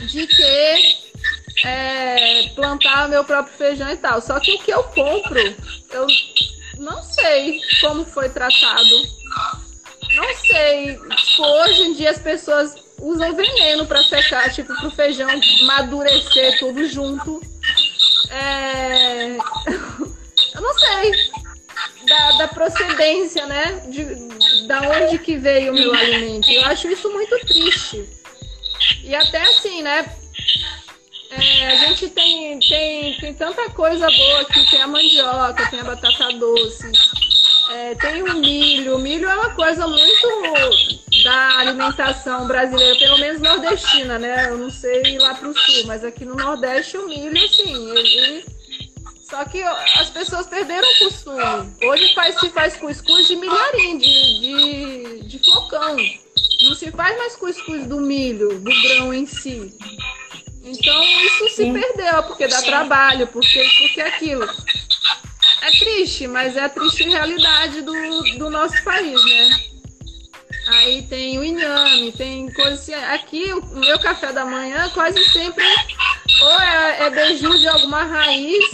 de 0.00 0.26
que 0.26 1.04
é, 1.64 2.48
plantar 2.54 3.08
meu 3.08 3.24
próprio 3.24 3.56
feijão 3.56 3.90
e 3.90 3.96
tal. 3.96 4.20
Só 4.20 4.40
que 4.40 4.54
o 4.54 4.58
que 4.58 4.72
eu 4.72 4.82
compro, 4.84 5.38
eu 5.90 6.06
não 6.78 7.02
sei 7.02 7.60
como 7.80 8.04
foi 8.04 8.28
tratado. 8.28 9.24
Não 10.14 10.34
sei. 10.36 10.98
Tipo, 10.98 11.42
hoje 11.42 11.82
em 11.82 11.92
dia 11.94 12.10
as 12.10 12.18
pessoas 12.18 12.83
usam 13.00 13.34
veneno 13.34 13.86
para 13.86 14.02
secar, 14.02 14.52
tipo, 14.52 14.74
pro 14.80 14.90
feijão 14.90 15.28
madurecer 15.66 16.58
tudo 16.58 16.86
junto. 16.88 17.40
É... 18.30 19.36
Eu 20.54 20.60
não 20.60 20.72
sei 20.74 21.12
da, 22.06 22.32
da 22.38 22.48
procedência, 22.48 23.46
né? 23.46 23.82
De, 23.88 24.66
da 24.66 24.82
onde 24.82 25.18
que 25.18 25.36
veio 25.36 25.72
o 25.72 25.74
meu 25.74 25.92
alimento. 25.92 26.50
Eu 26.50 26.64
acho 26.66 26.88
isso 26.88 27.10
muito 27.10 27.38
triste. 27.46 28.08
E 29.02 29.14
até 29.14 29.42
assim, 29.42 29.82
né? 29.82 30.14
É, 31.30 31.66
a 31.66 31.74
gente 31.76 32.08
tem, 32.10 32.60
tem, 32.60 33.18
tem 33.18 33.34
tanta 33.34 33.68
coisa 33.70 34.08
boa 34.08 34.40
aqui, 34.42 34.70
tem 34.70 34.80
a 34.80 34.86
mandioca, 34.86 35.68
tem 35.68 35.80
a 35.80 35.84
batata 35.84 36.32
doce, 36.34 36.92
é, 37.70 37.94
tem 37.94 38.22
o 38.22 38.34
milho. 38.34 38.96
O 38.96 38.98
milho 38.98 39.28
é 39.28 39.34
uma 39.34 39.50
coisa 39.54 39.86
muito 39.86 41.22
da 41.24 41.58
alimentação 41.58 42.46
brasileira, 42.46 42.98
pelo 42.98 43.18
menos 43.18 43.40
nordestina, 43.40 44.18
né? 44.18 44.48
Eu 44.50 44.58
não 44.58 44.70
sei 44.70 45.18
lá 45.18 45.34
pro 45.34 45.52
sul, 45.58 45.86
mas 45.86 46.04
aqui 46.04 46.24
no 46.24 46.34
Nordeste 46.34 46.98
o 46.98 47.08
milho, 47.08 47.44
assim, 47.44 47.90
ele. 47.90 48.44
Só 49.22 49.44
que 49.46 49.62
as 49.62 50.10
pessoas 50.10 50.46
perderam 50.46 50.86
o 50.86 50.98
costume. 50.98 51.74
Hoje 51.82 52.14
faz, 52.14 52.38
se 52.38 52.50
faz 52.50 52.76
cuscuz 52.76 53.26
de 53.26 53.36
milharim, 53.36 53.98
de, 53.98 54.40
de, 54.40 55.22
de 55.26 55.38
flocão. 55.38 55.96
Não 56.62 56.74
se 56.74 56.90
faz 56.90 57.16
mais 57.16 57.34
cuscuz 57.34 57.86
do 57.86 58.00
milho, 58.00 58.60
do 58.60 58.70
grão 58.82 59.14
em 59.14 59.26
si. 59.26 59.74
Então 60.62 61.02
isso 61.02 61.48
se 61.50 61.64
Sim. 61.64 61.72
perdeu, 61.72 62.22
porque 62.24 62.46
dá 62.46 62.56
Sim. 62.56 62.66
trabalho, 62.66 63.26
porque, 63.26 63.66
porque 63.78 64.00
aquilo. 64.00 64.46
É 65.64 65.70
triste, 65.70 66.26
mas 66.26 66.56
é 66.56 66.64
a 66.64 66.68
triste 66.68 67.04
realidade 67.04 67.80
do, 67.80 67.92
do 68.38 68.50
nosso 68.50 68.84
país, 68.84 69.24
né? 69.24 69.50
Aí 70.66 71.02
tem 71.02 71.38
o 71.38 71.44
inhame, 71.44 72.12
tem 72.12 72.52
coisas 72.52 72.80
assim. 72.80 72.92
Aqui, 72.92 73.50
o 73.50 73.76
meu 73.76 73.98
café 73.98 74.30
da 74.30 74.44
manhã 74.44 74.90
quase 74.90 75.24
sempre 75.30 75.64
ou 76.42 76.60
é, 76.60 77.06
é 77.06 77.10
beiju 77.10 77.58
de 77.58 77.66
alguma 77.68 78.02
raiz, 78.02 78.64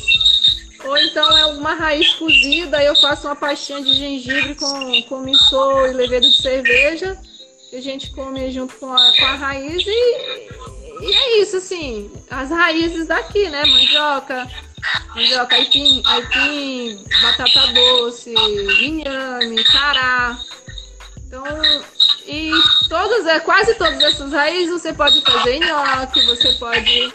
ou 0.84 0.99
então 0.99 1.38
é 1.38 1.43
alguma 1.43 1.74
raiz 1.74 2.12
cozida. 2.14 2.82
Eu 2.82 2.97
faço 2.97 3.28
uma 3.28 3.36
pastinha 3.36 3.80
de 3.82 3.95
gengibre 3.95 4.57
com, 4.57 5.03
com 5.03 5.20
missô 5.20 5.86
e 5.86 5.93
levedo 5.93 6.28
de 6.28 6.43
cerveja. 6.43 7.16
Que 7.70 7.76
a 7.76 7.82
gente 7.82 8.11
come 8.11 8.51
junto 8.51 8.74
com 8.74 8.93
a, 8.93 9.16
com 9.16 9.24
a 9.26 9.36
raiz 9.36 9.84
e, 9.86 10.51
e 11.03 11.14
é 11.14 11.43
isso, 11.43 11.57
assim, 11.57 12.11
as 12.28 12.51
raízes 12.51 13.07
daqui, 13.07 13.49
né? 13.49 13.64
Mandioca, 13.64 14.49
mandioca, 15.14 15.57
aipim, 15.57 16.03
aipim, 16.05 17.05
batata 17.22 17.72
doce, 17.72 18.35
inhame, 18.81 19.64
cará. 19.64 20.39
Então, 21.26 21.45
e 22.26 22.51
todas, 22.89 23.26
é, 23.26 23.41
quase 23.41 23.74
todas 23.74 24.01
essas 24.03 24.33
raízes 24.33 24.83
você 24.83 24.93
pode 24.93 25.20
fazer 25.22 25.61
nhoque, 25.61 26.24
você 26.26 26.53
pode 26.55 27.12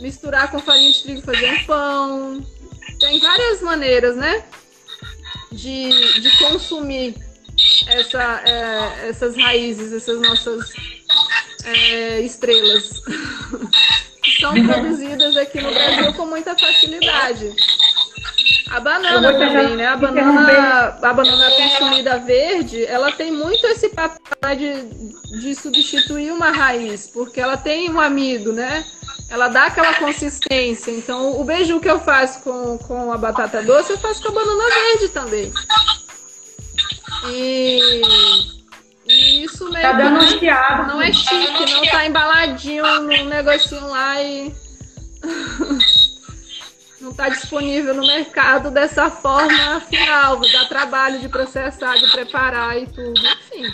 misturar 0.00 0.50
com 0.50 0.58
farinha 0.58 0.92
de 0.92 1.02
trigo 1.02 1.22
fazer 1.22 1.52
um 1.52 1.64
pão. 1.64 2.46
Tem 3.00 3.18
várias 3.20 3.62
maneiras, 3.62 4.16
né? 4.16 4.44
De, 5.50 6.20
de 6.20 6.38
consumir 6.38 7.14
essa, 7.86 8.42
é, 8.44 9.08
essas 9.08 9.36
raízes, 9.36 9.92
essas 9.92 10.20
nossas 10.20 10.72
é, 11.64 12.20
estrelas 12.20 13.02
que 14.28 14.40
são 14.40 14.52
produzidas 14.52 15.36
aqui 15.36 15.60
no 15.60 15.72
Brasil 15.72 16.12
com 16.14 16.26
muita 16.26 16.56
facilidade. 16.56 17.54
A 18.70 18.80
banana 18.80 19.32
também, 19.32 19.76
né? 19.76 19.86
A 19.86 19.96
banana, 19.96 20.98
a 21.02 21.12
banana 21.14 21.50
consumida 21.50 22.18
verde, 22.18 22.84
ela 22.84 23.10
tem 23.12 23.32
muito 23.32 23.66
esse 23.66 23.88
papel 23.88 24.56
de, 24.56 25.40
de 25.40 25.54
substituir 25.54 26.32
uma 26.32 26.50
raiz, 26.50 27.06
porque 27.06 27.40
ela 27.40 27.56
tem 27.56 27.90
um 27.90 28.00
amido, 28.00 28.52
né? 28.52 28.84
Ela 29.30 29.48
dá 29.48 29.66
aquela 29.66 29.94
consistência. 29.94 30.90
Então, 30.90 31.40
o 31.40 31.44
beiju 31.44 31.80
que 31.80 31.90
eu 31.90 32.00
faço 32.00 32.40
com, 32.40 32.78
com 32.78 33.12
a 33.12 33.18
batata 33.18 33.62
doce, 33.62 33.92
eu 33.92 33.98
faço 33.98 34.22
com 34.22 34.28
a 34.28 34.32
banana 34.32 34.64
verde 34.74 35.08
também. 35.08 35.52
E 37.30 37.80
e 38.57 38.57
isso 39.18 39.70
meio 39.70 39.82
tá 39.82 39.92
dando 39.92 40.18
um 40.18 40.38
chiado. 40.38 40.88
Não 40.88 41.02
é 41.02 41.12
chique, 41.12 41.72
não 41.72 41.86
tá 41.86 42.06
embaladinho 42.06 42.84
num 43.00 43.24
negocinho 43.26 43.86
lá 43.88 44.22
e. 44.22 44.54
não 47.00 47.12
tá 47.14 47.28
disponível 47.28 47.94
no 47.94 48.06
mercado 48.06 48.70
dessa 48.70 49.10
forma 49.10 49.80
final. 49.82 50.40
Dá 50.40 50.64
trabalho 50.66 51.20
de 51.20 51.28
processar, 51.28 51.96
de 51.96 52.10
preparar 52.10 52.80
e 52.80 52.86
tudo. 52.86 53.20
Enfim. 53.20 53.72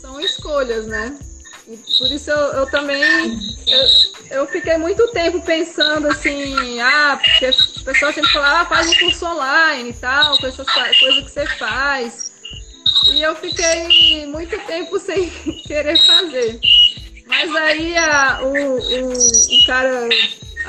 São 0.00 0.20
escolhas, 0.20 0.86
né? 0.86 1.18
E 1.68 1.76
por 1.98 2.10
isso 2.10 2.30
eu, 2.30 2.38
eu 2.38 2.70
também. 2.70 3.02
Eu, 3.66 4.38
eu, 4.38 4.46
fiquei 4.46 4.78
muito 4.78 5.06
tempo 5.08 5.40
pensando 5.42 6.08
assim, 6.08 6.80
ah, 6.80 7.18
porque 7.22 7.46
as 7.46 7.56
pessoas 7.82 8.14
sempre 8.14 8.30
falavam, 8.32 8.62
ah, 8.62 8.64
faz 8.64 8.88
um 8.88 8.94
curso 8.94 9.26
online 9.26 9.90
e 9.90 9.92
tal, 9.92 10.38
com 10.38 10.46
essas 10.46 10.66
coisas 10.66 11.24
que 11.24 11.30
você 11.30 11.46
faz. 11.46 12.32
E 13.12 13.22
eu 13.22 13.34
fiquei 13.36 14.26
muito 14.26 14.58
tempo 14.66 14.98
sem 14.98 15.30
querer 15.66 15.98
fazer. 16.06 16.60
Mas 17.26 17.54
aí 17.54 17.96
a, 17.96 18.40
o, 18.42 18.78
o, 18.78 19.12
o 19.12 19.66
cara 19.66 20.08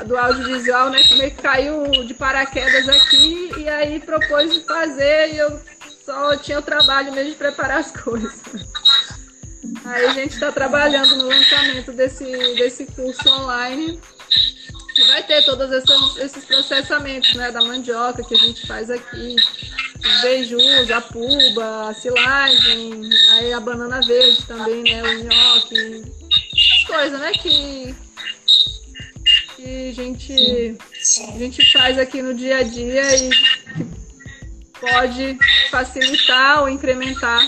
do 0.06 0.18
audiovisual, 0.18 0.90
né, 0.90 1.00
meio 1.18 1.32
que 1.32 1.42
caiu 1.42 1.90
de 2.06 2.14
paraquedas 2.14 2.88
aqui 2.88 3.52
e 3.58 3.68
aí 3.68 4.00
propôs 4.00 4.54
de 4.54 4.64
fazer 4.64 5.34
e 5.34 5.38
eu 5.38 5.60
só 6.06 6.36
tinha 6.38 6.60
o 6.60 6.62
trabalho 6.62 7.12
mesmo 7.14 7.32
de 7.32 7.38
preparar 7.38 7.80
as 7.80 7.92
coisas. 7.96 8.42
Aí 9.86 10.06
a 10.06 10.14
gente 10.14 10.34
está 10.34 10.52
trabalhando 10.52 11.16
no 11.18 11.28
lançamento 11.28 11.92
desse, 11.92 12.26
desse 12.56 12.86
curso 12.88 13.30
online 13.30 14.00
que 14.96 15.06
vai 15.06 15.24
ter 15.24 15.46
todos 15.46 15.72
esses, 15.72 16.18
esses 16.18 16.46
processamentos 16.46 17.34
né, 17.36 17.52
da 17.52 17.62
mandioca 17.62 18.24
que 18.24 18.34
a 18.34 18.38
gente 18.38 18.68
faz 18.68 18.90
aqui, 18.90 19.36
os 20.04 20.22
beijos, 20.22 20.92
a 20.92 21.02
puba, 21.02 21.90
a 21.90 21.94
silagem, 21.94 23.02
aí 23.32 23.54
a 23.54 23.60
banana 23.60 24.02
verde 24.02 24.46
também, 24.46 24.84
né? 24.84 25.04
O 25.04 25.24
nhoque, 25.24 26.04
coisa, 26.88 27.18
né? 27.18 27.32
Que, 27.34 27.96
que 29.56 29.90
a 29.90 29.94
gente, 29.94 30.78
a 31.28 31.38
gente 31.38 31.72
faz 31.72 32.00
aqui 32.00 32.22
no 32.22 32.34
dia 32.34 32.58
a 32.58 32.64
dia 32.64 33.16
e 33.18 33.30
que 33.30 34.00
pode 34.80 35.38
facilitar 35.70 36.62
ou 36.62 36.70
incrementar 36.70 37.42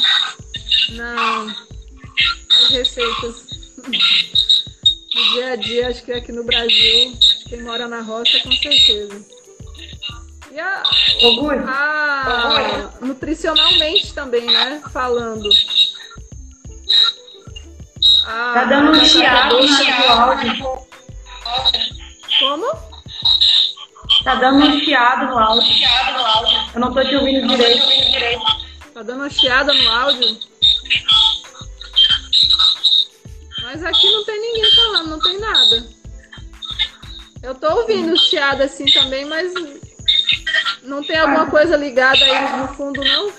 na, 0.91 1.45
nas 1.45 2.69
receitas 2.71 3.35
do 3.77 5.33
dia 5.33 5.53
a 5.53 5.55
dia, 5.55 5.87
acho 5.87 6.03
que 6.03 6.11
aqui 6.11 6.31
no 6.31 6.43
Brasil, 6.43 7.17
quem 7.47 7.61
mora 7.63 7.87
na 7.87 8.01
roça 8.01 8.39
com 8.43 8.51
certeza. 8.51 9.40
E 10.51 10.59
a, 10.59 10.83
a 11.65 12.89
nutricionalmente 12.99 14.13
também, 14.13 14.45
né? 14.45 14.81
Falando. 14.91 15.49
A, 18.25 18.53
tá 18.53 18.65
dando 18.65 18.91
um 18.91 19.05
chiado 19.05 19.55
no 19.55 20.11
áudio. 20.11 20.63
Como? 22.39 22.65
Tá 24.25 24.35
dando 24.35 24.65
um 24.65 24.79
chiado 24.79 25.31
no 25.31 25.39
áudio. 25.39 25.73
Eu 26.73 26.81
não 26.81 26.93
tô 26.93 27.01
te 27.01 27.15
ouvindo 27.15 27.47
direito. 27.47 27.85
Tá 28.93 29.03
dando 29.03 29.21
uma 29.21 29.29
chiada 29.29 29.73
no 29.73 29.89
áudio? 29.89 30.37
Mas 33.63 33.85
aqui 33.85 34.11
não 34.11 34.25
tem 34.25 34.41
ninguém 34.41 34.75
falando, 34.75 35.09
não 35.11 35.19
tem 35.19 35.39
nada. 35.39 35.87
Eu 37.41 37.55
tô 37.55 37.73
ouvindo 37.73 38.17
chiado 38.17 38.61
assim 38.63 38.85
também, 38.91 39.23
mas 39.23 39.53
não 40.83 41.03
tem 41.03 41.17
alguma 41.17 41.45
coisa 41.47 41.75
ligada 41.75 42.23
aí 42.23 42.57
no 42.57 42.67
fundo, 42.69 43.03
não? 43.03 43.31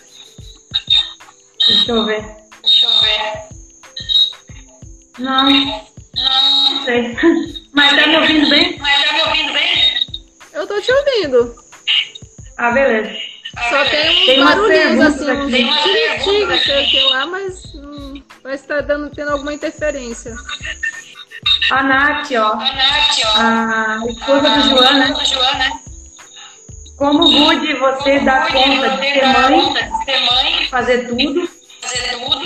Deixa 1.67 1.93
eu 1.93 2.05
ver. 2.05 2.25
Deixa 2.63 2.87
eu 2.87 3.03
ver. 3.03 3.53
Não. 5.19 5.51
Não 5.51 6.85
sei. 6.85 7.17
Mas 7.73 7.97
tá 7.97 8.07
me 8.07 8.17
ouvindo 8.17 8.51
bem? 8.51 8.79
Mas 8.79 9.05
tá 9.05 9.13
me 9.13 9.23
ouvindo 9.23 9.53
bem? 9.53 9.95
Eu 10.53 10.67
tô 10.67 10.81
te 10.81 10.93
ouvindo. 10.93 11.57
Ah, 12.59 12.71
beleza. 12.71 13.33
Só 13.69 13.85
tem 13.85 14.11
uns 14.11 14.27
tem 14.27 14.45
barulhinhos 14.45 15.07
assim, 15.07 15.31
uns 15.31 15.53
tiri 15.53 16.59
sei 16.65 16.87
que 16.87 17.01
lá, 17.11 17.27
mas 17.27 17.75
hum, 17.75 18.23
parece 18.43 18.63
que 18.63 18.69
tá 18.69 18.81
dando, 18.81 19.11
tendo 19.11 19.31
alguma 19.31 19.53
interferência. 19.53 20.35
A 21.71 21.83
Nath, 21.83 22.31
ó. 22.33 22.53
A 22.53 22.57
Nath, 22.57 23.21
ó. 23.25 23.41
A 23.41 24.07
esposa 24.09 24.49
do 24.49 24.63
João, 24.71 24.95
né? 24.95 25.15
Como 27.03 27.29
Good 27.29 27.75
você 27.81 28.21
dá 28.21 28.47
conta 28.53 28.97
de 28.97 30.05
ser 30.05 30.21
mãe, 30.21 30.69
fazer 30.71 31.09
tudo, 31.09 31.51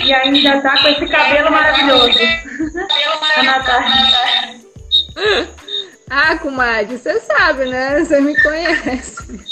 e 0.03 0.11
ainda 0.11 0.61
tá 0.61 0.81
com 0.81 0.87
esse 0.87 1.05
cabelo 1.05 1.51
maravilhoso. 1.51 2.17
A 3.37 3.43
Natália. 3.43 4.59
Ah, 6.09 6.37
comadre, 6.39 6.97
você 6.97 7.19
sabe, 7.19 7.65
né? 7.65 8.03
Você 8.03 8.19
me 8.19 8.35
conhece. 8.41 9.47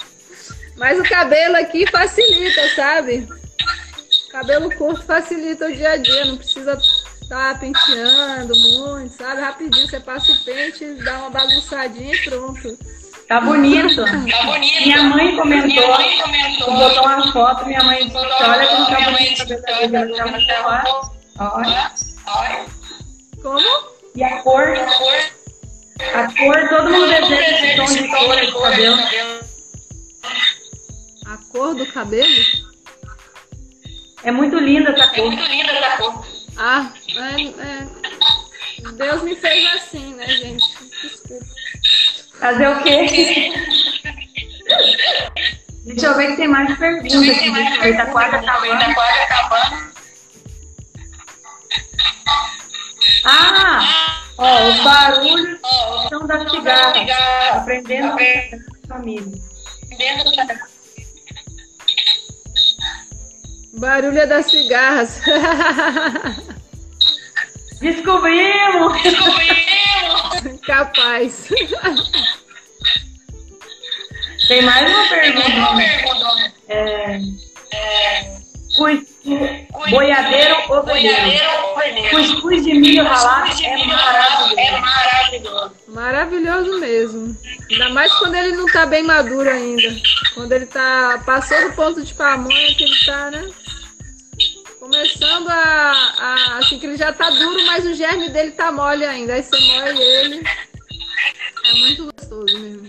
Mas 0.75 0.99
o 0.99 1.03
cabelo 1.03 1.55
aqui 1.57 1.85
facilita, 1.85 2.67
sabe? 2.75 3.27
Cabelo 4.31 4.75
curto 4.75 5.05
facilita 5.05 5.67
o 5.67 5.71
dia 5.71 5.91
a 5.91 5.97
dia, 5.97 6.25
não 6.25 6.37
precisa 6.37 6.73
estar 7.21 7.53
tá 7.53 7.59
penteando 7.59 8.55
muito, 8.55 9.15
sabe? 9.15 9.39
Rapidinho 9.39 9.87
você 9.87 9.99
passa 9.99 10.31
o 10.31 10.39
pente, 10.43 10.83
dá 11.03 11.19
uma 11.19 11.29
bagunçadinha 11.29 12.11
e 12.11 12.25
pronto. 12.25 12.75
Tá 13.27 13.41
bonito. 13.41 14.05
Tá 14.05 14.43
bonito. 14.43 14.81
Minha 14.81 15.03
mãe 15.03 15.35
comentou, 15.35 15.69
minha 15.69 15.87
mãe 15.97 16.21
comentou 16.21 16.45
botou 16.73 17.03
uma 17.03 17.31
foto, 17.31 17.65
minha 17.65 17.83
mãe 17.83 18.05
disse, 18.05 18.17
olha 18.17 18.67
como 18.67 18.85
tá 18.85 19.11
bonito 19.11 19.53
o 19.53 19.63
cabelo 19.63 20.47
dela. 20.47 20.83
Olha. 21.39 21.91
Como? 23.41 23.95
E 24.15 24.23
a 24.23 24.41
cor, 24.41 24.63
A 26.13 26.33
cor, 26.33 26.69
todo 26.69 26.89
mundo 26.89 27.07
deseja 27.07 27.75
esse 27.75 27.75
tom 27.75 27.85
de 27.85 28.07
cor 28.07 28.35
de 28.35 28.51
cabelo. 28.51 28.97
A 31.25 31.37
cor 31.51 31.75
do 31.75 31.85
cabelo? 31.91 32.65
É 34.23 34.31
muito 34.31 34.57
linda 34.57 34.91
essa 34.91 35.07
cor. 35.07 35.19
É 35.19 35.35
muito 35.35 35.45
linda 35.45 35.71
essa 35.71 35.97
cor. 35.97 36.25
Ah, 36.57 36.91
é, 37.15 37.41
é... 37.61 38.91
Deus 38.93 39.23
me 39.23 39.35
fez 39.35 39.75
assim, 39.75 40.13
né, 40.13 40.27
gente? 40.27 40.63
Desculpa. 41.01 41.54
Fazer 42.39 42.67
o 42.67 42.83
quê? 42.83 43.51
Deixa 45.85 46.07
eu 46.07 46.17
ver 46.17 46.31
que 46.31 46.37
tem 46.37 46.47
mais 46.47 46.77
perguntas 46.77 47.13
aqui. 47.13 47.51
Deixa 47.51 47.75
eu 47.75 47.81
ver, 47.81 47.97
tá 47.97 48.05
quase 48.07 48.35
acabando. 48.35 48.79
Tá 48.79 48.93
quase 48.93 49.19
acabando. 49.19 49.95
Ah! 53.25 54.21
Ó, 54.37 54.67
os 54.67 54.83
barulhos 54.83 55.59
são 56.09 56.27
das 56.27 56.51
cigarras. 56.51 57.09
Aprendendo 57.53 58.11
com 58.11 58.93
a 58.93 58.95
família. 58.95 59.41
Dentro 59.97 60.35
da 60.35 60.45
Barulho 63.77 64.19
é 64.19 64.25
das 64.25 64.45
cigarras. 64.47 65.21
Descobrimos! 67.81 69.01
Descobrimos! 69.03 70.59
Capaz. 70.65 71.47
Tem 74.47 74.61
mais 74.63 74.89
uma 74.89 75.09
pergunta. 75.09 75.49
Uma 75.49 75.75
pergunta. 75.75 76.53
É, 76.69 77.19
É, 77.73 78.37
cus- 78.77 79.05
boiadeiro 79.89 80.55
ou 80.69 80.83
veneno? 80.83 81.15
Boiadeiro 81.15 81.45
ou 81.67 81.75
veneno? 81.79 82.09
Cuscuz 82.09 82.63
de 82.63 82.73
milho 82.73 83.03
ralado 83.03 83.51
é 83.63 83.75
ralado 83.75 84.59
é 84.59 84.71
maravilhoso. 84.71 84.81
maravilhoso. 84.81 85.71
Maravilhoso 85.87 86.79
mesmo. 86.79 87.37
Ainda 87.71 87.89
mais 87.89 88.13
quando 88.13 88.35
ele 88.35 88.55
não 88.55 88.65
tá 88.67 88.85
bem 88.85 89.03
maduro 89.03 89.49
ainda. 89.49 89.95
Quando 90.35 90.51
ele 90.51 90.65
tá. 90.67 91.21
Passou 91.25 91.59
do 91.69 91.75
ponto 91.75 92.03
de 92.03 92.13
pamonha 92.13 92.75
que 92.75 92.83
ele 92.83 93.05
tá, 93.05 93.31
né? 93.31 93.49
Começando 94.89 95.49
a, 95.49 95.91
a- 96.19 96.57
Assim 96.59 96.77
que 96.77 96.85
ele 96.85 96.95
já 96.95 97.11
tá 97.11 97.27
duro, 97.31 97.65
mas 97.65 97.83
o 97.87 97.93
germe 97.95 98.29
dele 98.29 98.51
tá 98.51 98.71
mole 98.71 99.03
ainda. 99.03 99.33
Aí 99.33 99.41
você 99.41 99.59
moe 99.59 99.99
ele. 99.99 100.43
É 101.63 101.73
muito 101.79 102.11
gostoso 102.13 102.59
mesmo. 102.59 102.87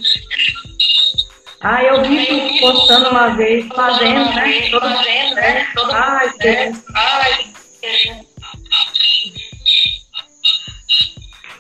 Ah, 1.62 1.82
eu 1.82 2.02
vi 2.02 2.26
tu 2.26 2.60
postando 2.60 3.08
uma 3.08 3.28
vez, 3.28 3.66
fazendo, 3.74 4.30
né? 4.34 4.68
Todo 4.70 4.82
mundo 4.82 4.96
Fazendo, 4.98 5.34
né? 5.36 5.68
Todo 5.74 5.86
mundo, 5.86 5.96
Ai, 5.96 6.26
né? 6.26 6.32
Deus. 6.38 6.84
Ai, 6.94 7.54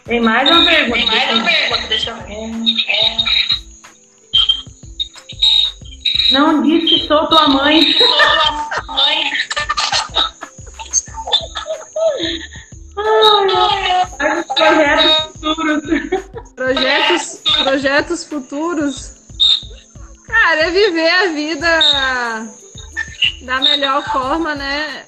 Tem 0.04 0.20
mais 0.20 0.50
uma 0.50 0.66
pergunta. 0.66 0.98
Tem 0.98 1.06
mais 1.06 1.32
uma 1.32 1.44
pergunta, 1.46 1.88
deixa 1.88 2.10
eu 2.10 2.16
ver. 2.16 2.84
É, 2.88 3.16
Não 6.32 6.62
diz 6.62 6.90
que 6.90 7.06
sou 7.06 7.26
tua 7.26 7.48
mãe. 7.48 7.90
sua 7.94 8.94
mãe. 8.94 9.32
Ai, 12.96 14.44
projetos 14.54 15.26
futuros. 15.32 15.82
Projetos, 16.54 17.40
projetos 17.62 18.24
futuros. 18.24 19.12
Cara, 20.26 20.66
é 20.66 20.70
viver 20.70 21.10
a 21.10 21.26
vida 21.28 21.80
da 23.42 23.60
melhor 23.60 24.02
forma, 24.10 24.54
né? 24.54 25.04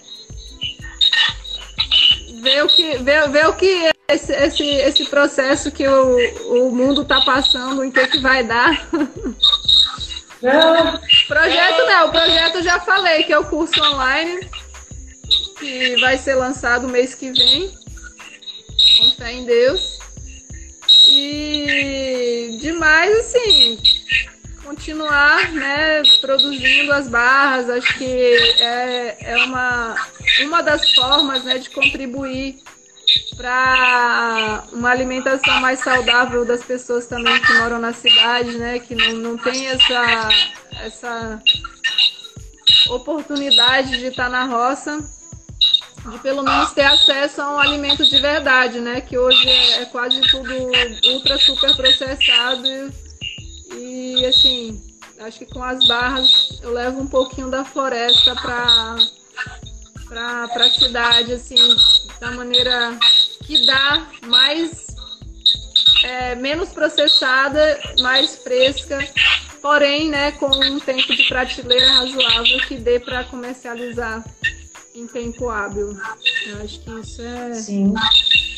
Ver 2.43 2.65
o 2.65 2.69
que, 2.69 2.99
ver, 2.99 3.29
ver 3.31 3.49
o 3.49 3.55
que 3.55 3.91
esse, 4.09 4.33
esse, 4.33 4.65
esse 4.65 5.05
processo 5.07 5.71
que 5.73 5.87
o, 5.87 6.17
o 6.67 6.71
mundo 6.71 7.05
tá 7.05 7.21
passando, 7.23 7.85
em 7.85 7.91
que 7.91 8.07
que 8.07 8.21
vai 8.21 8.45
dar. 8.45 8.89
Não, 10.41 11.01
Projeto 11.27 11.87
não, 11.87 12.07
o 12.07 12.13
projeto 12.13 12.55
eu 12.57 12.63
já 12.63 12.79
falei, 12.79 13.25
que 13.25 13.33
é 13.33 13.39
o 13.39 13.47
curso 13.47 13.83
online, 13.83 14.49
que 15.59 15.97
vai 16.01 16.17
ser 16.19 16.35
lançado 16.35 16.89
mês 16.89 17.15
que 17.15 17.31
vem, 17.33 17.71
com 18.99 19.11
fé 19.17 19.33
em 19.33 19.45
Deus. 19.45 19.99
E 21.07 22.59
demais, 22.61 23.17
assim, 23.19 23.79
continuar, 24.65 25.53
né, 25.53 26.03
produzindo 26.21 26.93
as 26.93 27.09
barras, 27.09 27.71
acho 27.71 27.99
que 27.99 28.05
é, 28.05 29.17
é 29.21 29.37
uma, 29.45 29.95
uma 30.43 30.63
das 30.63 30.93
formas, 30.93 31.45
né, 31.45 31.59
de 31.59 31.71
contribuir 31.71 32.61
para 33.37 34.65
uma 34.73 34.91
alimentação 34.91 35.61
mais 35.61 35.81
saudável 35.81 36.45
das 36.45 36.63
pessoas 36.63 37.07
também 37.07 37.41
que 37.41 37.53
moram 37.55 37.79
na 37.79 37.93
cidade, 37.93 38.59
né? 38.59 38.79
Que 38.79 38.95
não, 38.95 39.13
não 39.13 39.39
tem 39.39 39.69
essa, 39.69 40.29
essa 40.83 41.43
oportunidade 42.91 43.97
de 43.97 44.07
estar 44.07 44.29
na 44.29 44.45
roça, 44.45 44.99
de 46.11 46.19
pelo 46.19 46.43
menos 46.43 46.73
ter 46.73 46.85
acesso 46.85 47.41
a 47.41 47.55
um 47.55 47.59
alimento 47.59 48.05
de 48.05 48.19
verdade, 48.19 48.81
né? 48.81 49.01
Que 49.01 49.19
hoje 49.19 49.49
é, 49.49 49.83
é 49.83 49.85
quase 49.87 50.21
tudo 50.23 50.53
ultra 51.13 51.39
super 51.39 51.75
processado 51.77 52.67
e, 53.73 54.17
e, 54.21 54.27
assim, 54.27 54.83
acho 55.21 55.41
que 55.41 55.47
com 55.47 55.63
as 55.63 55.87
barras 55.87 56.61
eu 56.63 56.73
levo 56.73 57.01
um 57.01 57.07
pouquinho 57.07 57.51
da 57.51 57.65
floresta 57.65 58.35
para 58.37 58.97
para 60.09 60.65
a 60.65 60.71
cidade, 60.71 61.35
assim, 61.35 61.57
da 62.19 62.31
maneira 62.31 62.99
que 63.45 63.67
dá 63.67 64.07
mais 64.25 64.87
é, 66.03 66.35
menos 66.35 66.71
processada, 66.71 67.79
mais 68.01 68.37
fresca, 68.37 68.99
porém, 69.61 70.09
né, 70.09 70.33
com 70.33 70.47
um 70.47 70.81
tempo 70.81 71.15
de 71.15 71.29
prateleira 71.29 71.93
razoável 71.93 72.59
que 72.67 72.77
dê 72.77 72.99
para 72.99 73.25
comercializar 73.25 74.25
em 74.99 75.07
tempo 75.07 75.49
hábil. 75.49 75.97
Eu 76.47 76.63
acho 76.63 76.81
que 76.81 76.91
isso 77.01 77.23
é. 77.23 77.55
sim. 77.55 77.95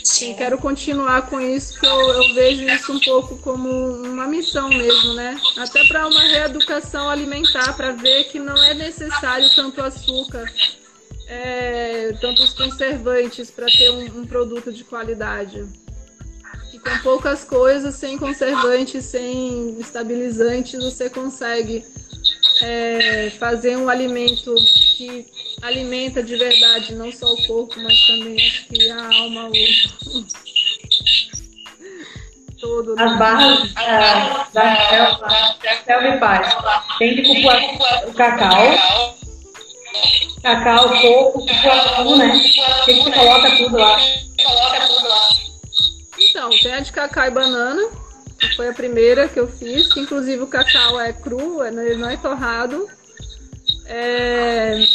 Sim, 0.03 0.35
quero 0.35 0.59
continuar 0.59 1.29
com 1.29 1.41
isso, 1.41 1.79
que 1.79 1.87
eu, 1.87 1.93
eu 1.93 2.35
vejo 2.35 2.65
isso 2.65 2.93
um 2.93 3.01
pouco 3.01 3.37
como 3.39 3.69
uma 3.69 4.27
missão 4.27 4.69
mesmo, 4.69 5.15
né? 5.15 5.39
Até 5.57 5.85
para 5.85 6.07
uma 6.07 6.23
reeducação 6.23 7.09
alimentar, 7.09 7.77
para 7.77 7.93
ver 7.93 8.25
que 8.25 8.39
não 8.39 8.57
é 8.57 8.75
necessário 8.75 9.49
tanto 9.55 9.81
açúcar, 9.83 10.51
é, 11.29 12.13
tantos 12.21 12.53
conservantes 12.55 13.51
para 13.51 13.67
ter 13.67 13.91
um, 13.91 14.21
um 14.21 14.27
produto 14.27 14.73
de 14.73 14.85
qualidade. 14.85 15.67
E 16.73 16.79
com 16.79 16.99
poucas 17.03 17.45
coisas, 17.45 17.95
sem 17.95 18.17
conservantes, 18.17 19.05
sem 19.05 19.79
estabilizantes, 19.79 20.83
você 20.83 21.11
consegue 21.11 21.85
é, 22.63 23.31
fazer 23.39 23.77
um 23.77 23.89
alimento 23.89 24.55
que 24.97 25.27
alimenta 25.63 26.23
de 26.23 26.37
verdade 26.37 26.95
não 26.95 27.11
só 27.13 27.33
o 27.33 27.47
corpo, 27.47 27.75
mas 27.81 28.07
também 28.07 28.37
acho 28.37 28.67
que 28.67 28.91
a 28.91 29.05
alma, 29.05 29.49
o 29.49 29.53
todo. 32.61 32.95
né? 32.95 33.03
As 33.03 33.19
barras 33.19 33.73
da, 33.75 34.47
da 34.53 34.77
selva, 34.89 35.57
selva 35.85 36.09
e 36.09 36.19
paz. 36.19 36.57
Tem 36.99 37.17
de 37.17 37.23
cupuaçu, 37.23 38.09
o 38.09 38.15
cacau, 38.15 39.17
cacau, 40.43 41.01
coco, 41.01 41.47
cupuaçu, 41.47 42.17
né? 42.17 42.29
O 42.29 42.85
que 42.85 42.95
você 42.95 43.11
coloca 43.11 43.57
tudo 43.57 43.79
lá? 43.79 43.99
Então, 46.19 46.51
tem 46.51 46.75
a 46.75 46.81
de 46.81 46.93
cacau 46.93 47.27
e 47.27 47.31
banana, 47.31 47.83
foi 48.57 48.69
a 48.69 48.73
primeira 48.73 49.29
que 49.29 49.39
eu 49.39 49.49
fiz, 49.49 49.93
que 49.93 50.01
inclusive 50.01 50.43
o 50.43 50.47
cacau 50.47 51.01
é 51.01 51.13
cru, 51.13 51.63
é- 51.63 51.69
ele 51.69 51.97
não 51.97 52.09
é 52.09 52.17
torrado. 52.17 52.89
É, 53.87 54.87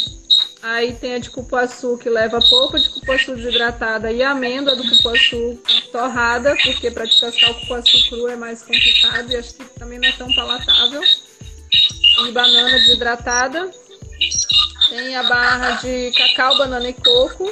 Aí 0.66 0.94
tem 0.94 1.14
a 1.14 1.18
de 1.18 1.30
cupuaçu, 1.30 1.96
que 1.96 2.10
leva 2.10 2.40
polpa 2.40 2.76
de 2.76 2.90
cupuaçu 2.90 3.36
desidratada 3.36 4.10
e 4.10 4.20
amêndoa 4.20 4.74
do 4.74 4.82
cupuaçu 4.88 5.60
torrada, 5.92 6.56
porque 6.60 6.90
para 6.90 7.04
descascar 7.04 7.52
o 7.52 7.60
cupuaçu 7.60 8.08
cru 8.08 8.28
é 8.28 8.34
mais 8.34 8.62
complicado 8.62 9.30
e 9.30 9.36
acho 9.36 9.54
que 9.54 9.64
também 9.78 10.00
não 10.00 10.08
é 10.08 10.12
tão 10.12 10.26
palatável. 10.34 11.00
E 12.26 12.32
banana 12.32 12.70
desidratada. 12.80 13.70
Tem 14.88 15.14
a 15.14 15.22
barra 15.22 15.72
de 15.76 16.10
cacau, 16.10 16.58
banana 16.58 16.88
e 16.88 16.94
coco, 16.94 17.48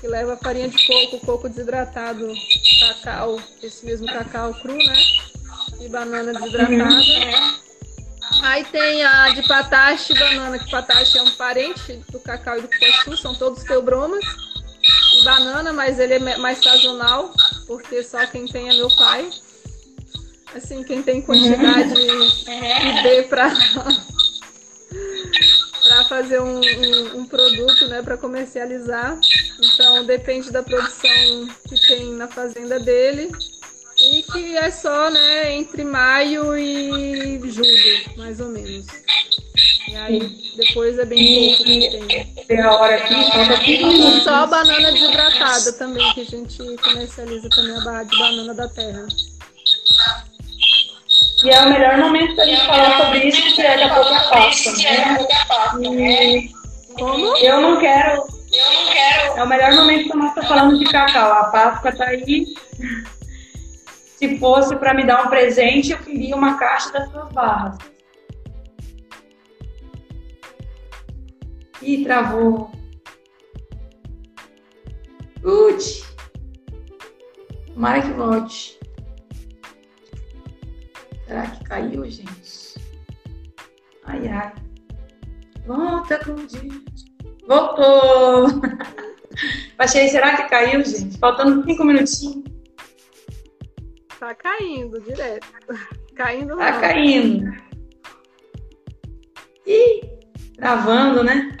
que 0.00 0.06
leva 0.06 0.36
farinha 0.36 0.68
de 0.68 0.86
coco, 0.86 1.18
coco 1.26 1.48
desidratado, 1.48 2.32
cacau, 2.78 3.40
esse 3.60 3.84
mesmo 3.84 4.06
cacau 4.06 4.54
cru, 4.54 4.76
né? 4.76 4.94
E 5.82 5.88
banana 5.88 6.32
desidratada. 6.32 7.02
Aí 8.40 8.64
tem 8.66 9.02
a 9.02 9.30
de 9.30 9.42
patache 9.48 10.12
e 10.12 10.18
banana, 10.18 10.56
que 10.58 10.70
patache 10.70 11.18
é 11.18 11.22
um 11.22 11.30
parente 11.32 12.00
do 12.08 12.20
cacau 12.20 12.56
e 12.56 12.62
do 12.62 12.68
cupuaçu, 12.68 13.16
são 13.16 13.34
todos 13.34 13.64
teobromas. 13.64 14.24
E 15.18 15.24
banana, 15.24 15.72
mas 15.72 15.98
ele 15.98 16.14
é 16.14 16.36
mais 16.38 16.58
sazonal, 16.58 17.34
porque 17.66 18.02
só 18.04 18.24
quem 18.26 18.46
tem 18.46 18.68
é 18.68 18.74
meu 18.74 18.88
pai. 18.96 19.28
Assim, 20.54 20.84
quem 20.84 21.02
tem 21.02 21.20
quantidade 21.20 21.94
que 21.94 23.02
dê 23.02 23.22
pra, 23.22 23.50
pra 25.82 26.04
fazer 26.04 26.40
um, 26.40 26.60
um, 26.60 27.18
um 27.18 27.26
produto, 27.26 27.88
né, 27.88 28.02
pra 28.02 28.16
comercializar. 28.16 29.18
Então, 29.60 30.04
depende 30.04 30.52
da 30.52 30.62
produção 30.62 31.48
que 31.68 31.86
tem 31.88 32.12
na 32.12 32.28
fazenda 32.28 32.78
dele. 32.78 33.32
E 34.02 34.22
que 34.22 34.56
é 34.56 34.70
só, 34.70 35.10
né, 35.10 35.54
entre 35.54 35.84
maio 35.84 36.56
e 36.58 37.40
julho, 37.48 38.16
mais 38.16 38.40
ou 38.40 38.48
menos. 38.48 38.86
E 39.88 39.96
aí 39.96 40.42
depois 40.56 40.98
é 40.98 41.04
bem 41.04 41.48
pouco 41.48 41.64
que 41.64 41.90
tem. 41.90 42.44
Tem 42.46 42.60
a 42.60 42.72
hora 42.72 42.96
aqui, 42.96 43.14
falta. 43.30 43.62
E 43.64 44.20
só 44.22 44.46
banana 44.46 44.92
desidratada 44.92 45.72
também, 45.74 46.14
que 46.14 46.22
a 46.22 46.24
gente 46.24 46.76
comercializa 46.82 47.48
também 47.50 47.76
a 47.76 47.80
barra 47.80 48.02
de 48.02 48.18
banana 48.18 48.54
da 48.54 48.68
terra. 48.68 49.06
E 51.44 51.50
é 51.50 51.60
o 51.60 51.70
melhor 51.70 51.98
momento 51.98 52.34
pra 52.34 52.44
gente 52.44 52.66
falar 52.66 53.04
sobre 53.04 53.28
isso, 53.28 53.54
que 53.54 53.62
é 53.62 53.76
da 53.76 53.94
pouco 53.94 54.14
a 54.14 54.20
Páscoa, 54.30 54.72
né? 54.72 55.18
E 55.80 56.50
Como? 56.94 57.36
eu 57.36 57.60
não 57.60 57.80
quero. 57.80 58.24
Eu 58.52 58.72
não 58.74 58.92
quero. 58.92 59.38
É 59.38 59.42
o 59.42 59.48
melhor 59.48 59.72
momento 59.74 60.10
que 60.10 60.16
nós 60.16 60.28
estamos 60.28 60.48
falando 60.48 60.78
de 60.78 60.84
cacau. 60.84 61.32
A 61.32 61.44
Páscoa 61.44 61.92
tá 61.92 62.06
aí. 62.06 62.54
Se 64.22 64.38
fosse 64.38 64.76
para 64.76 64.94
me 64.94 65.04
dar 65.04 65.26
um 65.26 65.30
presente, 65.30 65.90
eu 65.90 65.98
queria 65.98 66.36
uma 66.36 66.56
caixa 66.56 66.92
das 66.92 67.10
suas 67.10 67.28
barras. 67.32 67.76
Ih, 71.82 72.04
travou. 72.04 72.70
Uti. 75.42 76.04
Tomara 77.74 78.00
que 78.00 78.12
volte. 78.12 78.78
Será 81.26 81.46
que 81.48 81.64
caiu, 81.64 82.08
gente? 82.08 82.78
Ai, 84.04 84.28
ai. 84.28 84.54
Volta 85.66 86.24
com 86.24 86.34
o 86.34 86.46
dia. 86.46 86.70
Voltou! 87.48 88.46
Achei, 89.78 90.06
será 90.06 90.36
que 90.36 90.48
caiu, 90.48 90.84
gente? 90.84 91.18
Faltando 91.18 91.64
cinco 91.64 91.84
minutinhos. 91.84 92.51
Tá 94.22 94.36
caindo 94.36 95.00
direto. 95.00 95.48
Caindo 96.14 96.56
Tá 96.56 96.70
não. 96.70 96.80
caindo. 96.80 97.50
Ih, 99.66 100.00
travando, 100.54 101.24
né? 101.24 101.56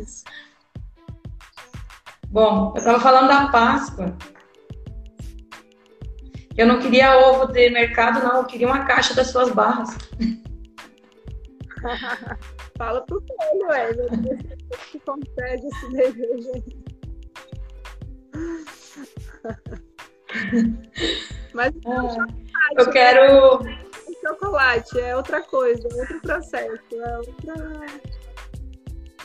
Isso. 0.00 0.22
Bom, 2.28 2.72
eu 2.76 2.84
tava 2.84 3.00
falando 3.00 3.26
da 3.26 3.48
Páscoa. 3.48 4.16
Eu 6.56 6.68
não 6.68 6.78
queria 6.78 7.26
ovo 7.26 7.52
de 7.52 7.70
mercado, 7.70 8.22
não. 8.22 8.36
Eu 8.36 8.44
queria 8.44 8.68
uma 8.68 8.84
caixa 8.84 9.14
das 9.14 9.32
suas 9.32 9.50
barras. 9.50 9.98
Fala 12.78 13.04
pro 13.04 13.20
filho, 13.20 13.66
ué. 13.68 13.92
Se 14.92 15.00
concede 15.00 15.66
esse 15.66 15.90
desejo 15.90 16.83
Mas 21.54 21.72
Ah, 21.86 22.08
eu 22.78 22.90
quero. 22.90 23.60
o 23.60 23.64
chocolate 24.28 24.98
é 25.00 25.16
outra 25.16 25.40
coisa, 25.42 25.86
é 25.88 25.94
outro 26.00 26.20
processo, 26.20 26.78
é 26.92 27.18
outra. 27.18 27.54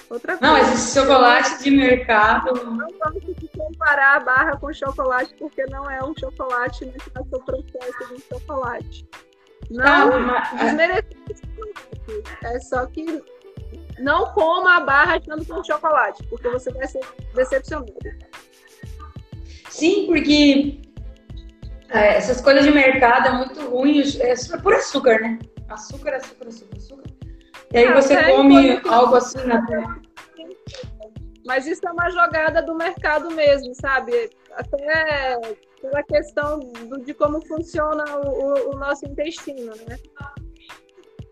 Outra 0.09 0.37
coisa. 0.37 0.53
Não, 0.53 0.57
esse 0.57 0.99
chocolate 0.99 1.63
de 1.63 1.71
mercado. 1.71 2.53
Não 2.63 2.87
vamos 2.99 3.23
comparar 3.55 4.17
a 4.17 4.19
barra 4.21 4.57
com 4.57 4.73
chocolate, 4.73 5.35
porque 5.37 5.63
não 5.67 5.89
é 5.89 6.03
um 6.03 6.13
chocolate, 6.19 6.85
né? 6.85 6.93
Que 6.93 7.11
é 7.17 7.21
o 7.21 7.25
seu 7.29 7.39
processo 7.41 8.15
de 8.15 8.21
chocolate. 8.23 9.07
Tá, 9.75 10.05
Não 10.05 10.19
mas- 10.21 10.49
desmerecer 10.59 11.17
o 11.29 11.35
chocolate. 11.35 12.23
É 12.43 12.59
só 12.59 12.85
que 12.87 13.23
não 13.99 14.25
coma 14.33 14.77
a 14.77 14.79
barra 14.79 15.17
achando 15.17 15.45
que 15.45 15.51
é 15.51 15.55
um 15.55 15.63
chocolate, 15.63 16.23
porque 16.27 16.49
você 16.49 16.71
vai 16.71 16.87
ser 16.87 17.01
decepcionado. 17.35 17.93
Sim, 19.79 20.05
porque 20.07 20.79
é, 21.89 22.17
essas 22.17 22.41
coisas 22.41 22.63
de 22.63 22.71
mercado 22.71 23.27
é 23.27 23.31
muito 23.31 23.59
ruim. 23.69 24.01
É 24.19 24.33
por 24.61 24.73
açúcar, 24.73 25.19
né? 25.21 25.39
Açúcar, 25.69 26.15
açúcar, 26.15 26.47
açúcar, 26.47 26.75
açúcar. 26.77 27.03
E 27.73 27.77
aí 27.77 27.85
Ah, 27.85 27.93
você 28.01 28.17
tem 28.17 28.35
come 28.35 28.81
algo 28.89 29.15
assim 29.15 29.37
na 29.45 29.65
terra. 29.65 30.01
Mas 31.45 31.65
isso 31.65 31.87
é 31.87 31.91
uma 31.91 32.09
jogada 32.09 32.61
do 32.61 32.75
mercado 32.75 33.31
mesmo, 33.31 33.73
sabe? 33.75 34.29
Até 34.51 35.37
pela 35.81 36.03
questão 36.03 36.59
do- 36.59 36.99
de 36.99 37.13
como 37.13 37.43
funciona 37.47 38.03
o, 38.17 38.29
o- 38.29 38.69
o 38.71 38.75
nosso 38.77 39.05
intestino, 39.05 39.71
né? 39.87 39.97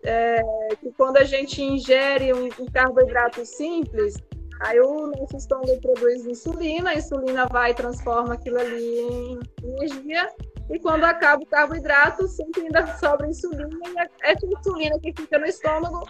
É, 0.04 0.40
que 0.80 0.90
quando 0.96 1.18
a 1.18 1.24
gente 1.24 1.60
ingere 1.62 2.32
um, 2.32 2.46
um 2.46 2.66
carboidrato 2.72 3.44
simples, 3.44 4.14
aí 4.60 4.80
o 4.80 5.06
nosso 5.06 5.36
estômago 5.36 5.80
produz 5.80 6.26
insulina, 6.26 6.90
a 6.90 6.94
insulina 6.94 7.46
vai 7.46 7.70
e 7.70 7.74
transforma 7.74 8.34
aquilo 8.34 8.58
ali 8.58 8.98
em 9.00 9.38
energia, 9.62 10.28
e 10.70 10.78
quando 10.78 11.04
acaba 11.04 11.42
o 11.42 11.46
carboidrato, 11.46 12.26
sempre 12.28 12.62
ainda 12.62 12.86
sobra 12.98 13.26
insulina, 13.26 13.68
e 13.86 13.98
é- 13.98 14.10
essa 14.32 14.46
insulina 14.46 14.98
que 15.00 15.12
fica 15.16 15.38
no 15.38 15.46
estômago, 15.46 16.06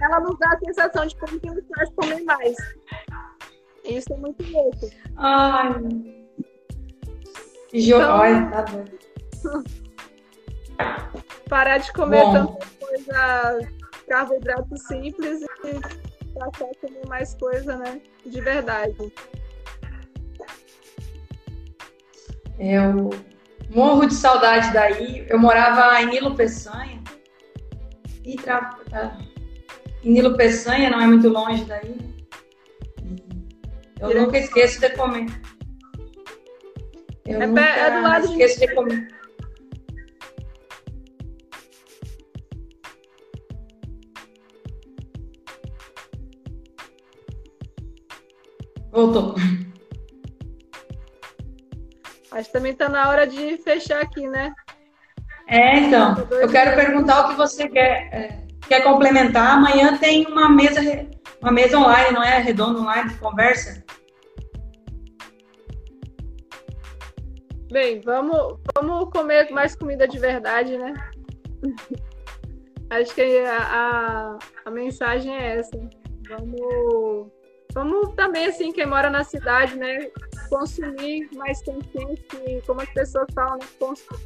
ela 0.00 0.20
nos 0.20 0.38
dá 0.38 0.50
a 0.52 0.58
sensação 0.58 1.06
de 1.06 1.16
como 1.16 1.40
que 1.40 1.50
nos 1.50 1.64
faz 1.74 1.90
comer 1.94 2.22
mais. 2.24 2.56
Isso 3.84 4.12
é 4.12 4.16
muito 4.16 4.42
louco. 4.52 4.90
Ai. 5.16 5.72
Jo... 7.72 7.96
Então- 7.96 8.18
Olha, 8.20 8.50
tá 8.50 8.62
doido. 8.62 8.98
Parar 11.48 11.78
de 11.78 11.92
comer 11.92 12.22
Bom. 12.24 12.32
tanta 12.32 12.66
coisa, 12.80 13.70
carboidrato 14.08 14.76
simples 14.76 15.40
e 15.42 15.46
passar 16.38 16.64
a 16.66 16.74
comer 16.86 17.06
mais 17.08 17.34
coisa, 17.34 17.76
né? 17.76 18.00
De 18.24 18.40
verdade. 18.40 18.96
Eu 22.58 23.10
morro 23.70 24.06
de 24.06 24.14
saudade 24.14 24.72
daí. 24.72 25.26
Eu 25.28 25.38
morava 25.38 26.00
em 26.02 26.06
Nilo 26.06 26.34
Peçanha. 26.34 27.02
E 28.24 28.36
tra... 28.36 28.78
Em 30.02 30.12
Nilo 30.12 30.36
Peçanha, 30.36 30.90
não 30.90 31.00
é 31.00 31.06
muito 31.06 31.28
longe 31.28 31.64
daí. 31.64 31.94
Eu 34.00 34.08
Direto. 34.08 34.24
nunca 34.26 34.38
esqueço 34.38 34.80
de 34.80 34.90
comer. 34.90 35.26
Eu 37.24 37.40
É 37.42 37.46
nunca 37.46 37.60
é 37.62 37.90
do 37.96 38.02
lado 38.02 38.26
de- 38.26 38.32
esqueço 38.32 38.60
de 38.60 38.74
comer. 38.74 39.08
Voltou. 48.96 49.34
Acho 52.32 52.46
que 52.46 52.52
também 52.52 52.74
tá 52.74 52.88
na 52.88 53.10
hora 53.10 53.26
de 53.26 53.58
fechar 53.58 54.00
aqui, 54.00 54.26
né? 54.26 54.54
É, 55.46 55.80
então, 55.80 56.16
eu 56.30 56.48
quero 56.48 56.74
perguntar 56.74 57.26
o 57.26 57.28
que 57.28 57.34
você 57.34 57.68
quer, 57.68 58.08
é, 58.10 58.46
quer 58.66 58.82
complementar. 58.82 59.58
Amanhã 59.58 59.98
tem 59.98 60.24
uma 60.24 60.48
mesa, 60.48 60.80
uma 61.42 61.52
mesa 61.52 61.76
online, 61.78 62.14
não 62.14 62.22
é? 62.22 62.38
Redonda 62.38 62.80
online 62.80 63.10
de 63.10 63.18
conversa. 63.18 63.84
Bem, 67.70 68.00
vamos, 68.00 68.58
vamos 68.74 69.10
comer 69.10 69.50
mais 69.50 69.76
comida 69.76 70.08
de 70.08 70.18
verdade, 70.18 70.78
né? 70.78 70.94
Acho 72.88 73.14
que 73.14 73.40
a, 73.40 73.58
a, 73.58 74.38
a 74.64 74.70
mensagem 74.70 75.36
é 75.36 75.58
essa. 75.58 75.78
Vamos, 76.30 77.30
vamos 77.76 78.14
também, 78.14 78.46
assim, 78.46 78.72
quem 78.72 78.86
mora 78.86 79.10
na 79.10 79.22
cidade, 79.22 79.76
né? 79.76 80.10
Consumir 80.48 81.28
mais 81.34 81.62
consciente, 81.62 82.62
como 82.66 82.80
as 82.80 82.88
pessoas 82.88 83.26
falam, 83.34 83.58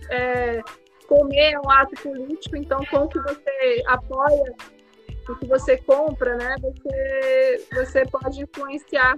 é, 0.09 0.63
comer 1.09 1.55
é 1.55 1.59
um 1.59 1.69
ato 1.69 2.01
político, 2.01 2.57
então 2.57 2.79
com 2.89 2.99
o 2.99 3.09
que 3.09 3.19
você 3.19 3.83
apoia, 3.89 4.55
o 5.29 5.35
que 5.35 5.47
você 5.47 5.77
compra, 5.79 6.37
né? 6.37 6.55
Você, 6.61 7.67
você 7.75 8.07
pode 8.07 8.41
influenciar 8.41 9.17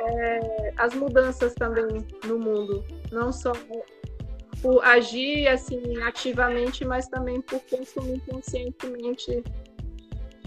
é, 0.00 0.74
as 0.76 0.92
mudanças 0.94 1.54
também 1.54 2.06
no 2.26 2.38
mundo 2.38 2.84
não 3.10 3.32
só 3.32 3.52
por 4.60 4.84
agir 4.84 5.48
assim 5.48 5.96
ativamente, 6.02 6.84
mas 6.84 7.08
também 7.08 7.40
por 7.40 7.60
consumir 7.70 8.20
conscientemente 8.28 9.42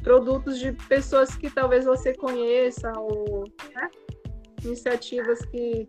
produtos 0.08 0.58
de 0.58 0.72
pessoas 0.72 1.36
que 1.36 1.49
talvez 1.49 1.84
você 1.84 2.14
conheça 2.14 2.89
ou 2.95 3.43
né? 3.76 3.89
iniciativas 4.64 5.39
que 5.47 5.86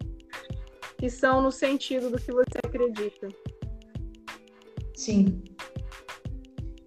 que 0.99 1.09
são 1.09 1.41
no 1.41 1.53
sentido 1.53 2.11
do 2.11 2.19
que 2.19 2.33
você 2.33 2.59
acredita. 2.64 3.29
Sim. 4.97 5.45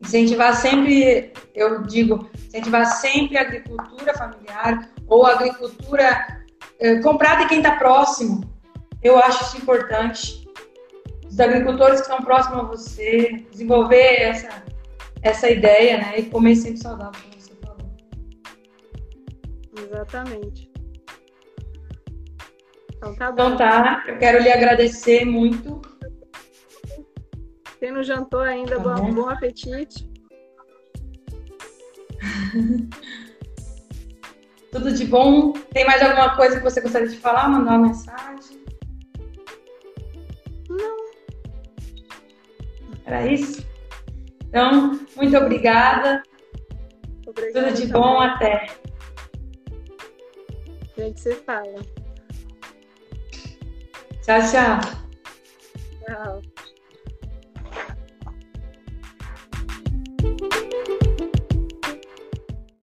Incentivar 0.04 0.54
sempre, 0.54 1.32
eu 1.56 1.84
digo, 1.84 2.30
incentivar 2.48 2.86
sempre 2.86 3.38
a 3.38 3.44
agricultura 3.44 4.14
familiar 4.14 4.92
ou 5.08 5.26
a 5.26 5.32
agricultura 5.32 6.44
eh, 6.82 7.00
comprar 7.00 7.36
de 7.36 7.48
quem 7.48 7.60
está 7.60 7.78
próximo. 7.78 8.42
Eu 9.02 9.18
acho 9.18 9.46
isso 9.46 9.58
importante. 9.60 10.46
Os 11.26 11.40
agricultores 11.40 12.02
que 12.02 12.08
estão 12.08 12.22
próximos 12.26 12.60
a 12.60 12.64
você, 12.64 13.46
desenvolver 13.50 14.22
essa, 14.22 14.66
essa 15.22 15.50
ideia, 15.50 15.98
né? 15.98 16.20
E 16.20 16.26
comer 16.26 16.56
sempre 16.56 16.80
saudável, 16.80 17.20
como 17.22 17.34
você 17.42 17.54
falou. 17.56 17.78
Exatamente. 19.78 20.72
Então 22.96 23.16
tá 23.16 23.32
bom. 23.32 23.46
Então 23.48 23.58
tá, 23.58 24.04
eu 24.08 24.18
quero 24.18 24.42
lhe 24.42 24.52
agradecer 24.52 25.26
muito. 25.26 25.82
Quem 27.80 27.92
não 27.92 28.04
jantou 28.04 28.42
ainda, 28.42 28.76
Tá 28.76 28.84
bom, 28.84 28.96
bom. 29.08 29.14
bom 29.24 29.30
apetite. 29.30 30.08
Tudo 34.72 34.94
de 34.94 35.06
bom. 35.06 35.52
Tem 35.74 35.86
mais 35.86 36.02
alguma 36.02 36.36
coisa 36.36 36.58
que 36.58 36.64
você 36.64 36.80
gostaria 36.80 37.08
de 37.08 37.18
falar? 37.18 37.50
Mandar 37.50 37.78
uma 37.78 37.88
mensagem? 37.88 38.64
Não. 40.70 40.98
Era 43.06 43.26
isso? 43.28 43.66
Então, 44.52 45.00
muito 45.16 45.38
obrigada. 45.38 46.22
Tudo 47.24 47.72
de 47.74 47.88
também. 47.88 47.88
bom, 47.88 48.20
até. 48.20 48.68
A 50.98 51.02
gente 51.02 51.22
se 51.22 51.34
fala. 51.36 51.82
Tchau, 54.22 54.42
tchau. 54.52 54.80
Tchau. 56.06 56.42